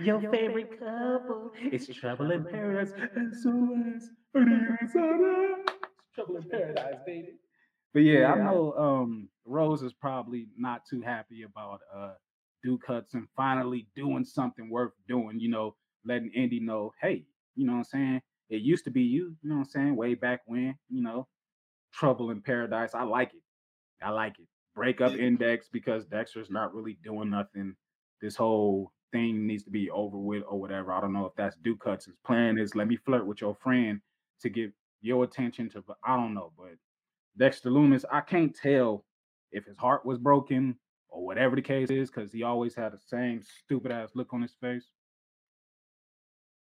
Your 0.00 0.20
favorite 0.30 0.78
couple 0.78 1.52
is 1.70 1.86
Trouble 1.88 2.30
in 2.30 2.44
Paradise. 2.44 2.92
SOS. 3.40 4.10
Trouble 6.14 6.36
in 6.36 6.48
Paradise, 6.50 6.96
baby. 7.06 7.28
But 7.94 8.00
yeah, 8.00 8.32
I 8.32 8.36
know 8.36 8.72
um 8.72 9.28
Rose 9.44 9.82
is 9.82 9.92
probably 9.92 10.46
not 10.56 10.82
too 10.88 11.02
happy 11.02 11.42
about 11.42 11.80
uh 11.94 12.14
Duke 12.62 12.84
Hudson 12.86 13.28
finally 13.36 13.86
doing 13.96 14.24
something 14.24 14.70
worth 14.70 14.92
doing, 15.08 15.40
you 15.40 15.48
know, 15.50 15.74
letting 16.04 16.30
Indi 16.34 16.60
know, 16.60 16.92
hey, 17.00 17.24
you 17.56 17.66
know 17.66 17.72
what 17.72 17.78
I'm 17.78 17.84
saying? 17.84 18.22
It 18.50 18.62
used 18.62 18.84
to 18.84 18.90
be 18.90 19.02
you, 19.02 19.34
you 19.42 19.48
know 19.48 19.56
what 19.56 19.62
I'm 19.62 19.70
saying, 19.70 19.96
way 19.96 20.14
back 20.14 20.42
when, 20.46 20.76
you 20.88 21.02
know, 21.02 21.26
Trouble 21.92 22.30
in 22.30 22.40
Paradise. 22.40 22.94
I 22.94 23.02
like 23.02 23.32
it. 23.34 23.42
I 24.04 24.10
like 24.10 24.38
it. 24.38 24.46
Break 24.74 25.00
up 25.00 25.12
Index 25.12 25.68
because 25.70 26.06
Dexter's 26.06 26.50
not 26.50 26.74
really 26.74 26.98
doing 27.04 27.30
nothing. 27.30 27.74
This 28.20 28.36
whole 28.36 28.92
thing 29.12 29.46
needs 29.46 29.64
to 29.64 29.70
be 29.70 29.90
over 29.90 30.18
with 30.18 30.42
or 30.48 30.58
whatever. 30.60 30.92
I 30.92 31.00
don't 31.00 31.12
know 31.12 31.26
if 31.26 31.34
that's 31.36 31.56
Duke 31.56 31.82
Hudson's 31.84 32.16
plan 32.26 32.58
is 32.58 32.74
let 32.74 32.88
me 32.88 32.96
flirt 32.96 33.26
with 33.26 33.40
your 33.40 33.54
friend 33.54 34.00
to 34.40 34.48
get 34.48 34.72
your 35.00 35.24
attention 35.24 35.68
to 35.70 35.84
I 36.04 36.16
don't 36.16 36.34
know, 36.34 36.52
but 36.56 36.76
Dexter 37.38 37.70
Lumis, 37.70 38.04
I 38.10 38.20
can't 38.20 38.54
tell 38.54 39.04
if 39.52 39.64
his 39.64 39.76
heart 39.76 40.04
was 40.04 40.18
broken 40.18 40.76
or 41.08 41.24
whatever 41.24 41.56
the 41.56 41.62
case 41.62 41.90
is, 41.90 42.10
because 42.10 42.32
he 42.32 42.42
always 42.42 42.74
had 42.74 42.92
the 42.92 42.98
same 42.98 43.42
stupid 43.64 43.92
ass 43.92 44.10
look 44.14 44.32
on 44.32 44.42
his 44.42 44.54
face. 44.60 44.86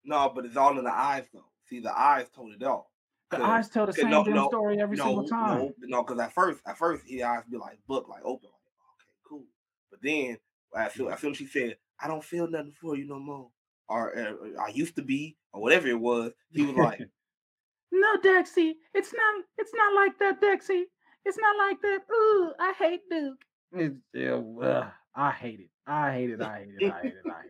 no, 0.04 0.32
but 0.34 0.46
it's 0.46 0.58
all 0.58 0.78
in 0.78 0.84
the 0.84 0.94
eyes, 0.94 1.24
though. 1.34 1.46
See, 1.70 1.80
the 1.80 1.98
eyes 1.98 2.28
told 2.36 2.54
it 2.54 2.64
all. 2.64 2.92
The 3.32 3.42
eyes 3.44 3.70
tell 3.70 3.86
the 3.86 3.94
same 3.94 4.12
no- 4.12 4.24
damn 4.24 4.36
no, 4.36 4.48
story 4.48 4.80
every 4.80 4.98
no, 4.98 5.06
single 5.06 5.28
time. 5.28 5.58
No, 5.60 5.74
no, 5.82 6.04
because 6.04 6.20
at 6.20 6.34
first, 6.34 6.62
at 6.68 6.78
first, 6.78 7.04
his 7.08 7.24
eyes 7.24 7.44
be 7.50 7.58
like 7.58 7.80
book, 7.88 8.08
like 8.08 8.22
open, 8.24 8.50
like 8.50 8.62
okay, 8.94 9.12
cool. 9.28 9.46
But 9.90 10.00
then, 10.04 10.38
as 10.78 10.94
soon 10.94 11.12
as 11.12 11.20
soon 11.20 11.32
as 11.32 11.38
she 11.38 11.48
said, 11.48 11.78
"I 12.02 12.08
don't 12.08 12.24
feel 12.24 12.50
nothing 12.50 12.74
for 12.80 12.96
you 12.96 13.08
no 13.08 13.20
more," 13.20 13.50
or 13.90 14.18
uh, 14.18 14.34
"I 14.62 14.70
used 14.70 14.96
to 14.96 15.02
be," 15.04 15.38
or 15.54 15.62
whatever 15.62 15.88
it 15.88 16.00
was, 16.00 16.32
he 16.52 16.66
was 16.66 16.76
like, 16.76 17.02
No, 17.92 18.18
Dexy, 18.18 18.74
it's 18.94 19.14
not. 19.14 19.46
It's 19.58 19.72
not 19.74 19.96
like 19.96 20.20
that, 20.20 20.42
Dexy. 20.42 20.84
It's 21.24 21.38
not 21.38 21.58
like 21.58 21.82
that. 21.82 22.00
Ooh, 22.12 22.52
I 22.60 22.74
hate 22.78 23.02
Duke. 23.10 23.38
It's, 23.72 23.96
yeah, 24.14 24.42
ugh, 24.62 24.92
I 25.16 25.32
hate 25.32 25.60
it. 25.62 25.70
I 25.88 26.12
hate 26.12 26.30
it. 26.32 26.42
I 26.42 26.60
hate 26.60 26.74
it. 26.80 26.92
I 26.92 27.02
hate 27.02 27.14
it. 27.14 27.24
I 27.26 27.42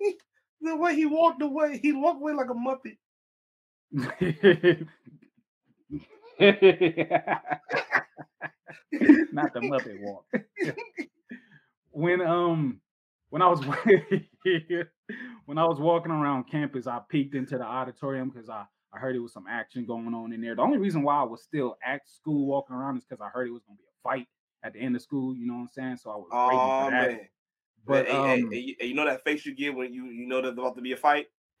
hate 0.00 0.14
it. 0.14 0.16
the 0.60 0.76
way 0.76 0.94
he 0.94 1.06
walked 1.06 1.42
away, 1.42 1.78
he 1.78 1.92
walked 1.92 2.20
away 2.20 2.34
like 2.34 2.50
a 2.50 2.54
muppet. 2.54 2.98
not 9.32 9.54
the 9.54 9.60
Muppet 9.60 10.00
walk. 10.00 10.24
when 11.90 12.20
um 12.20 12.80
when 13.30 13.42
I 13.42 13.48
was 13.48 13.60
when 15.46 15.58
I 15.58 15.64
was 15.64 15.80
walking 15.80 16.12
around 16.12 16.44
campus, 16.50 16.86
I 16.86 17.00
peeked 17.08 17.34
into 17.34 17.58
the 17.58 17.64
auditorium 17.64 18.30
because 18.30 18.48
I 18.48 18.64
I 18.92 18.98
heard 18.98 19.16
it 19.16 19.20
was 19.20 19.32
some 19.32 19.46
action 19.48 19.84
going 19.84 20.14
on 20.14 20.32
in 20.32 20.40
there. 20.40 20.54
The 20.54 20.62
only 20.62 20.78
reason 20.78 21.02
why 21.02 21.20
I 21.20 21.24
was 21.24 21.42
still 21.42 21.76
at 21.86 22.08
school 22.08 22.46
walking 22.46 22.74
around 22.74 22.96
is 22.96 23.04
because 23.04 23.20
I 23.20 23.28
heard 23.28 23.48
it 23.48 23.52
was 23.52 23.62
gonna 23.64 23.76
be 23.76 23.84
a 23.84 24.02
fight 24.02 24.26
at 24.62 24.72
the 24.72 24.80
end 24.80 24.96
of 24.96 25.02
school. 25.02 25.36
You 25.36 25.46
know 25.46 25.54
what 25.54 25.60
I'm 25.60 25.68
saying? 25.68 25.96
So 25.98 26.10
I 26.10 26.16
was 26.16 26.28
waiting 26.32 26.58
Oh 26.60 26.78
for 26.78 26.90
that. 26.90 27.10
man! 27.10 27.20
But 27.86 28.06
hey, 28.06 28.12
um, 28.12 28.50
hey, 28.52 28.58
you- 28.58 28.76
hey, 28.78 28.86
you 28.86 28.94
know 28.94 29.04
that 29.04 29.24
face 29.24 29.44
you 29.44 29.54
get 29.54 29.74
when 29.74 29.92
you 29.92 30.06
you 30.06 30.26
know 30.26 30.40
there's 30.40 30.54
about 30.54 30.76
to 30.76 30.82
be 30.82 30.92
a 30.92 30.96
fight. 30.96 31.26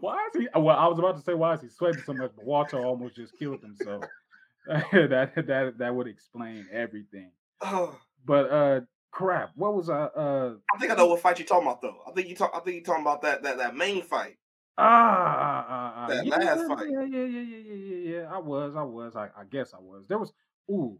why 0.00 0.26
is 0.34 0.40
he? 0.40 0.48
Well, 0.54 0.76
I 0.76 0.86
was 0.86 0.98
about 0.98 1.16
to 1.16 1.22
say 1.22 1.34
why 1.34 1.54
is 1.54 1.60
he 1.62 1.68
sweating 1.68 2.02
so 2.04 2.12
much, 2.14 2.32
but 2.36 2.44
Walter 2.44 2.76
almost 2.76 3.16
just 3.16 3.36
killed 3.38 3.62
himself. 3.62 4.04
that 4.92 5.32
that 5.46 5.78
that 5.78 5.94
would 5.94 6.06
explain 6.08 6.66
everything. 6.72 7.30
Oh, 7.60 7.98
But 8.24 8.50
uh, 8.50 8.80
crap, 9.12 9.50
what 9.54 9.74
was 9.74 9.88
I? 9.88 10.04
Uh, 10.04 10.54
I 10.74 10.78
think 10.78 10.92
I 10.92 10.94
know 10.94 11.06
what 11.06 11.20
fight 11.20 11.38
you're 11.38 11.46
talking 11.46 11.66
about 11.68 11.80
though. 11.82 11.98
I 12.06 12.12
think 12.12 12.28
you 12.28 12.34
talk. 12.36 12.52
I 12.54 12.60
think 12.60 12.76
you're 12.76 12.84
talking 12.84 13.02
about 13.02 13.22
that 13.22 13.42
that 13.42 13.58
that 13.58 13.76
main 13.76 14.02
fight. 14.02 14.36
ah, 14.78 14.84
ah, 14.84 15.66
ah, 15.68 15.92
ah, 15.96 16.08
That 16.08 16.26
yeah, 16.26 16.36
last 16.36 16.66
fight. 16.68 16.86
Yeah, 16.90 17.02
yeah, 17.02 17.24
yeah, 17.24 17.40
yeah, 17.40 17.58
yeah, 17.58 17.74
yeah, 17.74 18.20
yeah. 18.20 18.34
I 18.34 18.38
was, 18.38 18.74
I 18.76 18.82
was, 18.82 19.16
I, 19.16 19.26
I 19.38 19.44
guess 19.50 19.72
I 19.74 19.78
was. 19.80 20.04
There 20.08 20.18
was, 20.18 20.32
ooh, 20.70 20.98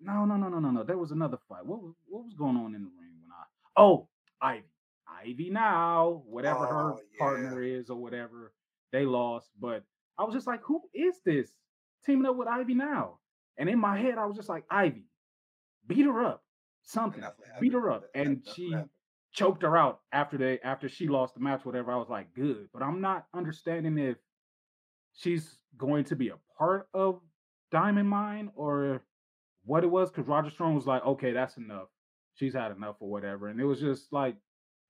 no, 0.00 0.24
no, 0.24 0.36
no, 0.36 0.48
no, 0.48 0.58
no, 0.58 0.70
no. 0.70 0.82
There 0.82 0.98
was 0.98 1.12
another 1.12 1.38
fight. 1.48 1.64
What 1.64 1.82
was, 1.82 1.94
what 2.08 2.24
was 2.24 2.34
going 2.34 2.56
on 2.56 2.74
in 2.74 2.82
the 2.82 2.90
ring 2.98 3.12
when 3.20 3.30
I? 3.30 3.44
Oh, 3.80 4.08
Ivy, 4.40 4.64
Ivy 5.06 5.50
now, 5.50 6.22
whatever 6.26 6.66
her 6.66 6.92
Oh, 6.94 7.00
yeah. 7.12 7.18
partner 7.18 7.62
is 7.62 7.90
or 7.90 7.96
whatever. 7.96 8.52
They 8.90 9.04
lost, 9.06 9.50
but 9.60 9.84
I 10.18 10.24
was 10.24 10.34
just 10.34 10.46
like, 10.46 10.60
who 10.62 10.82
is 10.92 11.20
this 11.24 11.50
teaming 12.04 12.26
up 12.26 12.36
with 12.36 12.48
Ivy 12.48 12.74
now? 12.74 13.18
And 13.58 13.68
in 13.68 13.78
my 13.78 13.98
head, 13.98 14.18
I 14.18 14.26
was 14.26 14.36
just 14.36 14.48
like, 14.48 14.64
Ivy, 14.70 15.04
beat 15.86 16.04
her 16.06 16.24
up, 16.24 16.42
something, 16.82 17.22
beat 17.60 17.72
her 17.72 17.90
up, 17.90 18.04
and 18.14 18.42
she 18.54 18.74
choked 19.32 19.62
her 19.62 19.76
out 19.76 20.00
after 20.12 20.36
they 20.36 20.58
after 20.60 20.88
she 20.88 21.08
lost 21.08 21.34
the 21.34 21.40
match, 21.40 21.64
whatever. 21.64 21.92
I 21.92 21.96
was 21.96 22.08
like, 22.08 22.34
good, 22.34 22.68
but 22.72 22.82
I'm 22.82 23.00
not 23.00 23.26
understanding 23.34 23.98
if 23.98 24.16
she's 25.14 25.58
going 25.76 26.04
to 26.04 26.16
be 26.16 26.28
a 26.28 26.38
part 26.58 26.88
of 26.94 27.20
Diamond 27.70 28.08
Mine 28.08 28.50
or 28.54 29.02
what 29.64 29.84
it 29.84 29.90
was. 29.90 30.10
Because 30.10 30.28
Roderick 30.28 30.54
Strong 30.54 30.74
was 30.74 30.86
like, 30.86 31.04
okay, 31.04 31.32
that's 31.32 31.56
enough. 31.56 31.88
She's 32.34 32.54
had 32.54 32.72
enough 32.72 32.96
or 33.00 33.10
whatever, 33.10 33.48
and 33.48 33.60
it 33.60 33.64
was 33.64 33.80
just 33.80 34.12
like, 34.12 34.36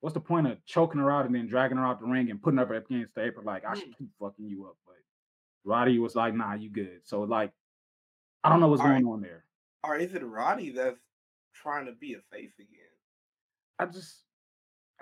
what's 0.00 0.14
the 0.14 0.20
point 0.20 0.46
of 0.46 0.64
choking 0.66 1.00
her 1.00 1.10
out 1.10 1.26
and 1.26 1.34
then 1.34 1.48
dragging 1.48 1.76
her 1.76 1.86
out 1.86 2.00
the 2.00 2.06
ring 2.06 2.30
and 2.30 2.40
putting 2.40 2.58
her 2.58 2.74
up 2.74 2.84
against 2.90 3.14
the 3.14 3.24
apron? 3.24 3.44
Like 3.44 3.64
I 3.68 3.74
should 3.74 3.96
keep 3.98 4.08
fucking 4.20 4.46
you 4.46 4.66
up, 4.66 4.76
but 4.86 4.96
Roddy 5.64 5.98
was 5.98 6.14
like, 6.14 6.34
nah, 6.34 6.54
you 6.54 6.70
good. 6.70 7.00
So 7.04 7.22
like, 7.22 7.52
I 8.44 8.48
don't 8.48 8.60
know 8.60 8.68
what's 8.68 8.82
All 8.82 8.88
right. 8.88 9.02
going 9.02 9.12
on 9.12 9.20
there. 9.20 9.44
Or 9.84 9.96
is 9.96 10.14
it 10.14 10.24
Roddy 10.24 10.70
that's 10.70 11.00
trying 11.54 11.86
to 11.86 11.92
be 11.92 12.14
a 12.14 12.20
face 12.32 12.54
again? 12.58 12.68
I 13.78 13.86
just 13.86 14.22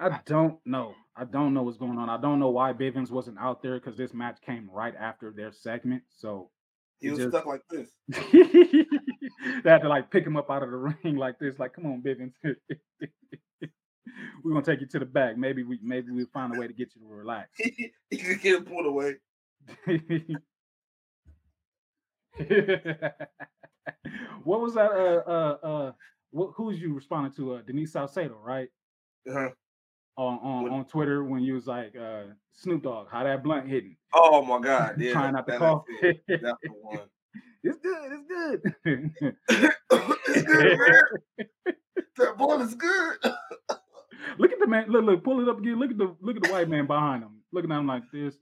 I 0.00 0.20
don't 0.24 0.58
know. 0.64 0.94
I 1.14 1.24
don't 1.24 1.52
know 1.52 1.62
what's 1.62 1.76
going 1.76 1.98
on. 1.98 2.08
I 2.08 2.16
don't 2.16 2.38
know 2.38 2.48
why 2.48 2.72
Bivens 2.72 3.10
wasn't 3.10 3.38
out 3.38 3.62
there 3.62 3.78
because 3.78 3.98
this 3.98 4.14
match 4.14 4.38
came 4.40 4.70
right 4.72 4.94
after 4.98 5.30
their 5.30 5.52
segment. 5.52 6.02
So 6.08 6.50
he 7.00 7.10
was 7.10 7.18
just, 7.18 7.30
stuck 7.30 7.44
like 7.44 7.60
this. 7.68 7.90
they 8.08 9.70
had 9.70 9.82
to 9.82 9.88
like 9.88 10.10
pick 10.10 10.26
him 10.26 10.38
up 10.38 10.50
out 10.50 10.62
of 10.62 10.70
the 10.70 10.76
ring 11.04 11.16
like 11.16 11.38
this. 11.38 11.58
Like, 11.58 11.74
come 11.74 11.86
on, 11.86 12.02
Bivens. 12.02 12.32
We're 14.42 14.52
gonna 14.52 14.64
take 14.64 14.80
you 14.80 14.86
to 14.86 14.98
the 14.98 15.04
back. 15.04 15.36
Maybe 15.36 15.62
we 15.62 15.78
maybe 15.82 16.10
we'll 16.10 16.26
find 16.32 16.54
a 16.54 16.58
way 16.58 16.66
to 16.66 16.72
get 16.72 16.94
you 16.94 17.02
to 17.02 17.06
relax. 17.06 17.50
he 17.58 18.16
could 18.16 18.40
get 18.40 18.64
pulled 18.66 18.86
away. 18.86 19.16
what 24.44 24.60
was 24.60 24.74
that? 24.74 24.90
Uh, 24.90 25.22
uh, 25.28 25.56
uh, 25.62 25.92
what, 26.30 26.50
who's 26.54 26.80
you 26.80 26.94
responding 26.94 27.32
to? 27.34 27.54
Uh, 27.54 27.62
Denise 27.62 27.92
Salcedo, 27.92 28.38
right? 28.42 28.68
Uh-huh. 29.28 29.50
On 30.16 30.38
on, 30.38 30.70
on 30.70 30.84
Twitter 30.84 31.24
when 31.24 31.42
you 31.42 31.54
was 31.54 31.66
like 31.66 31.94
uh, 31.96 32.24
Snoop 32.52 32.82
Dogg, 32.82 33.08
how 33.10 33.24
that 33.24 33.42
blunt 33.42 33.68
hitting? 33.68 33.96
Oh 34.12 34.44
my 34.44 34.60
God! 34.60 34.94
Yeah, 35.00 35.12
trying 35.12 35.32
not 35.32 35.46
to 35.46 35.58
cough. 35.58 35.84
That's 36.02 36.18
the 36.28 36.54
one. 36.82 37.00
It's 37.62 37.78
good. 37.78 38.12
It's 38.12 38.24
good. 38.26 38.60
it's 40.28 40.42
good, 40.42 40.78
man. 40.78 41.46
that 42.16 42.38
blunt 42.38 42.62
is 42.62 42.74
good. 42.74 43.16
look 44.38 44.52
at 44.52 44.58
the 44.58 44.66
man. 44.66 44.90
Look, 44.90 45.04
look, 45.04 45.24
pull 45.24 45.40
it 45.40 45.48
up 45.48 45.58
again. 45.58 45.78
Look 45.78 45.90
at 45.90 45.98
the 45.98 46.14
look 46.20 46.36
at 46.36 46.42
the 46.42 46.50
white 46.52 46.68
man 46.68 46.86
behind 46.86 47.22
him. 47.22 47.40
Looking 47.52 47.72
at 47.72 47.78
him 47.78 47.86
like 47.86 48.02
this 48.12 48.34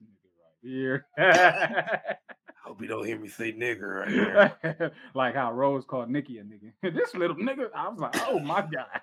right 0.62 1.04
here. 1.16 2.28
Hope 2.68 2.82
you 2.82 2.86
don't 2.86 3.06
hear 3.06 3.18
me 3.18 3.28
say 3.28 3.50
nigger 3.50 4.00
right 4.00 4.52
here. 4.62 4.92
like 5.14 5.34
how 5.34 5.50
Rose 5.54 5.86
called 5.86 6.10
Nikki 6.10 6.36
a 6.36 6.42
nigga. 6.42 6.70
this 6.94 7.14
little 7.14 7.34
nigga. 7.36 7.68
I 7.74 7.88
was 7.88 7.98
like, 7.98 8.14
oh 8.28 8.38
my 8.40 8.60
god. 8.60 9.00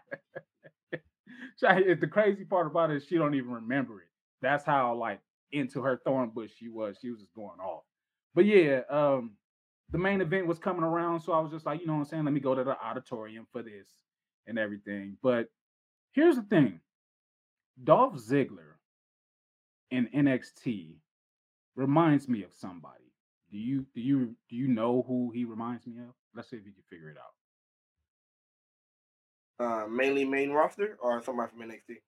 the 2.00 2.08
crazy 2.08 2.46
part 2.46 2.68
about 2.68 2.92
it 2.92 2.98
is 2.98 3.06
she 3.08 3.18
don't 3.18 3.34
even 3.34 3.50
remember 3.50 4.02
it. 4.02 4.08
That's 4.44 4.64
how 4.64 4.94
like 4.94 5.20
into 5.52 5.82
her 5.82 6.00
thorn 6.06 6.30
bush 6.30 6.52
she 6.56 6.70
was. 6.70 6.98
She 7.02 7.10
was 7.10 7.22
just 7.22 7.34
going 7.34 7.60
off. 7.60 7.82
But 8.36 8.46
yeah, 8.46 8.82
um, 8.88 9.32
the 9.90 9.98
main 9.98 10.22
event 10.22 10.46
was 10.46 10.60
coming 10.60 10.84
around, 10.84 11.22
so 11.22 11.34
I 11.34 11.40
was 11.40 11.52
just 11.52 11.66
like, 11.66 11.82
you 11.82 11.88
know 11.88 11.94
what 11.94 12.00
I'm 12.00 12.06
saying? 12.06 12.26
Let 12.26 12.36
me 12.36 12.42
go 12.42 12.54
to 12.54 12.64
the 12.64 12.80
auditorium 12.80 13.48
for 13.52 13.64
this 13.64 13.90
and 14.46 14.60
everything. 14.60 15.18
But 15.24 15.50
here's 16.12 16.36
the 16.36 16.44
thing: 16.44 16.82
Dolph 17.84 18.14
Ziggler 18.14 18.76
in 19.90 20.08
NXT 20.16 20.98
reminds 21.76 22.30
me 22.30 22.44
of 22.44 22.54
somebody. 22.54 23.05
Do 23.52 23.58
you 23.58 23.86
do 23.94 24.02
you 24.02 24.36
do 24.50 24.56
you 24.56 24.68
know 24.68 25.04
who 25.08 25.32
he 25.34 25.46
reminds 25.46 25.86
me 25.86 26.00
of? 26.00 26.14
Let's 26.34 26.50
see 26.50 26.58
if 26.58 26.66
you 26.66 26.72
can 26.74 26.84
figure 26.90 27.10
it 27.10 27.18
out. 27.18 27.34
Uh, 29.58 29.88
mainly 29.88 30.26
main 30.26 30.52
roster 30.52 30.98
or 31.02 31.24
somebody 31.24 31.50
from 31.50 31.62
NXT? 31.62 32.02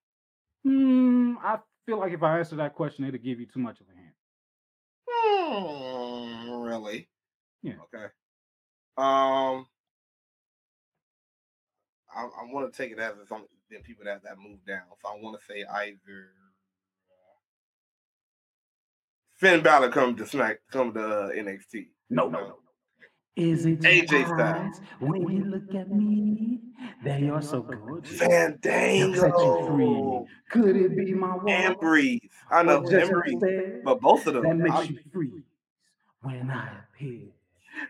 Hmm, 0.65 1.35
I 1.41 1.59
feel 1.85 1.97
like 1.97 2.11
if 2.11 2.21
I 2.21 2.39
answer 2.39 2.57
that 2.57 2.75
question, 2.75 3.05
it'll 3.05 3.19
give 3.19 3.39
you 3.39 3.45
too 3.45 3.59
much 3.59 3.79
of 3.79 3.85
a 3.88 3.95
hint. 3.95 4.13
Hmm, 5.09 6.61
really? 6.61 7.07
Yeah. 7.63 7.75
Okay. 7.93 8.05
Um, 8.97 9.65
I, 12.13 12.23
I 12.23 12.51
want 12.51 12.71
to 12.71 12.77
take 12.77 12.91
it 12.91 12.99
as 12.99 13.13
some 13.29 13.45
then 13.69 13.81
people 13.83 14.05
that 14.05 14.23
that 14.23 14.38
moved 14.38 14.65
down. 14.65 14.83
So 15.01 15.09
I 15.09 15.21
want 15.21 15.39
to 15.39 15.45
say 15.45 15.63
either 15.63 16.31
Finn 19.38 19.61
Balor 19.61 19.89
come 19.89 20.15
to 20.15 20.25
Smack, 20.25 20.59
come 20.71 20.93
to 20.93 20.99
uh, 20.99 21.29
NXT. 21.29 21.88
No, 22.09 22.27
no, 22.27 22.39
no. 22.39 22.55
Is 23.35 23.67
it 23.67 23.81
AJ 23.81 24.25
Styles 24.25 24.81
when 24.99 25.29
you 25.29 25.45
look 25.45 25.75
at 25.75 25.91
me? 25.91 26.59
They 27.03 27.29
are 27.29 27.41
so 27.41 27.61
gorgeous. 27.61 28.17
Fandango. 28.17 29.13
Set 29.13 29.38
you 29.38 29.67
free. 29.67 30.25
Could 30.49 30.75
it 30.75 30.97
be 30.97 31.13
my 31.13 31.35
wife? 31.35 31.45
And 31.47 31.77
breathe. 31.77 32.21
I 32.49 32.63
know 32.63 32.83
and 32.83 33.11
breathe. 33.11 33.83
But 33.83 34.01
both 34.01 34.25
of 34.25 34.33
them. 34.33 34.43
That 34.43 34.57
makes 34.57 34.75
I, 34.75 34.81
you 34.83 34.99
free 35.13 35.43
when 36.21 36.49
I 36.49 36.69
appear. 36.79 37.27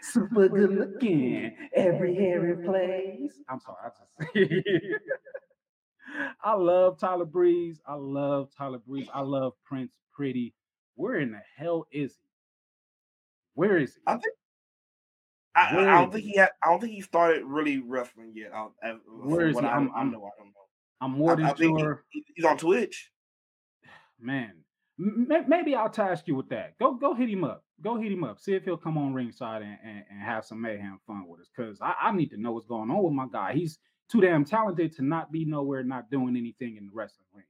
Super 0.02 0.50
good 0.50 0.76
looking. 0.76 1.56
Every 1.74 2.14
hair 2.14 2.52
in 2.52 2.66
place. 2.66 3.40
I'm 3.48 3.62
sorry. 3.62 3.78
I 3.86 4.36
just. 4.36 4.66
I 6.44 6.56
love 6.56 7.00
Tyler 7.00 7.26
Breeze. 7.26 7.80
I 7.88 7.94
love 7.94 8.50
Tyler 8.58 8.80
Breeze. 8.80 9.08
I 9.14 9.22
love 9.22 9.54
Prince 9.64 9.92
Pretty. 10.14 10.54
Where 10.98 11.16
in 11.16 11.32
the 11.32 11.42
hell 11.56 11.88
is 11.92 12.12
he? 12.12 12.28
Where 13.54 13.78
is 13.78 13.96
he? 13.96 14.02
I 14.06 14.14
think 14.14 14.36
I, 15.56 15.70
I, 15.72 16.02
don't 16.02 16.12
think 16.12 16.26
he 16.26 16.38
had. 16.38 16.50
I 16.62 16.70
don't 16.70 16.80
think 16.80 16.94
he 16.94 17.02
started 17.02 17.44
really 17.46 17.80
wrestling 17.80 18.34
yet. 18.36 18.52
I, 18.54 18.68
I, 18.84 18.96
Where 19.24 19.48
is 19.48 19.58
he? 19.58 19.66
I, 19.66 19.76
I'm, 19.76 19.92
I 19.96 20.04
know. 20.04 20.26
I 20.26 20.30
don't 20.38 20.48
know. 20.48 20.58
I'm 21.02 21.12
more 21.12 21.36
than 21.36 21.56
sure. 21.56 22.04
He, 22.10 22.24
he's 22.36 22.46
on 22.46 22.58
Twitch. 22.58 23.12
Man, 24.20 24.54
maybe 24.98 25.76
I'll 25.76 25.90
task 25.90 26.28
you 26.28 26.36
with 26.36 26.50
that. 26.50 26.78
Go, 26.80 26.94
go 26.96 27.14
hit 27.14 27.30
him 27.30 27.44
up. 27.44 27.64
Go 27.82 28.00
hit 28.00 28.12
him 28.12 28.24
up. 28.24 28.40
See 28.40 28.54
if 28.54 28.66
he'll 28.66 28.78
come 28.78 28.98
on 28.98 29.14
ringside 29.14 29.62
and, 29.62 29.78
and, 29.84 30.04
and 30.10 30.22
have 30.22 30.46
some 30.46 30.62
mayhem 30.62 31.00
fun 31.06 31.26
with 31.28 31.42
us. 31.42 31.50
Cause 31.56 31.78
I, 31.82 31.94
I 32.02 32.12
need 32.12 32.30
to 32.32 32.42
know 32.42 32.52
what's 32.52 32.68
going 32.68 32.90
on 32.90 33.04
with 33.04 33.14
my 33.14 33.28
guy. 33.32 33.54
He's 33.54 33.78
too 34.12 34.22
damn 34.22 34.46
talented 34.46 34.96
to 34.96 35.04
not 35.04 35.32
be 35.32 35.46
nowhere, 35.46 35.84
not 35.84 36.10
doing 36.10 36.36
anything 36.36 36.78
in 36.78 36.88
the 36.88 36.92
wrestling 36.94 37.28
ring. 37.34 37.46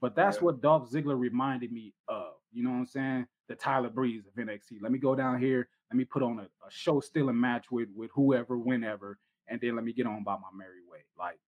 But 0.00 0.14
that's 0.14 0.36
yeah. 0.38 0.44
what 0.44 0.62
Dolph 0.62 0.90
Ziggler 0.90 1.18
reminded 1.18 1.72
me 1.72 1.94
of. 2.08 2.34
You 2.52 2.64
know 2.64 2.70
what 2.70 2.76
I'm 2.76 2.86
saying? 2.86 3.26
The 3.48 3.54
Tyler 3.54 3.90
Breeze 3.90 4.24
of 4.26 4.34
NXT. 4.34 4.82
Let 4.82 4.92
me 4.92 4.98
go 4.98 5.14
down 5.14 5.40
here. 5.40 5.68
Let 5.90 5.96
me 5.96 6.04
put 6.04 6.22
on 6.22 6.38
a, 6.38 6.42
a 6.42 6.70
show 6.70 7.00
stealing 7.00 7.40
match 7.40 7.70
with 7.70 7.88
with 7.94 8.10
whoever, 8.14 8.58
whenever, 8.58 9.18
and 9.48 9.60
then 9.60 9.74
let 9.74 9.84
me 9.84 9.92
get 9.92 10.06
on 10.06 10.22
by 10.24 10.34
my 10.34 10.48
merry 10.56 10.80
way. 10.90 11.00
Like 11.18 11.38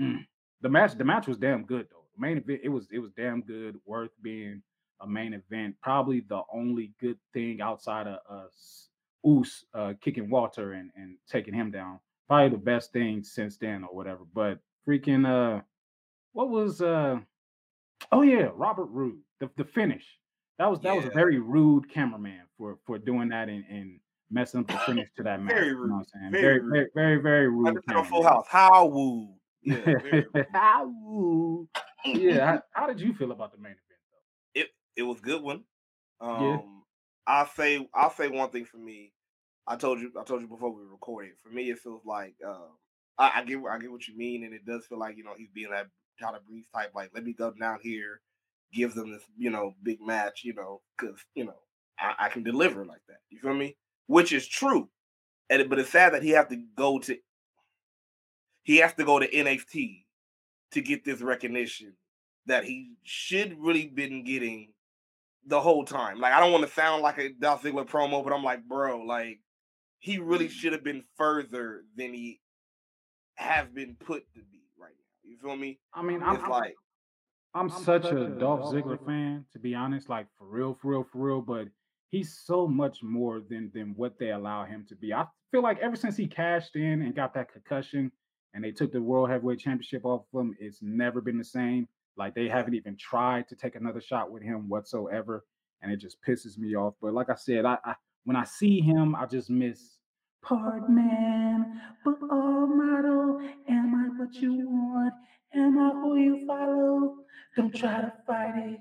mm, 0.00 0.24
the 0.60 0.68
match, 0.68 0.96
the 0.96 1.04
match 1.04 1.26
was 1.26 1.36
damn 1.36 1.64
good 1.64 1.86
though. 1.90 2.04
The 2.16 2.20
main 2.20 2.38
event, 2.38 2.60
it 2.62 2.68
was 2.68 2.88
it 2.92 2.98
was 2.98 3.12
damn 3.12 3.42
good, 3.42 3.76
worth 3.84 4.10
being 4.22 4.62
a 5.00 5.06
main 5.06 5.34
event. 5.34 5.76
Probably 5.82 6.20
the 6.20 6.42
only 6.52 6.92
good 7.00 7.18
thing 7.32 7.60
outside 7.60 8.06
of 8.06 8.18
us, 8.30 8.88
uh, 9.24 9.28
Oos 9.28 9.64
uh, 9.74 9.92
kicking 10.00 10.30
Walter 10.30 10.72
and 10.72 10.90
and 10.96 11.16
taking 11.28 11.54
him 11.54 11.70
down. 11.70 12.00
Probably 12.28 12.50
the 12.50 12.62
best 12.62 12.92
thing 12.92 13.22
since 13.22 13.56
then 13.56 13.84
or 13.84 13.94
whatever. 13.94 14.22
But 14.32 14.60
freaking 14.86 15.26
uh, 15.26 15.62
what 16.32 16.48
was 16.48 16.80
uh, 16.80 17.18
oh 18.12 18.22
yeah, 18.22 18.48
Robert 18.54 18.86
Roode, 18.86 19.20
the 19.40 19.50
the 19.56 19.64
finish. 19.64 20.04
That 20.60 20.70
was 20.70 20.78
that 20.80 20.90
yeah. 20.90 20.96
was 20.96 21.06
a 21.06 21.10
very 21.10 21.38
rude 21.38 21.88
cameraman 21.90 22.42
for 22.58 22.76
for 22.84 22.98
doing 22.98 23.30
that 23.30 23.48
and, 23.48 23.64
and 23.70 23.98
messing 24.30 24.60
up 24.60 24.66
the 24.66 24.76
finish 24.84 25.08
to 25.16 25.22
that 25.22 25.42
match. 25.42 25.54
Very 25.54 25.72
rude. 25.72 25.84
You 25.84 25.88
know 25.88 25.94
what 25.94 26.06
I'm 26.14 26.20
saying? 26.20 26.32
Very, 26.32 26.58
very, 26.58 26.68
very, 26.68 26.90
very, 26.94 27.22
very 27.22 27.48
rude. 27.48 27.80
Like 27.88 28.06
full 28.06 28.22
house. 28.22 28.44
How 28.46 28.84
woo. 28.84 29.30
Yeah, 29.62 30.20
how 30.52 30.92
woo. 31.02 31.66
Yeah. 32.04 32.46
How, 32.46 32.62
how, 32.72 32.86
did 32.88 33.00
you 33.00 33.14
feel 33.14 33.32
about 33.32 33.52
the 33.52 33.58
main 33.58 33.72
event 33.72 33.80
though? 34.10 34.60
It 34.60 34.68
it 34.96 35.02
was 35.04 35.18
good 35.20 35.40
one. 35.40 35.64
Um 36.20 36.44
yeah. 36.44 36.58
I'll 37.26 37.48
say 37.48 37.88
I'll 37.94 38.12
say 38.12 38.28
one 38.28 38.50
thing 38.50 38.66
for 38.66 38.76
me. 38.76 39.14
I 39.66 39.76
told 39.76 39.98
you 39.98 40.12
I 40.20 40.24
told 40.24 40.42
you 40.42 40.46
before 40.46 40.74
we 40.74 40.82
recorded. 40.82 41.32
For 41.42 41.48
me, 41.48 41.70
it 41.70 41.78
feels 41.78 42.04
like 42.04 42.34
uh, 42.46 42.68
I, 43.16 43.30
I, 43.36 43.44
get 43.44 43.60
I 43.66 43.78
get 43.78 43.90
what 43.90 44.06
you 44.06 44.14
mean, 44.14 44.44
and 44.44 44.52
it 44.52 44.66
does 44.66 44.84
feel 44.84 44.98
like 44.98 45.16
you 45.16 45.24
know 45.24 45.32
he's 45.38 45.52
being 45.54 45.70
that 45.70 45.86
Tyler 46.20 46.40
Breeze 46.46 46.66
type. 46.74 46.90
Like, 46.94 47.12
let 47.14 47.24
me 47.24 47.32
go 47.32 47.50
down 47.58 47.78
here 47.82 48.20
give 48.72 48.94
them 48.94 49.12
this, 49.12 49.22
you 49.36 49.50
know, 49.50 49.74
big 49.82 50.00
match, 50.00 50.42
you 50.44 50.54
know, 50.54 50.80
because 50.98 51.18
you 51.34 51.44
know 51.44 51.56
I, 51.98 52.26
I, 52.26 52.28
can 52.28 52.42
deliver 52.42 52.84
like 52.84 53.02
that. 53.08 53.18
You 53.30 53.38
feel 53.38 53.54
me? 53.54 53.76
Which 54.06 54.32
is 54.32 54.46
true, 54.46 54.88
and 55.48 55.68
but 55.68 55.78
it's 55.78 55.90
sad 55.90 56.14
that 56.14 56.22
he 56.22 56.30
have 56.30 56.48
to 56.48 56.62
go 56.76 56.98
to 57.00 57.16
he 58.62 58.78
has 58.78 58.94
to 58.94 59.04
go 59.04 59.18
to 59.18 59.28
NXT 59.28 60.04
to 60.72 60.80
get 60.80 61.04
this 61.04 61.20
recognition 61.20 61.94
that 62.46 62.64
he 62.64 62.92
should 63.02 63.56
really 63.58 63.86
been 63.86 64.24
getting 64.24 64.72
the 65.46 65.60
whole 65.60 65.84
time. 65.84 66.20
Like 66.20 66.32
I 66.32 66.40
don't 66.40 66.52
want 66.52 66.66
to 66.66 66.72
sound 66.72 67.02
like 67.02 67.18
a 67.18 67.30
Dolph 67.30 67.62
Ziggler 67.62 67.88
promo, 67.88 68.22
but 68.22 68.32
I'm 68.32 68.44
like, 68.44 68.66
bro, 68.66 69.00
like 69.00 69.40
he 69.98 70.18
really 70.18 70.48
mm. 70.48 70.50
should 70.50 70.72
have 70.72 70.84
been 70.84 71.04
further 71.16 71.82
than 71.96 72.12
he 72.14 72.40
has 73.34 73.68
been 73.68 73.96
put 73.98 74.22
to 74.34 74.40
be 74.40 74.62
right 74.78 74.92
now. 74.92 75.30
You 75.30 75.36
feel 75.38 75.56
me? 75.56 75.78
I 75.94 76.02
mean, 76.02 76.16
it's 76.16 76.42
I'm, 76.42 76.50
like 76.50 76.74
I'm, 77.54 77.70
I'm 77.70 77.82
such 77.82 78.06
a 78.06 78.28
Dolph 78.28 78.72
Ziggler 78.72 79.04
fan, 79.04 79.44
to 79.52 79.58
be 79.58 79.74
honest, 79.74 80.08
like 80.08 80.26
for 80.38 80.46
real, 80.46 80.78
for 80.80 80.92
real, 80.92 81.06
for 81.10 81.18
real. 81.18 81.40
But 81.40 81.68
he's 82.10 82.38
so 82.44 82.68
much 82.68 83.02
more 83.02 83.40
than 83.40 83.70
than 83.74 83.94
what 83.96 84.18
they 84.18 84.30
allow 84.30 84.64
him 84.64 84.84
to 84.88 84.94
be. 84.94 85.12
I 85.12 85.24
feel 85.50 85.62
like 85.62 85.78
ever 85.80 85.96
since 85.96 86.16
he 86.16 86.26
cashed 86.26 86.76
in 86.76 87.02
and 87.02 87.14
got 87.14 87.34
that 87.34 87.52
concussion, 87.52 88.12
and 88.54 88.62
they 88.62 88.70
took 88.70 88.92
the 88.92 89.02
World 89.02 89.30
Heavyweight 89.30 89.58
Championship 89.58 90.04
off 90.04 90.22
of 90.32 90.40
him, 90.40 90.56
it's 90.60 90.78
never 90.80 91.20
been 91.20 91.38
the 91.38 91.44
same. 91.44 91.88
Like 92.16 92.34
they 92.34 92.48
haven't 92.48 92.74
even 92.74 92.96
tried 92.96 93.48
to 93.48 93.56
take 93.56 93.74
another 93.74 94.00
shot 94.00 94.30
with 94.30 94.42
him 94.42 94.68
whatsoever, 94.68 95.44
and 95.82 95.90
it 95.90 95.96
just 95.96 96.18
pisses 96.26 96.56
me 96.56 96.76
off. 96.76 96.94
But 97.00 97.14
like 97.14 97.30
I 97.30 97.34
said, 97.36 97.64
I, 97.64 97.78
I 97.84 97.94
when 98.24 98.36
I 98.36 98.44
see 98.44 98.80
him, 98.80 99.16
I 99.16 99.26
just 99.26 99.50
miss 99.50 99.96
part 100.42 100.88
man, 100.88 101.80
but 102.04 102.16
all 102.30 102.66
model. 102.66 103.40
Am 103.68 103.94
I 103.94 104.22
what 104.22 104.34
you 104.34 104.68
want? 104.68 105.14
Am 105.54 105.78
I 105.78 105.90
who 105.90 106.16
you 106.16 106.46
follow? 106.46 107.16
Don't 107.56 107.74
try 107.74 108.00
to 108.02 108.12
fight 108.26 108.56
it. 108.56 108.80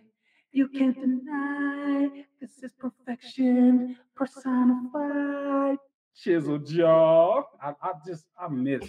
You 0.51 0.67
can't 0.67 0.95
deny 0.99 2.09
this 2.41 2.63
is 2.63 2.71
perfection 2.79 3.97
personified. 4.15 5.77
Chisel 6.15 6.59
jaw. 6.59 7.43
I, 7.61 7.73
I 7.81 7.93
just 8.05 8.25
I 8.39 8.47
miss 8.49 8.83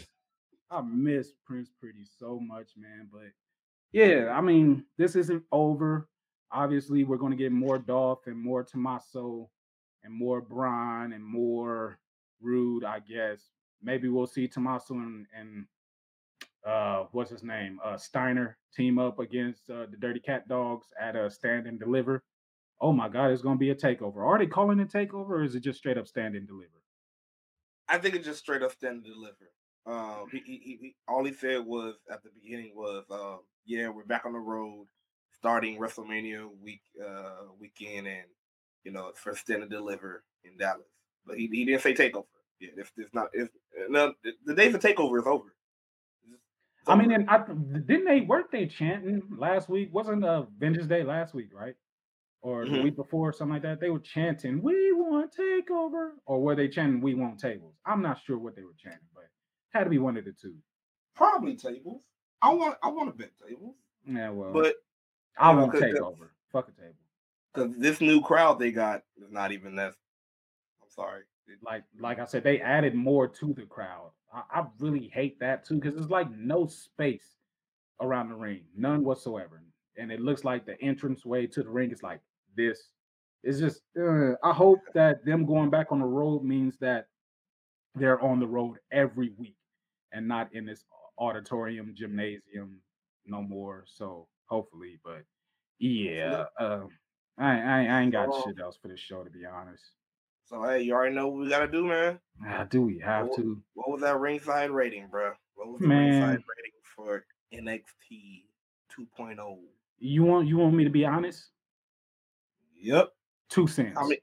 I 0.70 0.81
miss 0.83 1.33
Prince 1.45 1.70
Pretty 1.81 2.05
so 2.18 2.39
much, 2.41 2.70
man. 2.76 3.09
But 3.12 3.33
Yeah, 3.93 4.33
I 4.37 4.41
mean, 4.41 4.85
this 4.97 5.16
isn't 5.16 5.43
over. 5.53 6.09
Obviously, 6.53 7.05
we're 7.05 7.18
to 7.33 7.37
get 7.37 7.53
more 7.53 7.78
Dolph 7.78 8.26
and 8.26 8.39
more 8.39 8.64
Tommaso 8.64 9.49
and 10.03 10.12
more 10.12 10.41
Bron 10.41 11.12
and 11.12 11.24
more 11.24 11.99
Roode, 12.41 12.85
I 12.85 13.01
guess. 13.01 13.51
Maybe 13.83 14.09
we'll 14.09 14.26
see 14.26 14.49
Tommaso 14.49 14.95
and, 14.95 15.26
and 15.39 15.66
uh, 16.66 17.04
what's 17.12 17.30
his 17.30 17.42
name? 17.42 17.80
Uh, 17.84 17.96
Steiner 17.96 18.58
team 18.74 18.98
up 18.98 19.18
against 19.18 19.70
uh, 19.70 19.86
the 19.90 19.96
Dirty 19.98 20.20
Cat 20.20 20.48
Dogs 20.48 20.88
at 21.00 21.16
a 21.16 21.30
stand 21.30 21.66
and 21.66 21.78
deliver. 21.78 22.22
Oh 22.80 22.92
my 22.92 23.08
God, 23.08 23.30
it's 23.30 23.42
going 23.42 23.56
to 23.56 23.61
be 23.61 23.70
a 23.70 23.74
takeover. 23.74 24.18
Are 24.18 24.38
they 24.38 24.46
calling 24.46 24.80
it 24.80 24.90
takeover 24.90 25.30
or 25.30 25.44
is 25.44 25.54
it 25.54 25.61
just 25.61 25.78
straight 25.78 25.98
up 25.98 26.06
stand 26.06 26.34
and 26.34 26.46
deliver? 26.46 26.80
I 27.88 27.98
think 27.98 28.14
it's 28.14 28.26
just 28.26 28.38
straight 28.38 28.62
up 28.62 28.72
stand 28.72 29.04
and 29.04 29.04
deliver. 29.04 29.50
Um, 29.86 30.26
he, 30.30 30.40
he, 30.44 30.78
he, 30.80 30.94
all 31.08 31.24
he 31.24 31.32
said 31.32 31.64
was 31.64 31.96
at 32.11 32.22
the 32.22 32.30
beginning 32.42 32.72
was, 32.74 33.04
uh, 33.11 33.36
"Yeah, 33.64 33.88
we're 33.88 34.04
back 34.04 34.26
on 34.26 34.34
the 34.34 34.38
road, 34.38 34.86
starting 35.32 35.78
WrestleMania 35.78 36.48
week 36.62 36.82
uh, 37.04 37.46
weekend, 37.58 38.06
and 38.06 38.26
you 38.84 38.92
know, 38.92 39.11
for 39.14 39.34
stand 39.34 39.62
and 39.62 39.70
deliver 39.70 40.22
in 40.44 40.56
Dallas." 40.58 40.86
But 41.26 41.38
he, 41.38 41.48
he 41.48 41.64
didn't 41.64 41.82
say 41.82 41.94
takeover. 41.94 42.26
Yeah, 42.61 42.68
it's, 42.76 42.92
it's 42.96 43.14
not. 43.14 43.30
It's, 43.32 43.50
no, 43.88 44.12
the 44.44 44.54
day 44.54 44.70
for 44.70 44.78
takeover 44.78 45.18
is 45.18 45.26
over. 45.26 45.54
I 46.87 46.97
mean, 46.97 47.12
and 47.12 47.28
I, 47.28 47.39
didn't 47.47 48.05
they 48.05 48.22
weren't 48.22 48.51
they 48.51 48.66
chanting 48.66 49.22
last 49.37 49.68
week? 49.68 49.91
Wasn't 49.93 50.24
uh 50.24 50.45
Vengeance 50.59 50.87
Day 50.87 51.03
last 51.03 51.35
week, 51.35 51.51
right? 51.53 51.74
Or 52.43 52.64
mm-hmm. 52.64 52.74
the 52.74 52.83
week 52.83 52.97
before, 52.97 53.33
something 53.33 53.55
like 53.55 53.62
that. 53.62 53.81
They 53.81 53.91
were 53.91 53.99
chanting, 53.99 54.62
"We 54.62 54.93
want 54.93 55.35
takeover," 55.37 56.12
or 56.26 56.41
were 56.41 56.55
they 56.55 56.68
chanting, 56.68 57.01
"We 57.03 57.14
want 57.14 57.39
tables"? 57.39 57.74
I'm 57.85 58.01
not 58.01 58.18
sure 58.24 58.39
what 58.39 58.57
they 58.57 58.62
were 58.62 58.74
chanting, 58.83 59.07
but 59.14 59.24
had 59.70 59.85
to 59.85 59.91
be 59.91 59.99
one 59.99 60.16
of 60.16 60.24
the 60.24 60.33
two. 60.33 60.55
Probably 61.14 61.55
tables. 61.55 62.03
I 62.41 62.55
want. 62.55 62.78
I 62.83 62.89
want 62.89 63.11
to 63.11 63.16
bet 63.16 63.33
tables. 63.47 63.74
Yeah, 64.07 64.31
well, 64.31 64.53
but 64.53 64.76
I 65.39 65.53
won't 65.55 65.78
take 65.78 65.97
over. 65.97 66.33
Fuck 66.53 66.68
a 66.68 66.81
table. 66.81 66.95
Because 67.53 67.76
this 67.78 68.01
new 68.01 68.20
crowd 68.20 68.59
they 68.59 68.72
got 68.72 69.03
is 69.22 69.31
not 69.31 69.53
even 69.53 69.76
that. 69.76 69.95
I'm 70.83 70.89
sorry. 70.89 71.22
Like, 71.62 71.83
like 71.99 72.20
I 72.20 72.24
said, 72.26 72.45
they 72.45 72.61
added 72.61 72.95
more 72.95 73.26
to 73.26 73.53
the 73.53 73.62
crowd. 73.62 74.12
I, 74.33 74.61
I 74.61 74.66
really 74.78 75.11
hate 75.12 75.39
that 75.41 75.64
too 75.64 75.76
because 75.76 75.95
there's 75.95 76.11
like 76.11 76.31
no 76.31 76.66
space 76.66 77.37
around 78.01 78.31
the 78.31 78.35
ring, 78.35 78.62
none 78.76 79.05
whatsoever, 79.05 79.62
and 79.97 80.11
it 80.11 80.20
looks 80.20 80.45
like 80.45 80.66
the 80.66 80.81
entrance 80.81 81.24
way 81.24 81.47
to 81.47 81.62
the 81.62 81.70
ring 81.70 81.91
is 81.91 82.03
like 82.03 82.20
this. 82.57 82.91
It's 83.43 83.59
just. 83.59 83.83
Uh, 83.99 84.35
I 84.43 84.53
hope 84.53 84.81
that 84.95 85.24
them 85.24 85.47
going 85.47 85.70
back 85.70 85.93
on 85.93 86.01
the 86.01 86.05
road 86.05 86.45
means 86.45 86.76
that 86.81 87.07
they're 87.95 88.20
on 88.20 88.39
the 88.39 88.47
road 88.47 88.76
every 88.93 89.33
week 89.37 89.57
and 90.12 90.26
not 90.26 90.53
in 90.55 90.66
this 90.66 90.85
auditorium 91.18 91.95
gymnasium 91.97 92.76
no 93.26 93.43
more. 93.43 93.85
So 93.87 94.28
hopefully, 94.47 94.99
but 95.05 95.22
yeah, 95.78 96.45
uh, 96.59 96.85
I, 97.39 97.61
I, 97.61 97.85
I 97.85 98.01
ain't 98.03 98.12
got 98.12 98.28
shit 98.45 98.61
else 98.61 98.78
for 98.81 98.89
this 98.89 99.01
show 99.01 99.24
to 99.24 99.31
be 99.31 99.45
honest. 99.47 99.85
So 100.51 100.64
hey, 100.64 100.82
you 100.82 100.94
already 100.94 101.14
know 101.14 101.28
what 101.28 101.42
we 101.42 101.48
gotta 101.48 101.68
do, 101.68 101.86
man. 101.86 102.18
How 102.44 102.64
do 102.64 102.82
we 102.82 102.98
have 102.98 103.28
what, 103.28 103.36
to? 103.36 103.62
What 103.74 103.88
was 103.88 104.01
that 104.01 104.18
ringside 104.18 104.70
rating, 104.70 105.07
bro? 105.07 105.30
What 105.55 105.68
was 105.68 105.80
the 105.80 105.86
man. 105.86 106.11
ringside 106.11 106.44
rating 106.57 106.72
for 106.96 107.24
NXT 107.55 108.42
2.0? 108.98 109.57
You 110.01 110.24
want 110.24 110.48
you 110.48 110.57
want 110.57 110.74
me 110.74 110.82
to 110.82 110.90
be 110.90 111.05
honest? 111.05 111.51
Yep. 112.80 113.11
Two 113.48 113.68
cents. 113.68 113.96
I 113.96 114.09
mean, 114.09 114.18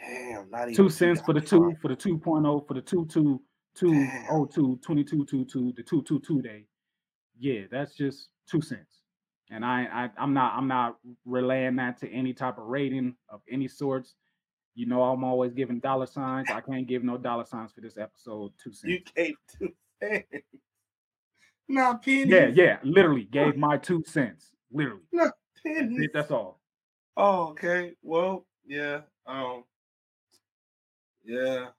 damn, 0.00 0.48
not 0.48 0.70
even 0.70 0.74
two 0.74 0.88
cents 0.88 1.20
for 1.20 1.34
the 1.34 1.40
two 1.42 1.74
for 1.82 1.88
the 1.88 1.96
2.0 1.96 2.66
for 2.66 2.72
the 2.72 2.80
two 2.80 3.06
two 3.10 3.42
two 3.74 4.08
oh 4.30 4.46
two 4.46 4.78
22 4.82 5.26
two 5.26 5.44
two 5.44 5.72
the 5.76 5.82
two 5.82 6.02
two 6.02 6.18
two 6.20 6.40
day. 6.40 6.64
Yeah, 7.38 7.62
that's 7.70 7.94
just 7.94 8.30
two 8.50 8.62
cents. 8.62 9.02
And 9.50 9.66
I, 9.66 9.86
I 9.92 10.10
I'm 10.16 10.32
not 10.32 10.54
I'm 10.56 10.66
not 10.66 10.96
relaying 11.26 11.76
that 11.76 11.98
to 11.98 12.10
any 12.10 12.32
type 12.32 12.56
of 12.56 12.64
rating 12.64 13.16
of 13.28 13.42
any 13.50 13.68
sorts. 13.68 14.14
You 14.78 14.86
know, 14.86 15.02
I'm 15.02 15.24
always 15.24 15.52
giving 15.52 15.80
dollar 15.80 16.06
signs. 16.06 16.48
I 16.52 16.60
can't 16.60 16.86
give 16.86 17.02
no 17.02 17.18
dollar 17.18 17.44
signs 17.44 17.72
for 17.72 17.80
this 17.80 17.98
episode. 17.98 18.52
Two 18.62 18.72
cents. 18.72 18.84
You 18.84 19.00
gave 19.16 19.34
two 19.58 19.72
cents. 20.00 20.46
Not 21.66 22.04
pennies. 22.04 22.28
Yeah, 22.28 22.46
yeah. 22.46 22.78
Literally 22.84 23.24
gave 23.24 23.56
my 23.66 23.76
two 23.76 24.04
cents. 24.06 24.52
Literally. 24.70 25.02
Not 25.10 25.32
pennies. 25.66 26.10
That's 26.14 26.30
all. 26.30 26.60
Oh, 27.16 27.48
okay. 27.48 27.94
Well, 28.04 28.46
yeah. 28.64 29.00
Um. 29.26 29.64
Yeah. 31.24 31.70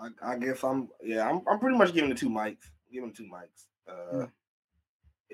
I, 0.00 0.34
I 0.34 0.38
guess 0.38 0.62
I'm. 0.62 0.90
Yeah, 1.02 1.28
I'm. 1.28 1.40
I'm 1.50 1.58
pretty 1.58 1.76
much 1.76 1.92
giving 1.94 2.10
the 2.10 2.14
two 2.16 2.30
mics. 2.30 2.62
Giving 2.92 3.12
two 3.12 3.24
mics. 3.24 3.64
Uh, 3.90 4.18
yeah. 4.18 4.26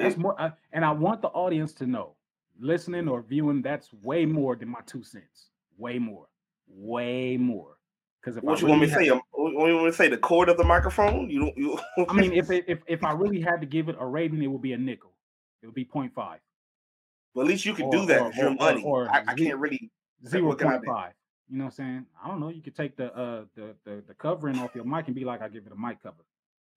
That's 0.04 0.16
more, 0.16 0.40
uh, 0.40 0.52
and 0.72 0.82
I 0.82 0.92
want 0.92 1.20
the 1.20 1.28
audience 1.28 1.74
to 1.74 1.86
know, 1.86 2.16
listening 2.58 3.06
or 3.06 3.20
viewing, 3.20 3.60
that's 3.60 3.92
way 4.02 4.24
more 4.24 4.56
than 4.56 4.70
my 4.70 4.80
two 4.86 5.04
cents. 5.04 5.50
Way 5.76 5.98
more 5.98 6.29
way 6.74 7.36
more. 7.36 7.76
Because 8.20 8.36
if 8.36 8.44
what 8.44 8.58
I 8.58 8.60
you 8.60 8.66
really 8.66 8.78
want 8.78 8.82
me 8.82 8.86
to 8.88 8.94
say, 8.94 9.08
um, 9.08 9.20
what 9.32 9.66
you 9.68 9.74
want 9.74 9.86
me 9.86 9.90
to 9.90 9.96
say, 9.96 10.08
the 10.08 10.18
cord 10.18 10.48
of 10.48 10.56
the 10.56 10.64
microphone? 10.64 11.30
You 11.30 11.40
don't. 11.40 11.56
You. 11.56 11.78
I 12.08 12.12
mean, 12.12 12.32
if 12.32 12.50
it, 12.50 12.64
if 12.68 12.80
if 12.86 13.04
I 13.04 13.12
really 13.12 13.40
had 13.40 13.60
to 13.60 13.66
give 13.66 13.88
it 13.88 13.96
a 13.98 14.06
rating, 14.06 14.42
it 14.42 14.48
would 14.48 14.62
be 14.62 14.74
a 14.74 14.78
nickel. 14.78 15.12
It 15.62 15.66
would 15.66 15.74
be 15.74 15.84
0.5. 15.84 16.10
Well, 17.34 17.46
at 17.46 17.48
least 17.48 17.64
you 17.64 17.74
can 17.74 17.86
or, 17.86 17.92
do 17.92 18.06
that. 18.06 18.20
Or, 18.20 18.32
your 18.32 18.54
money. 18.54 18.82
Or, 18.82 19.08
I, 19.10 19.22
I, 19.26 19.34
can't 19.34 19.58
really 19.58 19.90
zero 20.26 20.54
point 20.54 20.84
five. 20.86 21.12
You 21.48 21.58
know 21.58 21.64
what 21.64 21.70
I'm 21.70 21.76
saying? 21.76 22.06
I 22.22 22.28
don't 22.28 22.40
know. 22.40 22.48
You 22.48 22.62
could 22.62 22.76
take 22.76 22.96
the 22.96 23.14
uh 23.14 23.44
the, 23.56 23.74
the 23.84 24.02
the 24.06 24.14
covering 24.14 24.58
off 24.58 24.74
your 24.74 24.84
mic 24.84 25.06
and 25.06 25.14
be 25.14 25.24
like, 25.24 25.42
I 25.42 25.48
give 25.48 25.66
it 25.66 25.72
a 25.72 25.76
mic 25.76 26.02
cover. 26.02 26.24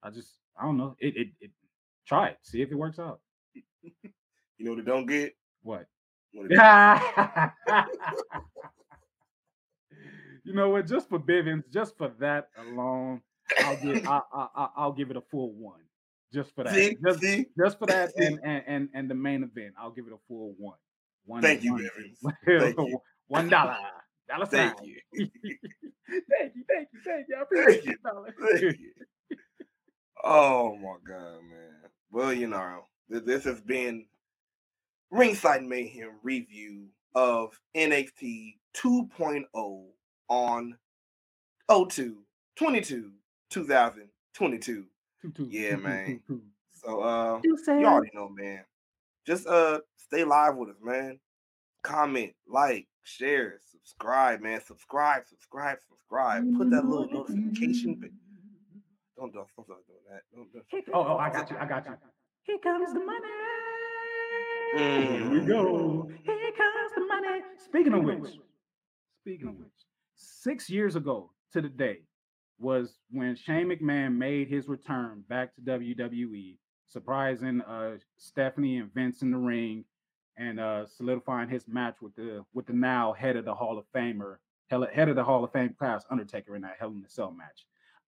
I 0.01 0.09
just 0.09 0.29
I 0.59 0.63
don't 0.65 0.77
know. 0.77 0.95
It 0.99 1.15
it, 1.15 1.27
it 1.41 1.51
try 2.07 2.27
it. 2.27 2.37
See 2.41 2.61
if 2.61 2.71
it 2.71 2.75
works 2.75 2.99
out. 2.99 3.19
you 3.83 3.91
know 4.59 4.71
what 4.71 4.79
it 4.79 4.85
don't 4.85 5.05
get? 5.05 5.35
What? 5.61 5.87
you 10.43 10.53
know 10.53 10.69
what? 10.69 10.87
Just 10.87 11.09
for 11.09 11.19
Bivens, 11.19 11.63
just 11.71 11.97
for 11.97 12.11
that 12.19 12.49
alone, 12.57 13.21
I'll 13.59 13.77
give 13.77 14.07
I, 14.07 14.21
I, 14.33 14.67
I'll 14.77 14.91
give 14.91 15.11
it 15.11 15.17
a 15.17 15.21
full 15.21 15.53
one. 15.53 15.79
Just 16.33 16.55
for 16.55 16.63
that, 16.63 16.73
see, 16.73 16.97
just, 17.05 17.19
see? 17.19 17.45
just 17.57 17.77
for 17.77 17.85
that, 17.85 18.11
and, 18.17 18.39
and 18.43 18.63
and 18.65 18.89
and 18.93 19.09
the 19.09 19.13
main 19.15 19.43
event, 19.43 19.75
I'll 19.79 19.91
give 19.91 20.07
it 20.07 20.13
a 20.13 20.17
full 20.27 20.55
one. 20.57 20.77
One. 21.25 21.41
Thank 21.41 21.63
you, 21.63 21.73
Bivens. 21.73 22.33
Thank 22.45 22.77
you. 22.77 22.99
One 23.27 23.49
dollar. 23.49 23.77
Dollar 24.27 24.45
Thank 24.45 24.75
you. 24.83 24.99
thank 25.15 25.31
you. 25.43 25.57
Thank 26.29 26.53
you. 26.55 26.63
Thank 26.67 26.87
you. 26.93 26.99
Thank 27.05 27.27
you. 27.29 27.35
I 27.37 27.41
appreciate 27.41 27.83
thank 27.83 27.95
you. 28.39 28.59
Thank 28.59 28.79
you. 28.79 29.37
Oh 30.23 30.75
my 30.77 30.95
god, 31.07 31.41
man. 31.49 31.89
Well, 32.11 32.33
you 32.33 32.47
know, 32.47 32.85
this 33.09 33.43
has 33.43 33.61
been 33.61 34.05
Ringside 35.11 35.63
Mayhem 35.63 36.11
review 36.23 36.87
of 37.13 37.59
NXT 37.75 38.55
2.0 38.75 39.83
on 40.33 40.77
02 41.69 42.17
22 42.55 43.11
2022. 43.49 44.85
Yeah, 45.49 45.75
man. 45.75 46.21
So 46.73 47.01
uh 47.01 47.39
you 47.43 47.85
already 47.85 48.11
know, 48.13 48.29
man. 48.29 48.65
Just 49.25 49.47
uh 49.47 49.79
stay 49.97 50.23
live 50.23 50.57
with 50.57 50.69
us, 50.69 50.75
man. 50.83 51.19
Comment, 51.83 52.33
like, 52.47 52.87
share, 53.03 53.59
subscribe, 53.71 54.41
man. 54.41 54.61
Subscribe, 54.65 55.23
subscribe, 55.27 55.77
subscribe. 55.87 56.43
Put 56.57 56.69
that 56.71 56.85
little 56.85 57.07
notification. 57.11 57.99
Don't 59.17 59.33
don't 59.33 59.47
stop 59.49 59.67
doing 59.67 59.79
that. 60.09 60.21
Don't, 60.33 60.51
don't. 60.51 60.65
Oh, 60.93 61.13
oh, 61.13 61.17
I 61.17 61.29
got 61.29 61.49
you. 61.51 61.57
I 61.59 61.65
got 61.65 61.85
you. 61.85 61.93
Here 62.43 62.57
comes 62.61 62.91
the 62.93 62.99
money. 62.99 63.27
Mm. 64.75 65.03
Here 65.03 65.29
we 65.29 65.39
go. 65.45 66.09
Here 66.23 66.51
comes 66.57 66.91
the 66.95 67.05
money. 67.05 67.41
Speaking 67.63 67.93
of 67.93 68.03
which, 68.03 68.33
speaking 69.21 69.47
of 69.47 69.55
which, 69.55 69.67
six 70.23 70.69
years 70.69 70.95
ago 70.95 71.31
to 71.53 71.61
the 71.61 71.69
day 71.69 71.99
was 72.59 72.99
when 73.11 73.35
Shane 73.35 73.67
McMahon 73.67 74.15
made 74.15 74.47
his 74.47 74.67
return 74.67 75.23
back 75.27 75.53
to 75.55 75.61
WWE, 75.61 76.57
surprising 76.87 77.61
uh, 77.61 77.97
Stephanie 78.17 78.77
and 78.77 78.93
Vince 78.93 79.21
in 79.21 79.31
the 79.31 79.37
ring 79.37 79.85
and 80.37 80.59
uh, 80.59 80.85
solidifying 80.85 81.49
his 81.49 81.67
match 81.67 81.97
with 82.01 82.15
the 82.15 82.43
with 82.53 82.65
the 82.65 82.73
now 82.73 83.13
head 83.13 83.35
of 83.35 83.45
the 83.45 83.53
Hall 83.53 83.77
of 83.77 83.85
Famer, 83.95 84.37
head 84.69 85.09
of 85.09 85.15
the 85.15 85.23
Hall 85.23 85.43
of 85.43 85.51
Fame 85.51 85.75
class, 85.77 86.05
Undertaker 86.09 86.55
in 86.55 86.61
that 86.61 86.77
Hell 86.79 86.89
in 86.89 87.03
a 87.05 87.09
Cell 87.09 87.31
match. 87.31 87.65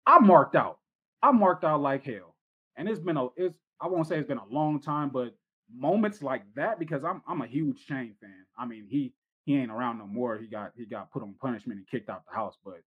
I 0.06 0.18
marked 0.18 0.56
out. 0.56 0.78
I 1.22 1.32
marked 1.32 1.64
out 1.64 1.80
like 1.80 2.04
hell, 2.04 2.34
and 2.76 2.88
it's 2.88 3.00
been 3.00 3.16
a 3.16 3.26
it's 3.36 3.59
I 3.80 3.86
won't 3.86 4.06
say 4.06 4.18
it's 4.18 4.28
been 4.28 4.38
a 4.38 4.46
long 4.52 4.80
time, 4.80 5.11
but 5.11 5.34
moments 5.74 6.22
like 6.22 6.42
that 6.56 6.78
because 6.78 7.04
I'm 7.04 7.22
I'm 7.28 7.42
a 7.42 7.46
huge 7.46 7.84
Shane 7.84 8.14
fan. 8.20 8.46
I 8.59 8.66
mean 8.66 8.86
he 8.88 9.12
he 9.49 9.57
ain't 9.57 9.70
around 9.70 9.96
no 9.96 10.07
more. 10.07 10.36
He 10.36 10.46
got 10.46 10.72
he 10.76 10.84
got 10.84 11.11
put 11.11 11.22
on 11.22 11.34
punishment 11.40 11.78
and 11.78 11.88
kicked 11.88 12.11
out 12.11 12.22
the 12.28 12.36
house. 12.36 12.59
But 12.62 12.82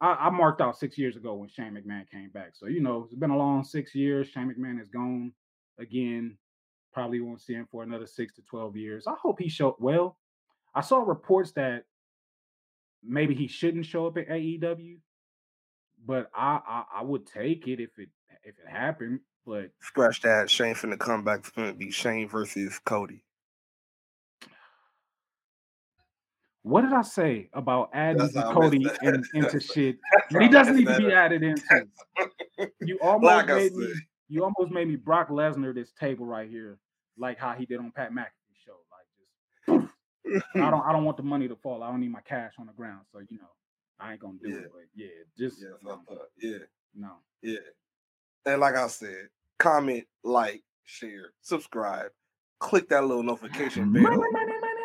I, 0.00 0.12
I, 0.12 0.30
marked 0.30 0.60
out 0.60 0.78
six 0.78 0.96
years 0.96 1.16
ago 1.16 1.34
when 1.34 1.48
Shane 1.48 1.72
McMahon 1.76 2.08
came 2.08 2.30
back. 2.30 2.52
So 2.52 2.66
you 2.68 2.80
know 2.80 3.02
it's 3.02 3.16
been 3.16 3.32
a 3.32 3.36
long 3.36 3.64
six 3.64 3.96
years. 3.96 4.28
Shane 4.28 4.48
McMahon 4.48 4.80
is 4.80 4.88
gone 4.88 5.32
again. 5.80 6.38
Probably 6.92 7.20
won't 7.20 7.40
see 7.40 7.54
him 7.54 7.66
for 7.68 7.82
another 7.82 8.06
six 8.06 8.32
to 8.34 8.42
twelve 8.42 8.76
years. 8.76 9.08
I 9.08 9.14
hope 9.20 9.40
he 9.40 9.48
showed 9.48 9.74
well. 9.80 10.16
I 10.72 10.82
saw 10.82 10.98
reports 10.98 11.50
that 11.52 11.82
maybe 13.02 13.34
he 13.34 13.48
shouldn't 13.48 13.86
show 13.86 14.06
up 14.06 14.16
at 14.16 14.28
AEW, 14.28 14.98
but 16.06 16.30
I, 16.32 16.60
I 16.64 16.84
I 17.00 17.02
would 17.02 17.26
take 17.26 17.66
it 17.66 17.80
if 17.80 17.90
it 17.98 18.08
if 18.44 18.54
it 18.56 18.70
happened. 18.70 19.18
But 19.44 19.70
Scratch 19.80 20.20
that. 20.20 20.48
Shane 20.48 20.76
finna 20.76 20.96
come 20.96 21.24
back. 21.24 21.40
It's 21.40 21.50
gonna 21.50 21.72
be 21.72 21.90
Shane 21.90 22.28
versus 22.28 22.78
Cody. 22.84 23.24
What 26.64 26.80
did 26.80 26.92
I 26.92 27.02
say 27.02 27.48
about 27.52 27.90
adding 27.92 28.32
Cody 28.32 28.88
in, 29.02 29.22
into 29.34 29.60
shit 29.60 29.98
he 30.40 30.48
doesn't 30.48 30.74
need 30.76 30.86
to 30.88 30.96
be 30.98 31.12
added 31.12 31.42
into? 31.42 31.86
You 32.80 32.98
almost 33.02 33.24
Like 33.24 33.46
made 33.48 33.74
me. 33.74 33.92
You 34.28 34.44
almost 34.44 34.72
made 34.72 34.88
me 34.88 34.96
Brock 34.96 35.28
Lesnar 35.28 35.74
this 35.74 35.90
table 35.98 36.24
right 36.24 36.48
here, 36.48 36.78
like 37.18 37.38
how 37.38 37.52
he 37.52 37.66
did 37.66 37.78
on 37.80 37.90
Pat 37.90 38.12
McAfee 38.12 38.56
show. 38.64 38.76
Like 38.92 40.38
just, 40.38 40.46
I 40.54 40.70
don't. 40.70 40.86
I 40.86 40.92
don't 40.92 41.04
want 41.04 41.16
the 41.16 41.22
money 41.24 41.48
to 41.48 41.56
fall. 41.56 41.82
I 41.82 41.90
don't 41.90 42.00
need 42.00 42.12
my 42.12 42.20
cash 42.22 42.52
on 42.58 42.66
the 42.66 42.72
ground. 42.72 43.00
So 43.12 43.18
you 43.18 43.38
know, 43.38 43.50
I 43.98 44.12
ain't 44.12 44.20
gonna 44.20 44.38
do 44.42 44.48
Yeah. 44.50 44.56
it. 44.56 44.70
But 44.72 44.82
yeah, 44.94 45.08
just 45.36 45.60
Yeah, 45.60 45.70
no, 45.82 45.90
that's 45.96 46.02
what 46.06 46.16
I 46.16 46.20
thought. 46.20 46.28
yeah, 46.38 46.58
no. 46.94 47.10
yeah. 47.42 47.58
And 48.46 48.60
like 48.60 48.76
I 48.76 48.86
said, 48.86 49.28
comment, 49.58 50.04
like, 50.22 50.62
share, 50.84 51.32
subscribe, 51.42 52.10
click 52.60 52.88
that 52.90 53.02
little 53.04 53.22
notification 53.24 53.92
bell. 53.92 54.02
money, 54.02 54.16
money, 54.16 54.30
money, 54.32 54.83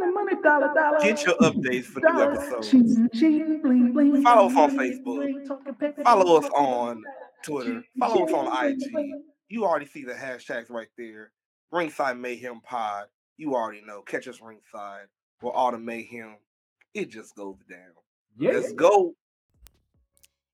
money, 0.00 0.12
money, 0.12 0.12
money, 0.12 0.34
money, 0.34 0.42
dollar, 0.42 0.74
dollar. 0.74 1.00
Get 1.00 1.24
your 1.24 1.36
updates 1.36 1.84
for 1.84 2.00
new 2.00 2.08
dollar, 2.08 2.32
episodes. 2.32 2.70
cheating, 2.70 3.08
cheating, 3.14 3.62
bling, 3.62 3.92
bling, 3.92 4.22
Follow 4.22 4.46
us 4.48 4.56
on 4.56 4.78
Facebook. 4.78 5.04
bling, 5.04 5.46
talking 5.46 5.74
paper, 5.74 6.02
Follow 6.02 6.38
us 6.38 6.50
on 6.54 7.02
Twitter. 7.44 7.82
Follow 7.98 8.24
us 8.26 8.32
on 8.32 8.66
IG. 8.66 8.82
You 9.48 9.64
already 9.64 9.86
see 9.86 10.04
the 10.04 10.12
hashtags 10.12 10.70
right 10.70 10.88
there. 10.96 11.32
Ringside 11.72 12.18
Mayhem 12.18 12.60
Pod. 12.60 13.06
You 13.36 13.54
already 13.54 13.82
know. 13.86 14.02
Catch 14.02 14.28
us 14.28 14.40
ringside 14.40 15.06
with 15.42 15.54
all 15.54 15.70
the 15.72 15.78
mayhem. 15.78 16.36
It 16.94 17.10
just 17.10 17.34
goes 17.36 17.56
down. 17.68 17.78
Yeah. 18.36 18.52
Let's 18.52 18.72
go. 18.72 19.14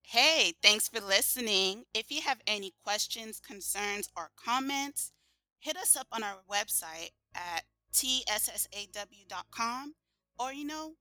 Hey, 0.02 0.54
thanks 0.62 0.88
for 0.88 1.00
listening. 1.00 1.84
If 1.92 2.12
you 2.12 2.20
have 2.22 2.40
any 2.46 2.72
questions, 2.84 3.40
concerns, 3.40 4.08
or 4.16 4.30
comments, 4.36 5.12
hit 5.58 5.76
us 5.76 5.96
up 5.96 6.06
on 6.12 6.22
our 6.22 6.36
website 6.48 7.10
at 7.34 7.64
tssaw.com 7.96 9.94
or, 10.38 10.52
you 10.52 10.66
know, 10.66 10.92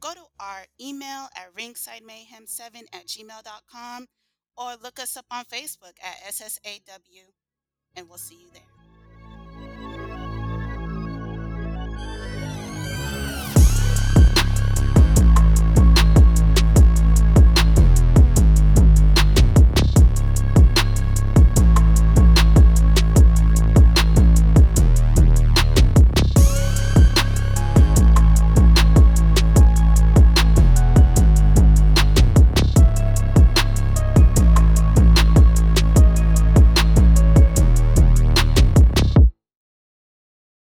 go 0.00 0.12
to 0.12 0.24
our 0.38 0.66
email 0.80 1.28
at 1.36 1.54
ringsidemayhem7 1.54 2.84
at 2.92 3.06
gmail.com 3.06 4.06
or 4.56 4.74
look 4.82 4.98
us 4.98 5.16
up 5.16 5.24
on 5.30 5.44
Facebook 5.44 5.96
at 6.02 6.16
SSAW, 6.28 7.32
and 7.96 8.08
we'll 8.08 8.18
see 8.18 8.34
you 8.34 8.48
there. 8.52 8.71